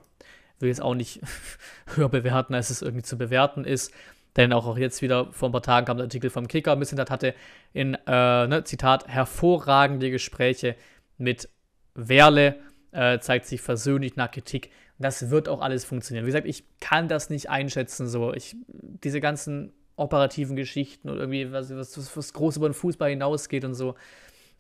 will 0.61 0.69
jetzt 0.69 0.83
auch 0.83 0.95
nicht 0.95 1.21
höher 1.95 2.09
bewerten, 2.09 2.55
als 2.55 2.71
es 2.71 2.83
irgendwie 2.83 3.03
zu 3.03 3.19
bewerten 3.19 3.65
ist. 3.65 3.93
Denn 4.37 4.53
auch, 4.53 4.67
auch 4.67 4.79
jetzt 4.79 5.03
wieder 5.03 5.33
vor 5.33 5.49
ein 5.49 5.53
paar 5.53 5.63
Tagen 5.63 5.87
kam 5.87 5.97
der 5.97 6.05
Artikel 6.05 6.31
vom 6.31 6.47
Kicker, 6.47 6.73
ein 6.73 6.79
bisschen 6.79 6.99
das 6.99 7.11
hatte 7.11 7.35
in, 7.73 7.95
äh, 8.07 8.47
ne, 8.47 8.63
Zitat, 8.65 9.09
hervorragende 9.09 10.11
Gespräche 10.11 10.77
mit 11.17 11.49
Werle, 11.95 12.57
äh, 12.93 13.19
zeigt 13.19 13.47
sich 13.47 13.61
versöhnlich 13.61 14.17
nach 14.17 14.31
Kritik. 14.31 14.71
Das 14.99 15.31
wird 15.31 15.49
auch 15.49 15.61
alles 15.61 15.85
funktionieren. 15.85 16.25
Wie 16.25 16.31
gesagt, 16.31 16.47
ich 16.47 16.65
kann 16.81 17.09
das 17.09 17.31
nicht 17.31 17.51
einschätzen, 17.51 18.09
so. 18.09 18.33
Ich, 18.33 18.57
diese 18.69 19.21
ganzen 19.21 19.73
operativen 19.99 20.57
Geschichten 20.57 21.09
oder 21.09 21.21
irgendwie 21.21 21.53
was, 21.53 21.75
was, 21.75 22.17
was 22.17 22.33
groß 22.33 22.57
über 22.57 22.69
den 22.69 22.75
Fußball 22.75 23.11
hinausgeht 23.11 23.65
und 23.65 23.75
so. 23.75 23.95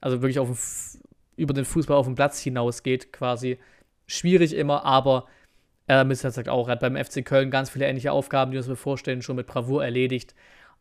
Also 0.01 0.21
wirklich 0.23 0.39
auf 0.39 0.49
den, 0.49 1.03
über 1.37 1.55
den 1.55 1.65
Fußball 1.65 1.97
auf 1.97 2.07
den 2.07 2.15
Platz 2.15 2.41
hinausgeht, 2.41 3.13
quasi. 3.13 3.59
Schwierig 4.07 4.55
immer, 4.55 4.85
aber 4.85 5.27
er 5.87 6.09
äh, 6.09 6.15
sagt 6.15 6.49
auch, 6.49 6.69
er 6.69 6.73
hat 6.73 6.81
beim 6.81 6.97
FC 6.97 7.25
Köln 7.25 7.51
ganz 7.51 7.71
viele 7.71 7.87
ähnliche 7.87 8.13
Aufgaben, 8.13 8.51
die 8.51 8.59
wir 8.59 8.69
uns 8.69 8.81
vorstellen, 8.81 9.23
schon 9.23 9.37
mit 9.37 9.47
Bravour 9.47 9.85
erledigt. 9.85 10.35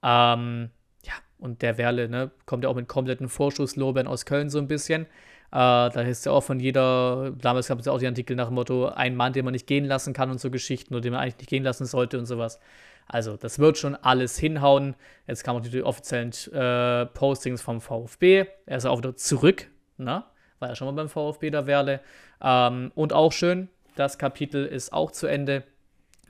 Ähm, 0.03 0.69
ja, 1.05 1.13
Und 1.37 1.61
der 1.61 1.77
Werle, 1.77 2.09
ne, 2.09 2.31
kommt 2.45 2.63
ja 2.63 2.69
auch 2.69 2.75
mit 2.75 2.87
kompletten 2.87 3.29
Vorschusslorbeeren 3.29 4.07
aus 4.07 4.25
Köln 4.25 4.49
so 4.49 4.59
ein 4.59 4.67
bisschen. 4.67 5.03
Äh, 5.51 5.89
da 5.89 6.01
ist 6.01 6.25
ja 6.25 6.33
auch 6.33 6.43
von 6.43 6.59
jeder, 6.59 7.31
damals 7.39 7.69
gab 7.69 7.79
es 7.79 7.85
ja 7.85 7.93
auch 7.93 7.99
die 7.99 8.07
Artikel 8.07 8.35
nach 8.35 8.47
dem 8.47 8.55
Motto, 8.55 8.87
ein 8.87 9.15
Mann, 9.15 9.31
den 9.33 9.45
man 9.45 9.53
nicht 9.53 9.67
gehen 9.67 9.85
lassen 9.85 10.13
kann 10.13 10.29
und 10.29 10.41
so 10.41 10.51
Geschichten 10.51 10.93
oder 10.93 11.01
den 11.01 11.13
man 11.13 11.21
eigentlich 11.21 11.37
nicht 11.37 11.49
gehen 11.49 11.63
lassen 11.63 11.85
sollte 11.85 12.19
und 12.19 12.25
sowas. 12.25 12.59
Also, 13.07 13.37
das 13.37 13.59
wird 13.59 13.77
schon 13.77 13.95
alles 13.95 14.37
hinhauen. 14.37 14.95
Jetzt 15.27 15.43
kamen 15.43 15.63
die 15.63 15.83
offiziellen 15.83 16.33
äh, 16.51 17.05
Postings 17.05 17.61
vom 17.61 17.79
VfB. 17.79 18.45
Er 18.65 18.77
ist 18.77 18.85
auch 18.85 18.97
wieder 18.97 19.15
zurück, 19.15 19.67
ne? 19.97 20.23
War 20.59 20.69
ja 20.69 20.75
schon 20.75 20.87
mal 20.87 20.93
beim 20.93 21.09
VfB 21.09 21.51
der 21.51 21.67
Werle. 21.67 22.01
Ähm, 22.41 22.91
und 22.95 23.13
auch 23.13 23.31
schön, 23.31 23.69
das 23.95 24.17
Kapitel 24.17 24.65
ist 24.65 24.91
auch 24.91 25.11
zu 25.11 25.27
Ende. 25.27 25.63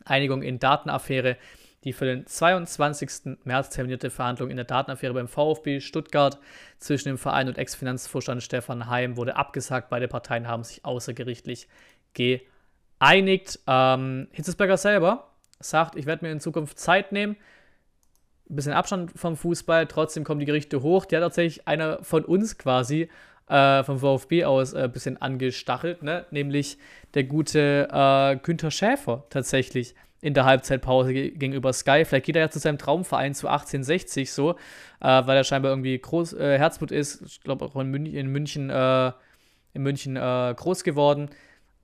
Einigung 0.06 0.42
in 0.42 0.60
Datenaffäre. 0.60 1.38
Die 1.84 1.94
für 1.94 2.06
den 2.06 2.26
22. 2.26 3.38
März 3.44 3.70
terminierte 3.70 4.10
Verhandlung 4.10 4.50
in 4.50 4.58
der 4.58 4.66
Datenaffäre 4.66 5.14
beim 5.14 5.28
VfB 5.28 5.80
Stuttgart 5.80 6.38
zwischen 6.80 7.10
dem 7.10 7.18
Verein 7.18 7.48
und 7.48 7.58
Ex-Finanzvorstand 7.58 8.44
Stefan 8.44 8.88
Heim 8.88 9.16
wurde 9.16 9.36
abgesagt. 9.36 9.90
Beide 9.90 10.08
Parteien 10.08 10.48
haben 10.48 10.64
sich 10.64 10.84
außergerichtlich 10.84 11.68
geeinigt. 12.14 13.60
Ähm, 13.68 14.28
Hitzesberger 14.32 14.78
selber 14.78 15.32
sagt, 15.60 15.96
ich 15.96 16.06
werde 16.06 16.26
mir 16.26 16.32
in 16.32 16.40
Zukunft 16.40 16.80
Zeit 16.80 17.12
nehmen, 17.12 17.36
ein 18.50 18.56
bisschen 18.56 18.74
Abstand 18.74 19.12
vom 19.16 19.36
Fußball, 19.36 19.88
trotzdem 19.88 20.24
kommen 20.24 20.40
die 20.40 20.46
Gerichte 20.46 20.82
hoch. 20.82 21.06
Der 21.06 21.20
hat 21.20 21.26
tatsächlich 21.26 21.68
einer 21.68 22.04
von 22.04 22.24
uns 22.24 22.58
quasi 22.58 23.10
äh, 23.50 23.84
vom 23.84 24.00
VfB 24.00 24.46
aus 24.46 24.74
ein 24.74 24.86
äh, 24.86 24.88
bisschen 24.90 25.22
angestachelt, 25.22 26.04
ne? 26.04 26.26
nämlich 26.32 26.78
der 27.14 27.24
gute 27.24 27.88
äh, 27.92 28.38
Günther 28.38 28.72
Schäfer 28.72 29.26
tatsächlich 29.30 29.96
in 30.20 30.34
der 30.34 30.46
Halbzeitpause 30.46 31.14
gegenüber 31.14 31.72
Sky. 31.74 32.04
Vielleicht 32.04 32.26
geht 32.26 32.36
er 32.36 32.44
ja 32.44 32.50
zu 32.50 32.60
seinem 32.60 32.78
Traumverein 32.78 33.34
zu 33.34 33.48
1860 33.48 34.32
so, 34.32 34.52
äh, 34.52 34.56
weil 35.26 35.38
er 35.38 35.44
scheinbar 35.44 35.72
irgendwie 35.72 35.98
groß, 35.98 36.34
äh, 36.34 36.58
Herzblut 36.58 36.92
ist. 36.92 37.22
Ich 37.22 37.42
glaube 37.42 37.66
auch 37.66 37.76
in, 37.76 37.90
München, 37.90 38.16
in 38.16 38.28
München, 38.28 38.70
äh, 38.70 39.12
in 39.74 39.84
München 39.84 40.16
groß 40.16 40.84
geworden. 40.84 41.30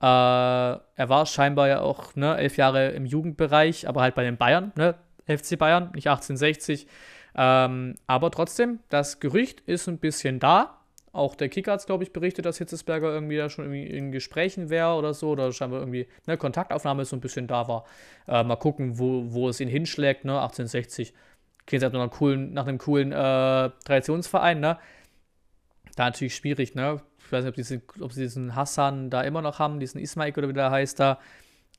Äh, 0.04 0.06
er 0.06 1.08
war 1.08 1.24
scheinbar 1.24 1.66
ja 1.68 1.80
auch 1.80 2.14
ne, 2.14 2.36
elf 2.36 2.58
Jahre 2.58 2.90
im 2.90 3.06
Jugendbereich, 3.06 3.88
aber 3.88 4.02
halt 4.02 4.14
bei 4.14 4.22
den 4.22 4.36
Bayern, 4.36 4.70
ne? 4.76 4.96
FC 5.26 5.58
Bayern, 5.58 5.92
nicht 5.94 6.08
1860. 6.08 6.86
Ähm, 7.34 7.94
aber 8.06 8.30
trotzdem, 8.30 8.80
das 8.90 9.18
Gerücht 9.18 9.60
ist 9.60 9.88
ein 9.88 9.96
bisschen 9.96 10.40
da. 10.40 10.78
Auch 11.12 11.34
der 11.36 11.48
Kicker 11.48 11.72
hat 11.72 11.86
glaube 11.86 12.04
ich, 12.04 12.12
berichtet, 12.12 12.44
dass 12.44 12.58
Hitzesberger 12.58 13.08
irgendwie 13.14 13.38
da 13.38 13.48
schon 13.48 13.64
irgendwie 13.64 13.86
in 13.86 14.12
Gesprächen 14.12 14.68
wäre 14.68 14.94
oder 14.96 15.14
so. 15.14 15.30
Oder 15.30 15.50
scheinbar 15.52 15.80
irgendwie 15.80 16.06
eine 16.26 16.36
Kontaktaufnahme 16.36 17.06
so 17.06 17.16
ein 17.16 17.20
bisschen 17.20 17.46
da 17.46 17.66
war. 17.66 17.84
Äh, 18.28 18.44
mal 18.44 18.56
gucken, 18.56 18.98
wo, 18.98 19.32
wo 19.32 19.48
es 19.48 19.58
ihn 19.58 19.68
hinschlägt, 19.68 20.26
ne? 20.26 20.32
1860. 20.32 21.14
Klingt 21.66 21.82
halt 21.82 21.94
nach 21.94 22.00
einem 22.00 22.10
coolen, 22.10 22.52
nach 22.52 22.66
einem 22.66 22.76
coolen 22.76 23.10
äh, 23.10 23.70
Traditionsverein, 23.86 24.60
ne? 24.60 24.76
Da 25.96 26.04
natürlich 26.04 26.36
schwierig, 26.36 26.74
ne? 26.74 27.00
Weiß 27.34 27.44
nicht, 27.44 27.50
ob, 27.50 27.56
diese, 27.56 27.82
ob 28.00 28.12
sie 28.12 28.22
diesen 28.22 28.54
Hassan 28.54 29.10
da 29.10 29.22
immer 29.22 29.42
noch 29.42 29.58
haben, 29.58 29.80
diesen 29.80 30.00
Ismaik 30.00 30.38
oder 30.38 30.48
wie 30.48 30.52
der 30.54 30.70
heißt 30.70 30.98
da. 31.00 31.18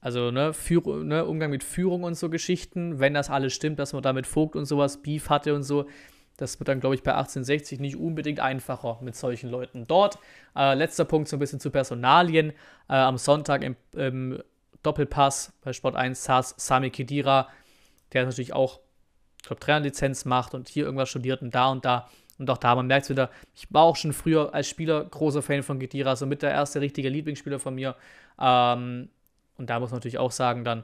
Also, 0.01 0.29
ne, 0.29 0.53
Führ 0.53 1.03
ne, 1.03 1.25
Umgang 1.25 1.49
mit 1.49 1.63
Führung 1.63 2.03
und 2.03 2.15
so 2.15 2.29
Geschichten, 2.29 2.99
wenn 2.99 3.13
das 3.15 3.29
alles 3.29 3.53
stimmt, 3.53 3.79
dass 3.79 3.93
man 3.93 4.03
da 4.03 4.13
mit 4.13 4.27
Vogt 4.27 4.55
und 4.55 4.65
sowas 4.65 5.01
Beef 5.01 5.29
hatte 5.29 5.55
und 5.55 5.63
so, 5.63 5.87
das 6.37 6.59
wird 6.59 6.67
dann, 6.67 6.79
glaube 6.79 6.95
ich, 6.95 7.03
bei 7.03 7.11
1860 7.11 7.79
nicht 7.79 7.95
unbedingt 7.95 8.39
einfacher 8.39 8.99
mit 9.01 9.15
solchen 9.15 9.49
Leuten 9.49 9.87
dort. 9.87 10.19
Äh, 10.55 10.75
letzter 10.75 11.05
Punkt 11.05 11.29
so 11.29 11.37
ein 11.37 11.39
bisschen 11.39 11.59
zu 11.59 11.71
Personalien. 11.71 12.51
Äh, 12.89 12.95
am 12.95 13.17
Sonntag 13.17 13.63
im, 13.63 13.75
im, 13.93 14.41
Doppelpass 14.83 15.53
bei 15.63 15.73
Sport 15.73 15.95
1 15.95 16.23
saß 16.23 16.55
Sami 16.57 16.91
Kedira, 16.91 17.49
der 18.13 18.25
natürlich 18.25 18.53
auch, 18.53 18.81
ich 19.41 19.47
glaube, 19.47 19.59
Trainerlizenz 19.59 20.25
macht 20.25 20.53
und 20.53 20.69
hier 20.69 20.85
irgendwas 20.85 21.09
studiert 21.09 21.41
und 21.41 21.55
da 21.55 21.71
und 21.71 21.85
da. 21.85 22.07
Und 22.37 22.49
auch 22.49 22.57
da, 22.57 22.75
man 22.75 22.87
merkt 22.87 23.05
es 23.05 23.09
wieder, 23.09 23.29
ich 23.53 23.67
war 23.71 23.83
auch 23.83 23.95
schon 23.95 24.13
früher 24.13 24.53
als 24.53 24.67
Spieler 24.67 25.03
großer 25.05 25.41
Fan 25.41 25.63
von 25.63 25.79
Kedira, 25.79 26.15
so 26.15 26.25
mit 26.25 26.41
der 26.41 26.51
erste 26.51 26.81
richtige 26.81 27.09
Lieblingsspieler 27.09 27.59
von 27.59 27.75
mir. 27.75 27.95
Ähm, 28.39 29.09
und 29.57 29.69
da 29.69 29.79
muss 29.79 29.91
man 29.91 29.97
natürlich 29.97 30.17
auch 30.17 30.31
sagen, 30.31 30.65
dann, 30.65 30.83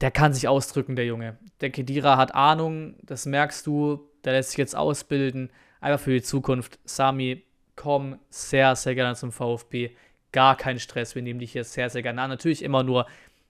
der 0.00 0.10
kann 0.10 0.32
sich 0.32 0.48
ausdrücken, 0.48 0.96
der 0.96 1.04
Junge. 1.04 1.36
Der 1.60 1.70
Kedira 1.70 2.16
hat 2.16 2.34
Ahnung, 2.34 2.96
das 3.02 3.26
merkst 3.26 3.66
du, 3.66 4.08
der 4.24 4.32
lässt 4.32 4.50
sich 4.50 4.58
jetzt 4.58 4.74
ausbilden. 4.74 5.50
Einfach 5.80 6.00
für 6.02 6.12
die 6.12 6.22
Zukunft. 6.22 6.78
Sami, 6.84 7.44
komm 7.76 8.18
sehr, 8.30 8.74
sehr 8.76 8.94
gerne 8.94 9.14
zum 9.16 9.32
VfB. 9.32 9.90
Gar 10.32 10.56
kein 10.56 10.78
Stress, 10.78 11.14
wir 11.14 11.22
nehmen 11.22 11.40
dich 11.40 11.52
hier 11.52 11.64
sehr, 11.64 11.90
sehr 11.90 12.02
gerne 12.02 12.22
an. 12.22 12.30
Natürlich 12.30 12.62
immer 12.62 12.82
nur 12.82 13.06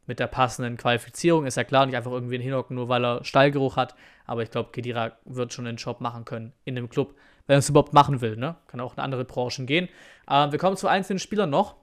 mit 0.06 0.18
der 0.18 0.26
passenden 0.26 0.76
Qualifizierung, 0.76 1.46
ist 1.46 1.56
ja 1.56 1.64
klar, 1.64 1.86
nicht 1.86 1.96
einfach 1.96 2.10
irgendwie 2.10 2.38
hinhocken, 2.38 2.76
nur 2.76 2.88
weil 2.88 3.04
er 3.04 3.24
Stallgeruch 3.24 3.76
hat. 3.76 3.94
Aber 4.26 4.42
ich 4.42 4.50
glaube, 4.50 4.70
Kedira 4.72 5.12
wird 5.24 5.52
schon 5.52 5.64
den 5.64 5.76
Job 5.76 6.00
machen 6.00 6.24
können 6.24 6.52
in 6.64 6.74
dem 6.74 6.88
Club, 6.88 7.14
wenn 7.46 7.56
er 7.56 7.58
es 7.58 7.68
überhaupt 7.68 7.92
machen 7.92 8.20
will. 8.20 8.36
Ne? 8.36 8.56
Kann 8.66 8.80
auch 8.80 8.94
in 8.94 9.00
andere 9.00 9.24
Branchen 9.24 9.66
gehen. 9.66 9.88
Ähm, 10.28 10.52
wir 10.52 10.58
kommen 10.58 10.76
zu 10.76 10.88
einzelnen 10.88 11.18
Spielern 11.18 11.50
noch. 11.50 11.76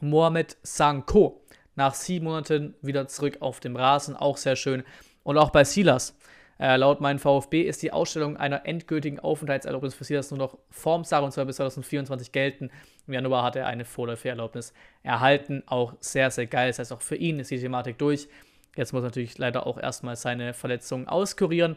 Mohamed 0.00 0.56
Sanko. 0.62 1.42
Nach 1.74 1.94
sieben 1.94 2.24
Monaten 2.26 2.74
wieder 2.80 3.06
zurück 3.06 3.38
auf 3.40 3.60
dem 3.60 3.76
Rasen, 3.76 4.16
auch 4.16 4.38
sehr 4.38 4.56
schön. 4.56 4.82
Und 5.22 5.36
auch 5.36 5.50
bei 5.50 5.64
Silas 5.64 6.16
äh, 6.58 6.76
laut 6.76 7.00
meinem 7.00 7.18
VfB 7.18 7.62
ist 7.62 7.82
die 7.82 7.92
Ausstellung 7.92 8.36
einer 8.36 8.64
endgültigen 8.66 9.20
Aufenthaltserlaubnis 9.20 9.94
für 9.94 10.04
Silas 10.04 10.30
nur 10.30 10.38
noch 10.38 10.58
Formsache 10.70 11.24
und 11.24 11.32
zwar 11.32 11.44
bis 11.44 11.56
2024 11.56 12.32
gelten. 12.32 12.70
Im 13.06 13.14
Januar 13.14 13.42
hat 13.42 13.56
er 13.56 13.66
eine 13.66 13.84
Vorläuferlaubnis 13.84 14.72
erhalten. 15.02 15.62
Auch 15.66 15.94
sehr, 16.00 16.30
sehr 16.30 16.46
geil. 16.46 16.68
Das 16.68 16.78
heißt, 16.78 16.92
auch 16.92 17.02
für 17.02 17.16
ihn 17.16 17.38
ist 17.38 17.50
die 17.50 17.60
Thematik 17.60 17.98
durch. 17.98 18.28
Jetzt 18.74 18.92
muss 18.92 19.02
er 19.02 19.06
natürlich 19.06 19.38
leider 19.38 19.66
auch 19.66 19.78
erstmal 19.78 20.16
seine 20.16 20.54
Verletzungen 20.54 21.08
auskurieren. 21.08 21.76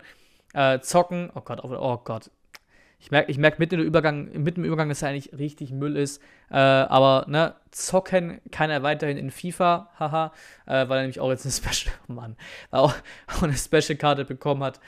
Äh, 0.53 0.79
zocken, 0.79 1.29
oh 1.35 1.41
Gott, 1.41 1.63
oh, 1.63 1.75
oh 1.77 1.97
Gott, 2.03 2.31
ich 2.99 3.11
merke 3.11 3.31
ich 3.31 3.37
merk 3.37 3.59
mitten, 3.59 3.75
im 3.75 3.85
Übergang, 3.85 4.25
mitten 4.43 4.61
im 4.61 4.65
Übergang, 4.65 4.89
dass 4.89 5.01
er 5.01 5.09
eigentlich 5.09 5.31
richtig 5.37 5.71
Müll 5.71 5.95
ist. 5.95 6.21
Äh, 6.51 6.57
aber 6.57 7.25
ne, 7.29 7.55
zocken 7.71 8.41
kann 8.51 8.69
er 8.69 8.83
weiterhin 8.83 9.17
in 9.17 9.31
FIFA, 9.31 9.89
haha, 9.97 10.33
äh, 10.65 10.87
weil 10.89 10.97
er 10.97 11.01
nämlich 11.01 11.19
auch 11.19 11.29
jetzt 11.29 11.45
eine 11.45 11.53
Special, 11.73 11.95
oh 12.09 12.13
Mann, 12.13 12.35
auch, 12.71 12.93
eine 13.41 13.53
Special-Karte 13.53 14.25
bekommen 14.25 14.63
hat. 14.63 14.79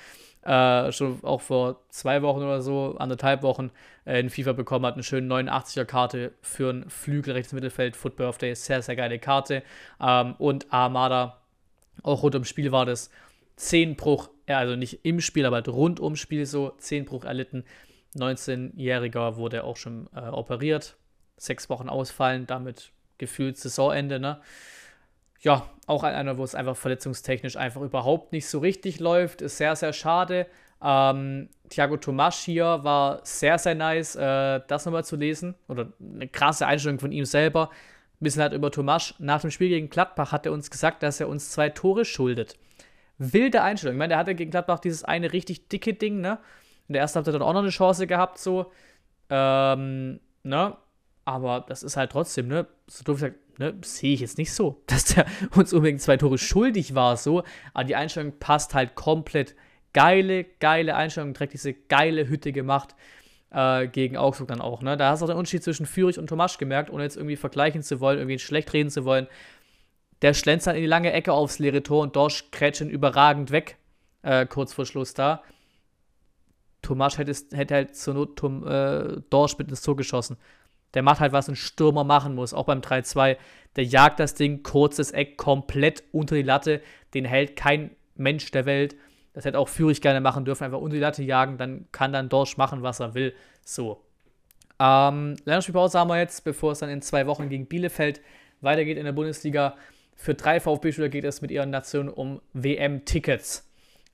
Äh, 0.43 0.91
schon 0.91 1.24
auch 1.24 1.39
vor 1.41 1.82
zwei 1.89 2.21
Wochen 2.24 2.41
oder 2.41 2.62
so, 2.62 2.95
anderthalb 2.97 3.43
Wochen 3.43 3.69
äh, 4.06 4.19
in 4.19 4.30
FIFA 4.30 4.54
bekommen 4.54 4.86
hat, 4.88 4.95
eine 4.95 5.04
schöne 5.04 5.28
89er-Karte 5.34 6.34
für 6.41 6.71
ein 6.71 6.89
Flügel, 6.89 7.34
rechtes 7.34 7.54
Mittelfeld, 7.54 7.95
Foot 7.95 8.15
Birthday, 8.15 8.56
sehr, 8.56 8.82
sehr 8.82 8.95
geile 8.95 9.19
Karte. 9.19 9.63
Ähm, 10.02 10.36
und 10.39 10.74
Armada, 10.74 11.38
auch 12.02 12.24
rund 12.24 12.34
ums 12.36 12.50
Spiel 12.50 12.71
war 12.71 12.86
das 12.86 13.12
10 13.58 13.95
Bruch, 13.95 14.30
ja, 14.50 14.58
also 14.58 14.76
nicht 14.76 15.06
im 15.06 15.21
Spiel, 15.21 15.45
aber 15.45 15.58
halt 15.58 15.67
rund 15.69 16.00
ums 16.00 16.19
Spiel 16.19 16.45
so 16.47 16.74
10 16.78 17.06
Bruch 17.06 17.24
erlitten. 17.24 17.63
19-Jähriger 18.15 19.38
wurde 19.38 19.63
auch 19.63 19.78
schon 19.78 20.08
äh, 20.15 20.21
operiert. 20.21 20.97
Sechs 21.38 21.69
Wochen 21.69 21.89
ausfallen, 21.89 22.45
damit 22.45 22.91
gefühlt 23.17 23.58
Saisonende, 23.58 24.19
ne? 24.19 24.41
Ja, 25.39 25.67
auch 25.88 26.04
einer, 26.04 26.38
wo 26.38 26.43
es 26.43 26.54
einfach 26.54 26.78
verletzungstechnisch 26.78 27.56
einfach 27.58 27.82
überhaupt 27.82 28.32
nicht 28.32 28.47
so 28.47 28.60
richtig 28.60 29.00
läuft. 29.00 29.41
Ist 29.41 29.58
sehr, 29.58 29.76
sehr 29.76 29.91
schade. 29.91 30.45
Ähm, 30.84 31.50
Thiago 31.69 31.97
Tomasch 31.97 32.38
hier 32.38 32.84
war 32.84 33.21
sehr, 33.24 33.58
sehr 33.58 33.74
nice, 33.74 34.15
äh, 34.15 34.62
das 34.67 34.86
nochmal 34.86 35.04
zu 35.04 35.15
lesen. 35.15 35.56
Oder 35.67 35.93
eine 36.00 36.28
krasse 36.28 36.67
Einstellung 36.67 37.00
von 37.00 37.12
ihm 37.12 37.26
selber. 37.26 37.69
Ein 37.69 38.24
bisschen 38.24 38.43
halt 38.43 38.54
über 38.54 38.71
Tomasch. 38.71 39.15
Nach 39.17 39.41
dem 39.41 39.50
Spiel 39.50 39.69
gegen 39.69 39.89
Gladbach 39.89 40.32
hat 40.32 40.45
er 40.45 40.52
uns 40.52 40.69
gesagt, 40.69 41.02
dass 41.02 41.19
er 41.19 41.28
uns 41.28 41.50
zwei 41.50 41.69
Tore 41.69 42.06
schuldet. 42.06 42.58
Wilde 43.17 43.63
Einstellung. 43.63 43.95
Ich 43.95 44.00
meine, 44.00 44.10
der 44.10 44.17
hatte 44.19 44.36
gegen 44.36 44.52
Gladbach 44.52 44.80
dieses 44.80 45.04
eine 45.04 45.34
richtig 45.34 45.69
dicke 45.69 45.95
Ding, 45.95 46.21
ne? 46.21 46.38
In 46.91 46.93
der 46.93 47.04
ersten 47.04 47.15
Halbzeit 47.15 47.36
dann 47.36 47.41
auch 47.41 47.54
noch 47.54 47.62
eine 47.62 47.69
Chance 47.69 48.06
gehabt, 48.06 48.38
so. 48.38 48.69
Ähm, 49.30 50.19
ne? 50.43 50.75
Aber 51.23 51.63
das 51.65 51.84
ist 51.84 51.95
halt 51.95 52.12
trotzdem, 52.12 52.49
ne? 52.49 52.67
So 52.88 53.06
doof 53.06 53.15
gesagt, 53.15 53.60
ne? 53.60 53.75
Sehe 53.82 54.13
ich 54.13 54.19
jetzt 54.19 54.38
nicht 54.38 54.51
so, 54.51 54.84
dass 54.88 55.06
der 55.06 55.25
uns 55.56 55.71
unbedingt 55.71 56.01
zwei 56.01 56.17
Tore 56.17 56.38
schuldig 56.38 56.95
war, 56.95 57.15
so. 57.15 57.43
Aber 57.73 57.86
die 57.86 57.95
Einstellung 57.95 58.34
passt 58.39 58.73
halt 58.73 58.95
komplett. 58.95 59.56
Geile, 59.93 60.43
geile 60.60 60.97
Einstellung, 60.97 61.34
direkt 61.34 61.54
diese 61.54 61.73
geile 61.73 62.27
Hütte 62.27 62.51
gemacht. 62.51 62.93
Äh, 63.51 63.88
gegen 63.88 64.17
Augsburg 64.17 64.49
dann 64.49 64.60
auch. 64.60 64.82
Ne? 64.82 64.97
Da 64.97 65.12
hast 65.12 65.21
du 65.21 65.25
auch 65.25 65.30
den 65.30 65.38
Unterschied 65.38 65.63
zwischen 65.63 65.86
Fürich 65.86 66.19
und 66.19 66.27
Tomasch 66.27 66.58
gemerkt, 66.58 66.89
ohne 66.89 67.04
jetzt 67.04 67.15
irgendwie 67.15 67.37
vergleichen 67.37 67.83
zu 67.83 68.02
wollen, 68.02 68.17
irgendwie 68.17 68.39
schlecht 68.39 68.73
reden 68.73 68.89
zu 68.89 69.06
wollen. 69.06 69.27
Der 70.21 70.33
schlänzt 70.33 70.67
dann 70.67 70.75
in 70.75 70.81
die 70.81 70.87
lange 70.87 71.13
Ecke 71.13 71.31
aufs 71.31 71.60
leere 71.60 71.83
Tor 71.83 72.04
und 72.04 72.17
Dorsch 72.17 72.52
krätscht 72.52 72.81
ihn 72.81 72.89
überragend 72.89 73.52
weg, 73.52 73.77
äh, 74.23 74.46
kurz 74.46 74.73
vor 74.73 74.85
Schluss 74.85 75.13
da. 75.13 75.42
Tomasch 76.92 77.17
hätte, 77.17 77.33
hätte 77.56 77.73
halt 77.73 77.96
zur 77.96 78.15
Not 78.15 78.35
Tom, 78.35 78.67
äh, 78.67 79.21
Dorsch 79.29 79.58
mit 79.58 79.69
ins 79.69 79.81
Tor 79.81 79.96
geschossen. 79.96 80.35
Der 80.94 81.04
macht 81.04 81.21
halt, 81.21 81.31
was 81.31 81.48
ein 81.48 81.56
Stürmer 81.56 82.04
machen 82.04 82.35
muss, 82.35 82.54
auch 82.54 82.65
beim 82.65 82.81
3-2. 82.81 83.37
Der 83.77 83.85
jagt 83.85 84.19
das 84.19 84.33
Ding, 84.33 84.62
kurzes 84.62 85.12
Eck, 85.12 85.37
komplett 85.37 86.04
unter 86.12 86.35
die 86.35 86.42
Latte. 86.42 86.81
Den 87.13 87.23
hält 87.23 87.56
kein 87.56 87.92
Mensch 88.15 88.52
der 88.52 88.65
Welt. 88.65 88.98
Das 89.33 89.46
hätte 89.46 89.58
auch 89.58 89.69
Führig 89.69 90.02
gerne 90.02 90.19
machen 90.19 90.44
dürfen, 90.44 90.65
einfach 90.65 90.79
unter 90.79 90.96
die 90.96 91.02
Latte 91.02 91.23
jagen, 91.23 91.58
dann 91.58 91.85
kann 91.94 92.12
dann 92.12 92.27
Dorsch 92.27 92.58
machen, 92.58 92.83
was 92.83 93.00
er 93.00 93.13
will. 93.13 93.33
So. 93.63 94.02
Ähm, 94.77 95.37
Länderspielpause 95.46 95.98
haben 95.98 96.10
wir 96.10 96.19
jetzt, 96.19 96.44
bevor 96.44 96.73
es 96.73 96.79
dann 96.79 96.89
in 96.89 97.02
zwei 97.02 97.25
Wochen 97.25 97.48
gegen 97.48 97.67
Bielefeld 97.67 98.19
weitergeht 98.60 98.98
in 98.98 99.06
der 99.06 99.13
Bundesliga. 99.13 99.77
Für 100.17 100.33
drei 100.33 100.60
VfB-Spieler 100.60 101.08
geht 101.08 101.23
es 101.23 101.42
mit 101.42 101.52
ihren 101.52 101.69
Nationen 101.69 102.10
um 102.10 102.42
WM-Tickets. 102.52 103.65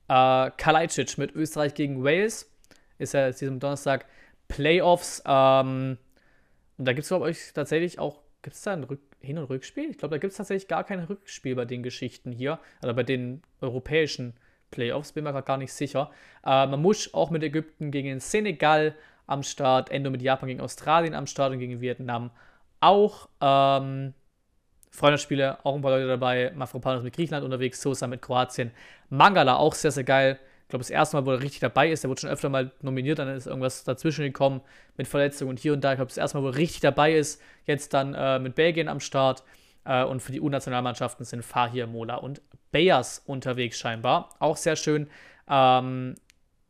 Äh, 0.07 0.51
Kalajdzic 0.57 1.17
mit 1.17 1.34
Österreich 1.34 1.73
gegen 1.73 2.03
Wales 2.03 2.51
ist 2.97 3.13
ja 3.13 3.27
jetzt 3.27 3.41
diesem 3.41 3.59
Donnerstag 3.59 4.05
Playoffs. 4.47 5.21
Ähm, 5.25 5.97
und 6.77 6.85
da 6.85 6.93
gibt 6.93 7.03
es, 7.03 7.09
glaube 7.09 7.29
ich, 7.29 7.53
tatsächlich 7.53 7.99
auch, 7.99 8.21
gibt 8.41 8.55
es 8.55 8.61
da 8.61 8.73
ein 8.73 8.83
Rück 8.83 9.01
Hin- 9.19 9.37
und 9.37 9.45
Rückspiel? 9.45 9.89
Ich 9.89 9.97
glaube, 9.97 10.15
da 10.15 10.19
gibt 10.19 10.31
es 10.31 10.37
tatsächlich 10.37 10.67
gar 10.67 10.83
kein 10.83 10.99
Rückspiel 10.99 11.55
bei 11.55 11.65
den 11.65 11.83
Geschichten 11.83 12.31
hier, 12.31 12.59
also 12.81 12.95
bei 12.95 13.03
den 13.03 13.41
europäischen 13.61 14.33
Playoffs, 14.69 15.13
bin 15.13 15.23
mir 15.23 15.31
gerade 15.31 15.45
gar 15.45 15.57
nicht 15.57 15.73
sicher. 15.73 16.11
Äh, 16.45 16.67
man 16.67 16.81
muss 16.81 17.13
auch 17.13 17.29
mit 17.29 17.43
Ägypten 17.43 17.91
gegen 17.91 18.19
Senegal 18.19 18.95
am 19.25 19.43
Start, 19.43 19.91
Endo 19.91 20.09
mit 20.09 20.21
Japan 20.21 20.47
gegen 20.47 20.61
Australien 20.61 21.13
am 21.13 21.27
Start 21.27 21.51
und 21.51 21.59
gegen 21.59 21.81
Vietnam 21.81 22.31
auch. 22.79 23.29
Ähm, 23.41 24.13
Freundschaftsspiele, 24.91 25.63
auch 25.63 25.75
ein 25.75 25.81
paar 25.81 25.91
Leute 25.91 26.07
dabei. 26.07 26.51
Mafropanos 26.55 27.03
mit 27.03 27.15
Griechenland 27.15 27.45
unterwegs, 27.45 27.81
Sosa 27.81 28.07
mit 28.07 28.21
Kroatien. 28.21 28.71
Mangala 29.09 29.57
auch 29.57 29.73
sehr, 29.73 29.91
sehr 29.91 30.03
geil. 30.03 30.39
Ich 30.68 30.70
glaube, 30.70 30.82
das 30.82 30.89
erste 30.89 31.15
Mal, 31.15 31.26
wo 31.26 31.32
er 31.32 31.41
richtig 31.41 31.61
dabei 31.61 31.89
ist, 31.89 32.03
der 32.03 32.09
wurde 32.09 32.20
schon 32.20 32.30
öfter 32.30 32.49
mal 32.49 32.72
nominiert, 32.82 33.20
dann 33.20 33.30
ist 33.30 33.47
irgendwas 33.47 33.86
dazwischen 33.86 34.26
gekommen 34.26 34.59
mit 34.97 35.07
Verletzungen 35.07 35.51
und 35.51 35.59
hier 35.59 35.72
und 35.72 35.82
da. 35.82 35.93
Ich 35.93 35.95
glaube, 35.95 36.09
das 36.09 36.18
erste 36.18 36.38
Mal, 36.38 36.43
wo 36.43 36.49
er 36.49 36.57
richtig 36.57 36.82
dabei 36.82 37.13
ist, 37.13 37.41
jetzt 37.63 37.93
dann 37.93 38.13
äh, 38.13 38.38
mit 38.38 38.55
Belgien 38.55 38.89
am 38.89 38.99
Start. 38.99 39.45
Äh, 39.86 40.03
und 40.03 40.22
für 40.22 40.34
die 40.34 40.41
U-Nationalmannschaften 40.41 41.24
sind 41.24 41.45
Fahir, 41.45 41.88
Mola 41.88 42.15
und 42.15 42.41
Bayers 42.74 43.24
unterwegs 43.26 43.80
scheinbar. 43.80 44.36
Auch 44.39 44.57
sehr 44.57 44.76
schön. 44.76 45.07
Ähm, 45.49 46.15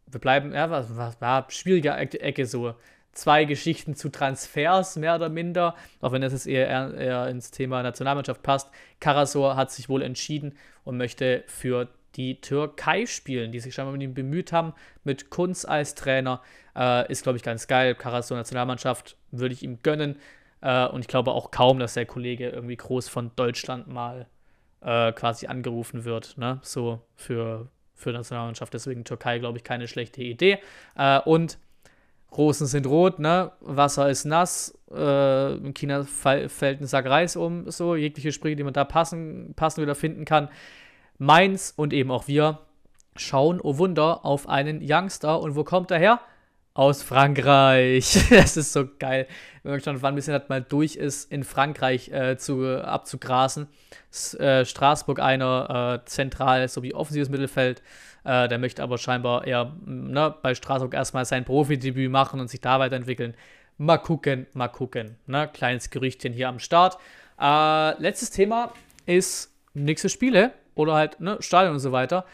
wir 0.06 0.20
bleiben, 0.20 0.54
ja, 0.54 0.70
was, 0.70 0.96
was 0.96 1.20
war 1.20 1.48
schwierige 1.50 1.94
Ecke 1.94 2.46
so. 2.46 2.76
Zwei 3.14 3.46
Geschichten 3.46 3.96
zu 3.96 4.10
Transfers, 4.10 4.96
mehr 4.96 5.16
oder 5.16 5.30
minder, 5.30 5.74
auch 6.02 6.12
wenn 6.12 6.22
das 6.22 6.34
jetzt 6.34 6.46
eher, 6.46 6.94
eher 6.94 7.28
ins 7.30 7.50
Thema 7.50 7.82
Nationalmannschaft 7.82 8.44
passt. 8.44 8.70
Karasor 9.00 9.56
hat 9.56 9.72
sich 9.72 9.90
wohl 9.90 10.04
entschieden 10.04 10.56
und 10.84 10.98
möchte 10.98 11.44
für 11.48 11.88
die 12.18 12.42
Türkei 12.42 13.06
spielen, 13.06 13.52
die 13.52 13.60
sich 13.60 13.74
scheinbar 13.74 13.94
mit 13.94 14.02
ihm 14.02 14.14
bemüht 14.14 14.52
haben, 14.52 14.74
mit 15.04 15.30
Kunz 15.30 15.64
als 15.64 15.96
Trainer. 15.96 16.42
Äh, 16.76 17.12
ist, 17.12 17.24
glaube 17.24 17.38
ich, 17.38 17.44
ganz 17.44 17.68
geil. 17.68 17.96
Karasor 17.96 18.38
Nationalmannschaft 18.38 19.16
würde 19.32 19.54
ich 19.54 19.64
ihm 19.64 19.80
gönnen. 19.84 20.18
Äh, 20.62 20.88
und 20.88 21.02
ich 21.02 21.08
glaube 21.08 21.32
auch 21.32 21.52
kaum, 21.52 21.80
dass 21.80 21.94
der 21.94 22.06
Kollege 22.06 22.50
irgendwie 22.50 22.76
groß 22.76 23.08
von 23.08 23.32
Deutschland 23.36 23.88
mal 23.88 24.28
äh, 24.82 25.12
quasi 25.14 25.48
angerufen 25.48 26.04
wird. 26.04 26.38
Ne? 26.38 26.60
So 26.64 27.02
für, 27.16 27.70
für 27.94 28.12
Nationalmannschaft. 28.12 28.74
Deswegen 28.74 29.04
Türkei, 29.04 29.40
glaube 29.40 29.60
ich, 29.60 29.64
keine 29.64 29.88
schlechte 29.88 30.22
Idee. 30.24 30.60
Äh, 30.96 31.20
und 31.22 31.60
Rosen 32.36 32.68
sind 32.68 32.86
rot, 32.88 33.20
ne? 33.20 33.52
Wasser 33.62 34.10
ist 34.10 34.26
nass. 34.26 34.78
Äh, 34.92 35.56
in 35.56 35.74
China 35.74 36.04
fällt 36.04 36.82
ein 36.82 36.86
Sack 36.86 37.06
Reis 37.06 37.36
um. 37.36 37.70
So, 37.72 37.96
jegliche 37.96 38.32
Sprüche, 38.32 38.58
die 38.58 38.64
man 38.64 38.74
da 38.74 38.84
passen, 38.84 39.54
passend 39.56 39.84
wieder 39.84 39.96
finden 39.96 40.26
kann. 40.26 40.50
Mainz 41.18 41.74
und 41.76 41.94
eben 41.94 42.12
auch 42.12 42.28
wir 42.28 42.60
schauen, 43.20 43.60
oh 43.62 43.78
Wunder, 43.78 44.26
auf 44.26 44.48
einen 44.48 44.82
Youngster. 44.82 45.40
Und 45.40 45.56
wo 45.56 45.64
kommt 45.64 45.92
er 45.92 46.00
her? 46.00 46.22
Aus 46.74 47.02
Frankreich. 47.02 48.28
das 48.30 48.56
ist 48.56 48.74
so 48.74 48.88
geil. 49.00 49.28
Wenn 49.64 49.72
man 49.72 49.82
schon 49.82 50.02
wann 50.02 50.14
ein 50.14 50.16
bisschen 50.16 50.34
hat, 50.34 50.50
mal 50.50 50.62
durch 50.62 50.96
ist, 50.96 51.32
in 51.32 51.44
Frankreich 51.44 52.10
äh, 52.10 52.38
zu, 52.38 52.84
abzugrasen. 52.84 53.68
S 54.12 54.36
äh, 54.36 54.64
Straßburg 54.64 55.20
einer, 55.20 56.02
äh, 56.04 56.06
zentral 56.06 56.68
sowie 56.68 56.94
offensives 56.94 57.30
Mittelfeld. 57.30 57.82
Äh, 58.24 58.48
der 58.48 58.60
möchte 58.60 58.84
aber 58.84 58.98
scheinbar 58.98 59.48
eher 59.48 59.76
ne, 59.86 60.36
bei 60.42 60.54
Straßburg 60.54 60.94
erstmal 60.94 61.26
sein 61.26 61.46
Profidebüt 61.46 62.12
machen 62.12 62.40
und 62.40 62.50
sich 62.50 62.62
da 62.62 62.80
weiterentwickeln. 62.80 63.34
Mal 63.80 63.98
gucken, 63.98 64.48
mal 64.54 64.68
gucken. 64.68 65.18
Ne? 65.26 65.50
Kleines 65.52 65.90
Gerüchtchen 65.90 66.34
hier 66.34 66.50
am 66.50 66.60
Start. 66.60 66.98
Äh, 67.40 68.00
letztes 68.02 68.30
Thema 68.30 68.72
ist 69.06 69.52
nächste 69.74 70.10
Spiele 70.10 70.54
oder 70.78 70.94
halt 70.94 71.20
ne, 71.20 71.38
Stadion 71.40 71.74
und 71.74 71.80
so 71.80 71.92
weiter. 71.92 72.26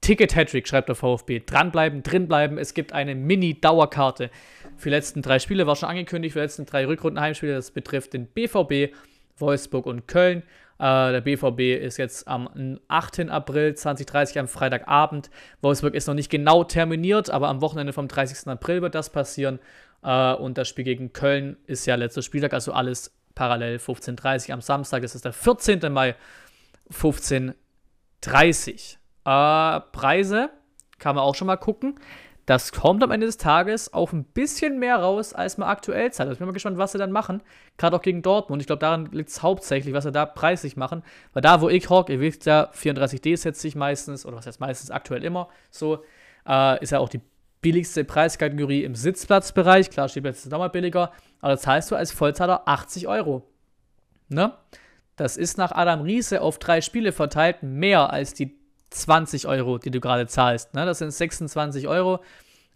Ticket-Hattrick, 0.00 0.66
schreibt 0.66 0.88
der 0.88 0.96
VfB. 0.96 1.42
Dranbleiben, 1.44 2.02
drinbleiben. 2.02 2.56
Es 2.58 2.72
gibt 2.72 2.92
eine 2.92 3.14
Mini-Dauerkarte 3.14 4.30
für 4.76 4.88
die 4.88 4.94
letzten 4.94 5.20
drei 5.20 5.38
Spiele. 5.38 5.66
War 5.66 5.76
schon 5.76 5.90
angekündigt 5.90 6.32
für 6.32 6.38
die 6.38 6.44
letzten 6.44 6.64
drei 6.64 6.86
Rückrundenheimspiele. 6.86 7.54
Das 7.54 7.70
betrifft 7.70 8.14
den 8.14 8.26
BVB, 8.26 8.94
Wolfsburg 9.36 9.86
und 9.86 10.08
Köln. 10.08 10.42
Äh, 10.78 11.12
der 11.12 11.20
BVB 11.20 11.84
ist 11.84 11.98
jetzt 11.98 12.26
am 12.26 12.80
8. 12.88 13.28
April 13.28 13.74
2030 13.74 14.38
am 14.38 14.48
Freitagabend. 14.48 15.30
Wolfsburg 15.60 15.94
ist 15.94 16.06
noch 16.06 16.14
nicht 16.14 16.30
genau 16.30 16.64
terminiert, 16.64 17.28
aber 17.28 17.48
am 17.48 17.60
Wochenende 17.60 17.92
vom 17.92 18.08
30. 18.08 18.48
April 18.48 18.80
wird 18.80 18.94
das 18.94 19.10
passieren. 19.10 19.58
Äh, 20.02 20.32
und 20.32 20.56
das 20.56 20.68
Spiel 20.68 20.84
gegen 20.84 21.12
Köln 21.12 21.58
ist 21.66 21.84
ja 21.84 21.96
letzter 21.96 22.22
Spieltag, 22.22 22.54
also 22.54 22.72
alles 22.72 23.14
parallel 23.34 23.76
15.30 23.76 24.52
am 24.52 24.62
Samstag. 24.62 25.02
Das 25.02 25.14
ist 25.14 25.26
der 25.26 25.34
14. 25.34 25.92
Mai 25.92 26.16
15.30 26.90 27.54
äh, 29.24 29.80
Preise 29.92 30.50
kann 30.98 31.16
man 31.16 31.24
auch 31.24 31.34
schon 31.34 31.46
mal 31.46 31.56
gucken. 31.56 31.98
Das 32.46 32.72
kommt 32.72 33.02
am 33.04 33.12
Ende 33.12 33.26
des 33.26 33.36
Tages 33.36 33.92
auf 33.92 34.12
ein 34.12 34.24
bisschen 34.24 34.78
mehr 34.80 34.96
raus, 34.96 35.32
als 35.32 35.56
man 35.56 35.68
aktuell 35.68 36.12
zahlt. 36.12 36.28
Also 36.28 36.32
ich 36.32 36.38
bin 36.38 36.48
mal 36.48 36.52
gespannt, 36.52 36.78
was 36.78 36.90
sie 36.92 36.98
dann 36.98 37.12
machen. 37.12 37.42
Gerade 37.76 37.94
auch 37.94 38.02
gegen 38.02 38.22
Dortmund. 38.22 38.60
Ich 38.60 38.66
glaube, 38.66 38.80
daran 38.80 39.06
liegt 39.12 39.28
es 39.28 39.42
hauptsächlich, 39.42 39.94
was 39.94 40.02
sie 40.04 40.10
da 40.10 40.26
preislich 40.26 40.76
machen. 40.76 41.04
Weil 41.32 41.42
da, 41.42 41.60
wo 41.60 41.68
ich 41.68 41.88
hock, 41.90 42.08
ihr 42.08 42.18
wisst 42.18 42.46
ja, 42.46 42.70
34D 42.72 43.36
setzt 43.36 43.60
sich 43.60 43.76
meistens, 43.76 44.26
oder 44.26 44.36
was 44.36 44.46
heißt 44.46 44.58
meistens 44.58 44.90
aktuell 44.90 45.22
immer 45.22 45.48
so, 45.70 46.02
äh, 46.44 46.82
ist 46.82 46.90
ja 46.90 46.98
auch 46.98 47.08
die 47.08 47.20
billigste 47.60 48.04
Preiskategorie 48.04 48.82
im 48.82 48.96
Sitzplatzbereich. 48.96 49.90
Klar, 49.90 50.08
Stehplätze 50.08 50.42
sind 50.42 50.50
nochmal 50.50 50.70
billiger. 50.70 51.12
Aber 51.40 51.52
das 51.52 51.66
heißt 51.66 51.90
du 51.92 51.94
als 51.94 52.10
Vollzahler 52.10 52.62
80 52.66 53.06
Euro. 53.06 53.46
Ne? 54.28 54.52
Das 55.20 55.36
ist 55.36 55.58
nach 55.58 55.70
Adam 55.72 56.00
Riese 56.00 56.40
auf 56.40 56.58
drei 56.58 56.80
Spiele 56.80 57.12
verteilt 57.12 57.62
mehr 57.62 58.10
als 58.10 58.32
die 58.32 58.56
20 58.88 59.46
Euro, 59.46 59.76
die 59.76 59.90
du 59.90 60.00
gerade 60.00 60.26
zahlst. 60.26 60.72
Ne? 60.72 60.86
Das 60.86 61.00
sind 61.00 61.10
26 61.10 61.88
Euro, 61.88 62.20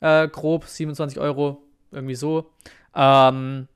äh, 0.00 0.28
grob 0.28 0.64
27 0.64 1.18
Euro, 1.18 1.62
irgendwie 1.90 2.14
so. 2.14 2.50
Ähm, 2.94 3.66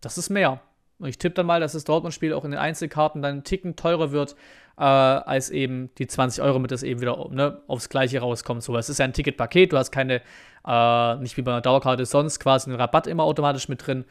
das 0.00 0.16
ist 0.16 0.30
mehr. 0.30 0.60
Und 1.00 1.08
ich 1.08 1.18
tippe 1.18 1.34
dann 1.34 1.46
mal, 1.46 1.58
dass 1.58 1.72
das 1.72 1.82
Dortmund-Spiel 1.82 2.34
auch 2.34 2.44
in 2.44 2.52
den 2.52 2.60
Einzelkarten 2.60 3.20
dann 3.20 3.32
einen 3.32 3.44
Ticken 3.44 3.74
teurer 3.74 4.12
wird, 4.12 4.36
äh, 4.78 4.84
als 4.84 5.50
eben 5.50 5.90
die 5.98 6.06
20 6.06 6.44
Euro, 6.44 6.60
mit 6.60 6.70
das 6.70 6.84
eben 6.84 7.00
wieder 7.00 7.28
ne, 7.30 7.60
aufs 7.66 7.88
Gleiche 7.88 8.20
rauskommt. 8.20 8.62
So, 8.62 8.76
es 8.76 8.88
ist 8.88 8.98
ja 8.98 9.06
ein 9.06 9.12
Ticketpaket, 9.12 9.72
du 9.72 9.76
hast 9.76 9.90
keine, 9.90 10.22
äh, 10.64 11.16
nicht 11.16 11.36
wie 11.36 11.42
bei 11.42 11.50
einer 11.50 11.62
Dauerkarte 11.62 12.06
sonst 12.06 12.38
quasi 12.38 12.70
einen 12.70 12.80
Rabatt 12.80 13.08
immer 13.08 13.24
automatisch 13.24 13.68
mit 13.68 13.84
drin. 13.84 14.04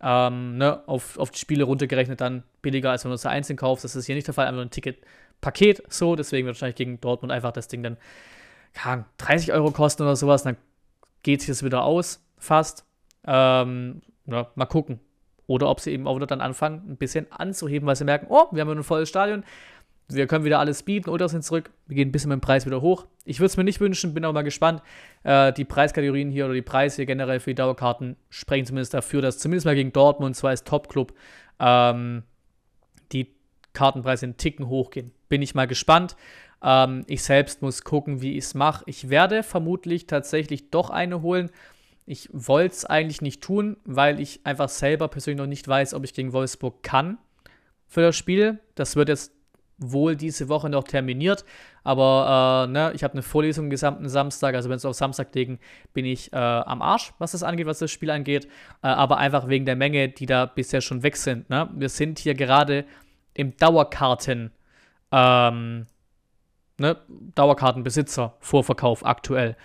Ähm, 0.00 0.58
ne, 0.58 0.86
auf, 0.86 1.18
auf 1.18 1.30
die 1.30 1.38
Spiele 1.38 1.64
runtergerechnet 1.64 2.20
dann 2.20 2.42
billiger, 2.62 2.90
als 2.90 3.04
wenn 3.04 3.10
du 3.10 3.14
es 3.14 3.26
einzeln 3.26 3.56
kaufst. 3.56 3.84
Das 3.84 3.96
ist 3.96 4.06
hier 4.06 4.14
nicht 4.14 4.26
der 4.26 4.34
Fall, 4.34 4.46
einfach 4.46 4.62
ein 4.62 4.70
Ticket 4.70 4.98
Paket 5.40 5.82
so, 5.92 6.16
deswegen 6.16 6.46
wird 6.46 6.56
wahrscheinlich 6.56 6.76
gegen 6.76 7.00
Dortmund 7.00 7.32
einfach 7.32 7.52
das 7.52 7.68
Ding 7.68 7.82
dann 7.82 7.98
kann 8.72 9.04
30 9.18 9.52
Euro 9.52 9.70
kosten 9.70 10.02
oder 10.02 10.16
sowas, 10.16 10.42
dann 10.42 10.56
geht 11.22 11.40
sich 11.40 11.48
das 11.48 11.62
wieder 11.62 11.84
aus, 11.84 12.22
fast. 12.38 12.84
Ähm, 13.26 14.02
ja, 14.26 14.50
mal 14.54 14.66
gucken. 14.66 15.00
Oder 15.46 15.68
ob 15.68 15.80
sie 15.80 15.92
eben 15.92 16.06
auch 16.06 16.16
wieder 16.16 16.26
dann 16.26 16.40
anfangen, 16.40 16.82
ein 16.88 16.96
bisschen 16.96 17.30
anzuheben, 17.30 17.86
weil 17.86 17.96
sie 17.96 18.04
merken, 18.04 18.26
oh, 18.30 18.46
wir 18.50 18.62
haben 18.62 18.70
ein 18.70 18.82
volles 18.82 19.08
Stadion, 19.08 19.44
wir 20.08 20.26
können 20.26 20.44
wieder 20.44 20.58
alles 20.58 20.82
bieten 20.82 21.08
oder 21.08 21.28
sind 21.28 21.44
zurück, 21.44 21.70
wir 21.86 21.96
gehen 21.96 22.08
ein 22.08 22.12
bisschen 22.12 22.28
mit 22.28 22.36
dem 22.36 22.40
Preis 22.40 22.66
wieder 22.66 22.82
hoch. 22.82 23.06
Ich 23.24 23.40
würde 23.40 23.46
es 23.46 23.56
mir 23.56 23.64
nicht 23.64 23.80
wünschen, 23.80 24.12
bin 24.12 24.24
aber 24.24 24.34
mal 24.34 24.42
gespannt. 24.42 24.82
Äh, 25.22 25.52
die 25.52 25.64
Preiskategorien 25.64 26.30
hier 26.30 26.44
oder 26.44 26.54
die 26.54 26.62
Preise 26.62 26.96
hier 26.96 27.06
generell 27.06 27.40
für 27.40 27.50
die 27.50 27.54
Dauerkarten 27.54 28.16
sprechen 28.28 28.66
zumindest 28.66 28.92
dafür, 28.94 29.22
dass 29.22 29.38
zumindest 29.38 29.64
mal 29.64 29.74
gegen 29.74 29.92
Dortmund, 29.92 30.36
zwar 30.36 30.50
als 30.50 30.64
Top-Club, 30.64 31.14
ähm, 31.58 32.22
die 33.12 33.34
Kartenpreise 33.72 34.26
einen 34.26 34.36
Ticken 34.36 34.68
hochgehen. 34.68 35.12
Bin 35.28 35.40
ich 35.40 35.54
mal 35.54 35.66
gespannt. 35.66 36.16
Ähm, 36.62 37.04
ich 37.06 37.22
selbst 37.22 37.62
muss 37.62 37.82
gucken, 37.82 38.20
wie 38.20 38.32
ich 38.32 38.44
es 38.44 38.54
mache. 38.54 38.84
Ich 38.86 39.08
werde 39.08 39.42
vermutlich 39.42 40.06
tatsächlich 40.06 40.70
doch 40.70 40.90
eine 40.90 41.22
holen. 41.22 41.50
Ich 42.06 42.28
wollte 42.32 42.74
es 42.74 42.84
eigentlich 42.84 43.22
nicht 43.22 43.42
tun, 43.42 43.78
weil 43.84 44.20
ich 44.20 44.40
einfach 44.44 44.68
selber 44.68 45.08
persönlich 45.08 45.38
noch 45.38 45.46
nicht 45.46 45.66
weiß, 45.66 45.94
ob 45.94 46.04
ich 46.04 46.12
gegen 46.12 46.34
Wolfsburg 46.34 46.82
kann 46.82 47.16
für 47.86 48.02
das 48.02 48.16
Spiel. 48.16 48.60
Das 48.74 48.96
wird 48.96 49.08
jetzt 49.08 49.32
wohl 49.78 50.16
diese 50.16 50.48
Woche 50.48 50.68
noch 50.68 50.84
terminiert, 50.84 51.44
aber 51.82 52.66
äh, 52.68 52.72
ne, 52.72 52.92
ich 52.94 53.02
habe 53.04 53.14
eine 53.14 53.22
Vorlesung 53.22 53.66
am 53.66 53.70
gesamten 53.70 54.08
Samstag, 54.08 54.54
also 54.54 54.68
wenn 54.68 54.76
es 54.76 54.84
auf 54.84 54.94
Samstag 54.94 55.34
legen, 55.34 55.58
bin 55.92 56.04
ich 56.04 56.32
äh, 56.32 56.36
am 56.36 56.80
Arsch, 56.80 57.12
was 57.18 57.32
das 57.32 57.42
angeht, 57.42 57.66
was 57.66 57.80
das 57.80 57.90
Spiel 57.90 58.10
angeht, 58.10 58.46
äh, 58.82 58.86
aber 58.86 59.18
einfach 59.18 59.48
wegen 59.48 59.66
der 59.66 59.76
Menge, 59.76 60.08
die 60.08 60.26
da 60.26 60.46
bisher 60.46 60.80
schon 60.80 61.02
weg 61.02 61.16
sind. 61.16 61.50
Ne? 61.50 61.68
Wir 61.74 61.88
sind 61.88 62.18
hier 62.18 62.34
gerade 62.34 62.84
im 63.34 63.56
Dauerkarten, 63.56 64.52
ähm, 65.10 65.86
ne, 66.78 66.96
Dauerkartenbesitzer 67.34 68.36
Vorverkauf 68.40 69.04
aktuell. 69.04 69.56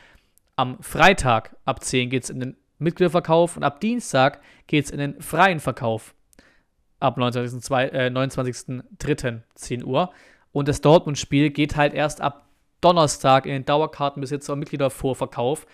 Am 0.55 0.81
Freitag 0.81 1.55
ab 1.65 1.83
10 1.83 2.09
geht 2.09 2.23
es 2.23 2.29
in 2.29 2.39
den 2.39 2.57
Mitgliederverkauf 2.79 3.57
und 3.57 3.63
ab 3.63 3.79
Dienstag 3.79 4.41
geht 4.67 4.85
es 4.85 4.91
in 4.91 4.99
den 4.99 5.21
freien 5.21 5.59
Verkauf. 5.59 6.15
Ab 6.99 7.17
29.3. 7.17 7.89
Äh, 7.89 8.09
29 8.09 8.83
10 9.55 9.83
Uhr. 9.83 10.11
Und 10.51 10.67
das 10.67 10.81
Dortmund-Spiel 10.81 11.51
geht 11.51 11.75
halt 11.75 11.93
erst 11.93 12.21
ab 12.21 12.47
Donnerstag 12.81 13.45
in 13.45 13.51
den 13.51 13.65
Dauerkartenbesitzer 13.65 14.53
und 14.53 14.59
Mitgliedervorverkauf. 14.59 15.67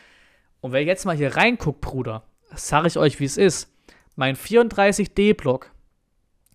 Und 0.61 0.71
wer 0.71 0.83
jetzt 0.83 1.05
mal 1.05 1.15
hier 1.15 1.35
reinguckt, 1.35 1.81
Bruder, 1.81 2.23
sage 2.53 2.87
ich 2.87 2.97
euch, 2.97 3.19
wie 3.19 3.25
es 3.25 3.37
ist. 3.37 3.71
Mein 4.15 4.35
34D-Block 4.35 5.71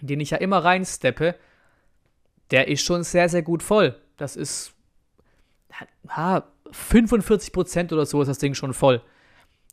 den 0.03 0.21
ich 0.21 0.31
ja 0.31 0.39
immer 0.39 0.59
reinsteppe, 0.59 1.35
der 2.51 2.69
ist 2.69 2.83
schon 2.83 3.03
sehr, 3.03 3.29
sehr 3.29 3.43
gut 3.43 3.63
voll. 3.63 3.97
Das 4.17 4.37
ist 4.37 4.75
ja, 6.17 6.45
45% 6.67 7.93
oder 7.93 8.07
so 8.07 8.21
ist 8.23 8.29
das 8.29 8.39
Ding 8.39 8.55
schon 8.55 8.75
voll. 8.75 9.03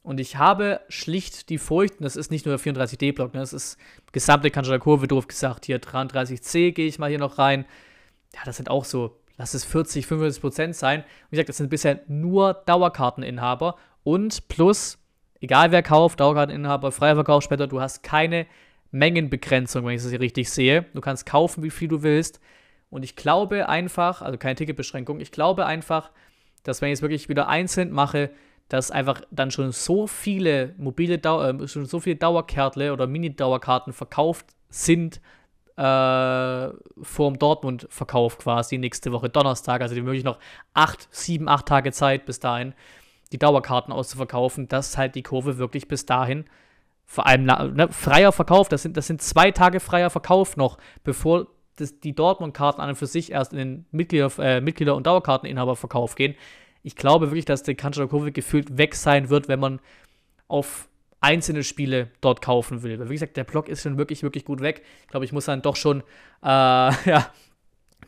Und 0.04 0.20
ich 0.20 0.38
habe 0.38 0.82
schlicht 0.90 1.50
die 1.50 1.58
Furcht, 1.58 1.98
und 1.98 2.04
das 2.04 2.16
ist 2.16 2.32
nicht 2.32 2.46
nur 2.46 2.58
der 2.58 2.74
34D-Block, 2.74 3.34
ne, 3.34 3.42
das 3.42 3.54
ist 3.54 3.78
gesamte 4.14 4.52
Kanzler 4.52 4.80
Kurve, 4.80 5.08
doof 5.08 5.28
gesagt, 5.28 5.66
hier 5.66 5.82
33C 5.82 6.72
gehe 6.72 6.88
ich 6.88 7.00
mal 7.00 7.10
hier 7.10 7.20
noch 7.20 7.38
rein. 7.38 7.66
Ja, 8.34 8.42
das 8.46 8.58
sind 8.58 8.70
auch 8.70 8.86
so, 8.86 9.20
lass 9.38 9.54
es 9.54 9.66
40, 9.66 10.08
45 10.08 10.42
Prozent 10.42 10.76
sein. 10.76 11.04
Wie 11.30 11.36
gesagt, 11.36 11.50
das 11.50 11.58
sind 11.58 11.70
bisher 11.70 12.02
nur 12.08 12.54
Dauerkarteninhaber 12.54 13.76
und 14.04 14.48
plus, 14.48 14.98
egal 15.42 15.72
wer 15.72 15.84
kauft, 15.84 16.20
Dauerkarteninhaber, 16.20 16.92
freier 16.92 17.16
Verkauf 17.16 17.44
später, 17.44 17.68
du 17.68 17.82
hast 17.82 18.04
keine 18.04 18.48
Mengenbegrenzung, 18.92 19.86
wenn 19.86 19.96
ich 19.96 20.02
das 20.02 20.12
hier 20.12 20.22
richtig 20.22 20.50
sehe. 20.50 20.86
Du 20.94 21.02
kannst 21.02 21.26
kaufen, 21.26 21.64
wie 21.64 21.70
viel 21.70 21.88
du 21.88 22.04
willst. 22.04 22.40
Und 22.90 23.04
ich 23.04 23.16
glaube 23.16 23.68
einfach, 23.68 24.22
also 24.22 24.38
keine 24.38 24.56
Ticketbeschränkung, 24.56 25.20
ich 25.20 25.32
glaube 25.32 25.66
einfach, 25.66 26.12
dass 26.64 26.82
wenn 26.82 26.90
ich 26.90 27.00
es 27.00 27.02
wirklich 27.02 27.28
wieder 27.30 27.48
einzeln 27.48 27.92
mache, 27.92 28.30
dass 28.70 28.92
einfach 28.92 29.22
dann 29.32 29.52
schon 29.52 29.72
so 29.72 30.08
viele 30.08 30.74
mobile 30.78 31.18
Dau 31.18 31.42
äh, 31.44 31.68
schon 31.68 31.86
so 31.86 32.00
viele 32.00 32.18
Dauerkärtle 32.18 32.94
oder 32.94 33.08
Mini-Dauerkarten 33.08 33.94
verkauft 33.94 34.48
sind 34.70 35.22
äh, 35.78 36.70
vorm 37.02 37.38
Dortmund-Verkauf 37.40 38.40
quasi 38.40 38.78
nächste 38.78 39.12
Woche 39.12 39.30
Donnerstag. 39.30 39.82
Also 39.82 39.96
die 39.96 40.04
wirklich 40.04 40.24
noch 40.24 40.40
acht, 40.74 41.08
sieben, 41.12 41.48
acht 41.48 41.68
Tage 41.68 41.92
Zeit 41.92 42.26
bis 42.26 42.40
dahin, 42.40 42.74
die 43.32 43.38
Dauerkarten 43.38 43.94
auszuverkaufen, 43.94 44.68
dass 44.68 44.98
halt 44.98 45.16
die 45.16 45.24
Kurve 45.24 45.58
wirklich 45.58 45.88
bis 45.88 46.06
dahin 46.06 46.46
vor 47.06 47.26
allem 47.26 47.46
ne, 47.46 47.88
freier 47.90 48.34
Verkauf, 48.34 48.68
das 48.68 48.82
sind, 48.84 48.98
das 48.98 49.08
sind 49.08 49.22
zwei 49.22 49.52
Tage 49.52 49.80
freier 49.80 50.10
Verkauf 50.10 50.58
noch, 50.58 50.78
bevor 51.06 51.48
das, 51.78 52.00
die 52.02 52.14
Dortmund-Karten 52.14 52.82
an 52.82 52.90
und 52.90 52.96
für 52.96 53.08
sich 53.08 53.32
erst 53.32 53.54
in 53.54 53.60
den 53.60 53.86
Mitglieder, 53.92 54.30
äh, 54.40 54.60
Mitglieder- 54.60 54.96
und 54.96 55.08
Dauerkarteninhaberverkauf 55.08 56.16
gehen. 56.16 56.36
Ich 56.84 56.96
glaube 56.96 57.28
wirklich, 57.28 57.46
dass 57.46 57.64
der 57.64 57.76
Kurve 57.76 58.32
gefühlt 58.32 58.78
weg 58.78 58.96
sein 58.96 59.30
wird, 59.30 59.48
wenn 59.48 59.60
man 59.60 59.80
auf 60.48 60.88
einzelne 61.20 61.64
Spiele 61.64 62.10
dort 62.22 62.42
kaufen 62.42 62.84
will. 62.84 63.00
Weil 63.00 63.10
wie 63.10 63.14
gesagt, 63.14 63.38
der 63.38 63.44
Block 63.44 63.70
ist 63.70 63.84
schon 63.84 63.98
wirklich, 63.98 64.24
wirklich 64.24 64.46
gut 64.46 64.62
weg. 64.62 64.84
Ich 65.02 65.08
glaube, 65.08 65.26
ich 65.26 65.34
muss 65.34 65.46
dann 65.46 65.62
doch 65.62 65.76
schon 65.76 66.02
äh, 66.44 66.46
ja, 66.46 67.32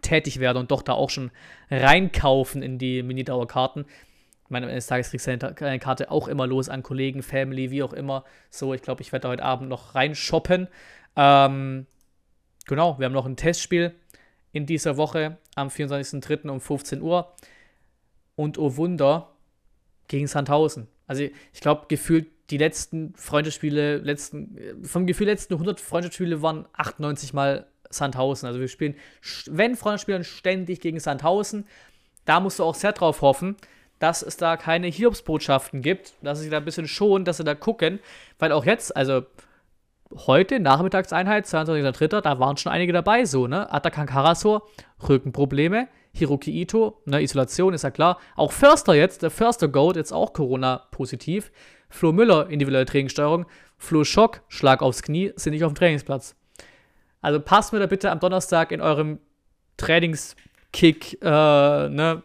tätig 0.02 0.40
werden 0.40 0.58
und 0.58 0.72
doch 0.72 0.82
da 0.82 0.94
auch 0.94 1.10
schon 1.10 1.32
reinkaufen 1.70 2.62
in 2.62 2.78
die 2.78 3.04
Mini-Dauerkarten. 3.04 3.86
Ich 4.46 4.52
meine, 4.52 4.68
eines 4.68 4.88
Tages 4.88 5.12
kriegst 5.12 5.28
du 5.28 5.38
deine 5.38 5.80
Karte 5.80 6.10
auch 6.10 6.28
immer 6.28 6.48
los 6.48 6.70
an 6.70 6.82
Kollegen, 6.82 7.22
Family, 7.22 7.70
wie 7.70 7.84
auch 7.84 7.94
immer. 7.94 8.24
So, 8.50 8.74
ich 8.74 8.82
glaube, 8.82 9.02
ich 9.02 9.12
werde 9.12 9.28
heute 9.28 9.44
Abend 9.44 9.70
noch 9.70 9.94
reinshoppen. 9.94 10.68
Ähm, 11.16 11.86
genau, 12.66 12.98
wir 12.98 13.06
haben 13.06 13.14
noch 13.14 13.28
ein 13.28 13.36
Testspiel 13.36 13.94
in 14.52 14.66
dieser 14.66 14.98
Woche 14.98 15.38
am 15.56 15.68
24.03. 15.68 16.50
um 16.50 16.62
15 16.62 17.02
Uhr. 17.02 17.32
Und 18.40 18.58
oh 18.58 18.78
Wunder, 18.78 19.34
gegen 20.08 20.26
Sandhausen. 20.26 20.88
Also 21.08 21.24
ich 21.24 21.60
glaube, 21.60 21.88
gefühlt 21.90 22.28
die 22.52 22.58
letzten 22.58 23.14
Freundschaftsspiele, 23.18 23.98
letzten, 23.98 24.58
vom 24.82 25.06
Gefühl 25.06 25.28
letzten 25.28 25.56
100 25.56 25.82
Freundschaftsspiele 25.82 26.42
waren 26.42 26.66
98 26.72 27.34
Mal 27.34 27.68
Sandhausen. 27.90 28.48
Also 28.48 28.62
wir 28.62 28.70
spielen, 28.70 28.96
wenn 29.48 29.76
Freundschaftsspiele, 29.76 30.24
ständig 30.24 30.80
gegen 30.80 31.02
Sandhausen. 31.02 31.68
Da 32.24 32.40
musst 32.40 32.60
du 32.60 32.64
auch 32.64 32.76
sehr 32.76 32.94
drauf 32.94 33.22
hoffen, 33.22 33.58
dass 34.00 34.22
es 34.22 34.38
da 34.38 34.56
keine 34.56 34.88
Hiobsbotschaften 34.88 35.82
gibt, 35.82 36.14
dass 36.22 36.40
sie 36.40 36.50
da 36.50 36.60
ein 36.60 36.66
bisschen 36.66 36.88
schonen, 36.88 37.26
dass 37.26 37.36
sie 37.36 37.44
da 37.44 37.56
gucken, 37.56 38.00
weil 38.38 38.54
auch 38.54 38.64
jetzt, 38.64 38.96
also 38.96 39.24
heute, 40.16 40.62
Nachmittagseinheit, 40.62 41.46
22.03., 41.46 42.22
da 42.22 42.40
waren 42.40 42.56
schon 42.56 42.72
einige 42.72 42.94
dabei, 42.94 43.26
so, 43.26 43.48
ne? 43.48 43.70
Atakan 43.70 44.08
Karasor, 44.08 44.66
Rückenprobleme, 45.10 45.90
Hiroki 46.20 46.62
Ito, 46.62 47.02
ne, 47.06 47.22
Isolation, 47.22 47.74
ist 47.74 47.84
ja 47.84 47.92
klar. 47.92 48.20
Auch 48.36 48.52
Förster 48.52 48.94
jetzt, 48.94 49.24
der 49.24 49.32
Förster-Goat, 49.32 49.96
jetzt 49.96 50.12
auch 50.12 50.34
Corona-positiv. 50.34 51.52
Flo 51.90 52.12
Müller, 52.12 52.50
individuelle 52.50 52.86
Trainingssteuerung. 52.86 53.46
Flo 53.78 54.04
Schock, 54.04 54.42
Schlag 54.48 54.82
aufs 54.82 55.02
Knie, 55.02 55.32
sind 55.36 55.54
nicht 55.54 55.64
auf 55.64 55.74
dem 55.74 55.78
Trainingsplatz. 55.78 56.36
Also 57.22 57.40
passt 57.40 57.74
mir 57.74 57.80
da 57.80 57.88
bitte 57.88 58.12
am 58.12 58.20
Donnerstag 58.20 58.72
in 58.72 58.82
eurem 58.82 59.20
Trainingskick, 59.78 61.22
äh, 61.22 61.90
ne, 61.90 62.24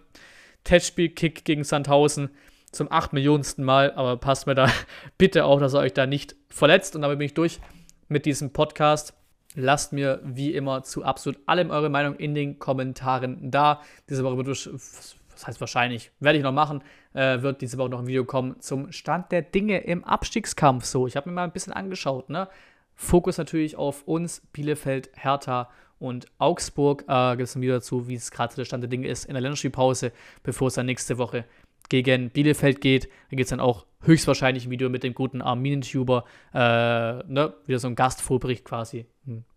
Testspiel-Kick 0.64 1.44
gegen 1.44 1.64
Sandhausen 1.64 2.30
zum 2.72 2.90
8 2.90 3.12
Millionensten 3.12 3.64
Mal, 3.64 3.92
aber 3.92 4.16
passt 4.16 4.46
mir 4.46 4.54
da 4.54 4.68
bitte 5.18 5.44
auch, 5.44 5.60
dass 5.60 5.74
ihr 5.74 5.80
euch 5.80 5.94
da 5.94 6.06
nicht 6.06 6.36
verletzt. 6.48 6.96
Und 6.96 7.02
damit 7.02 7.18
bin 7.18 7.26
ich 7.26 7.34
durch 7.34 7.60
mit 8.08 8.26
diesem 8.26 8.52
Podcast. 8.52 9.14
Lasst 9.54 9.92
mir 9.92 10.20
wie 10.24 10.52
immer 10.52 10.82
zu 10.82 11.04
absolut 11.04 11.40
allem 11.46 11.70
eure 11.70 11.88
Meinung 11.88 12.16
in 12.16 12.34
den 12.34 12.58
Kommentaren 12.58 13.50
da. 13.50 13.80
Diese 14.08 14.24
Woche 14.24 14.36
wird, 14.36 14.48
was 14.48 15.46
heißt 15.46 15.60
wahrscheinlich, 15.60 16.10
werde 16.20 16.38
ich 16.38 16.44
noch 16.44 16.52
machen, 16.52 16.82
äh, 17.12 17.40
wird 17.42 17.60
diese 17.60 17.78
Woche 17.78 17.90
noch 17.90 18.00
ein 18.00 18.06
Video 18.06 18.24
kommen 18.24 18.60
zum 18.60 18.90
Stand 18.90 19.30
der 19.30 19.42
Dinge 19.42 19.78
im 19.78 20.04
Abstiegskampf. 20.04 20.84
So, 20.84 21.06
ich 21.06 21.16
habe 21.16 21.28
mir 21.28 21.34
mal 21.34 21.44
ein 21.44 21.52
bisschen 21.52 21.72
angeschaut, 21.72 22.30
ne? 22.30 22.48
Fokus 22.96 23.38
natürlich 23.38 23.76
auf 23.76 24.02
uns, 24.06 24.40
Bielefeld, 24.52 25.10
Hertha 25.14 25.68
und 25.98 26.26
Augsburg. 26.38 27.04
Äh, 27.08 27.36
Gibt 27.36 27.48
es 27.48 27.56
ein 27.56 27.62
Video 27.62 27.74
dazu, 27.74 28.08
wie 28.08 28.14
es 28.14 28.30
gerade 28.30 28.54
der 28.54 28.64
Stand 28.64 28.82
der 28.82 28.90
Dinge 28.90 29.08
ist 29.08 29.24
in 29.24 29.34
der 29.34 29.40
Länderspielpause, 29.40 30.12
bevor 30.42 30.68
es 30.68 30.74
dann 30.74 30.86
nächste 30.86 31.18
Woche 31.18 31.44
gegen 31.88 32.30
Bielefeld 32.30 32.80
geht. 32.80 33.04
Da 33.04 33.30
gibt 33.30 33.42
es 33.42 33.50
dann 33.50 33.60
auch 33.60 33.86
höchstwahrscheinlich 34.02 34.66
ein 34.66 34.70
Video 34.70 34.88
mit 34.88 35.02
dem 35.02 35.14
guten 35.14 35.42
Arminien-Tuber. 35.42 36.24
Äh, 36.52 36.58
ne? 36.58 37.54
Wieder 37.66 37.78
so 37.78 37.88
ein 37.88 37.94
Gastvorbericht 37.94 38.64
quasi. 38.64 39.06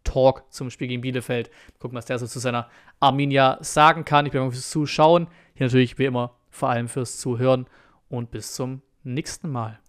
Talk 0.03 0.51
zum 0.51 0.69
Spiel 0.69 0.87
gegen 0.87 1.01
Bielefeld. 1.01 1.51
Gucken, 1.79 1.97
was 1.97 2.05
der 2.05 2.19
so 2.19 2.27
zu 2.27 2.39
seiner 2.39 2.69
Arminia 2.99 3.57
sagen 3.61 4.05
kann. 4.05 4.25
Ich 4.25 4.31
bin 4.31 4.41
mal 4.41 4.51
fürs 4.51 4.69
Zuschauen. 4.69 5.27
Hier 5.53 5.67
natürlich 5.67 5.97
wie 5.97 6.05
immer 6.05 6.35
vor 6.49 6.69
allem 6.69 6.87
fürs 6.87 7.17
Zuhören. 7.17 7.67
Und 8.09 8.31
bis 8.31 8.53
zum 8.53 8.81
nächsten 9.03 9.49
Mal. 9.49 9.79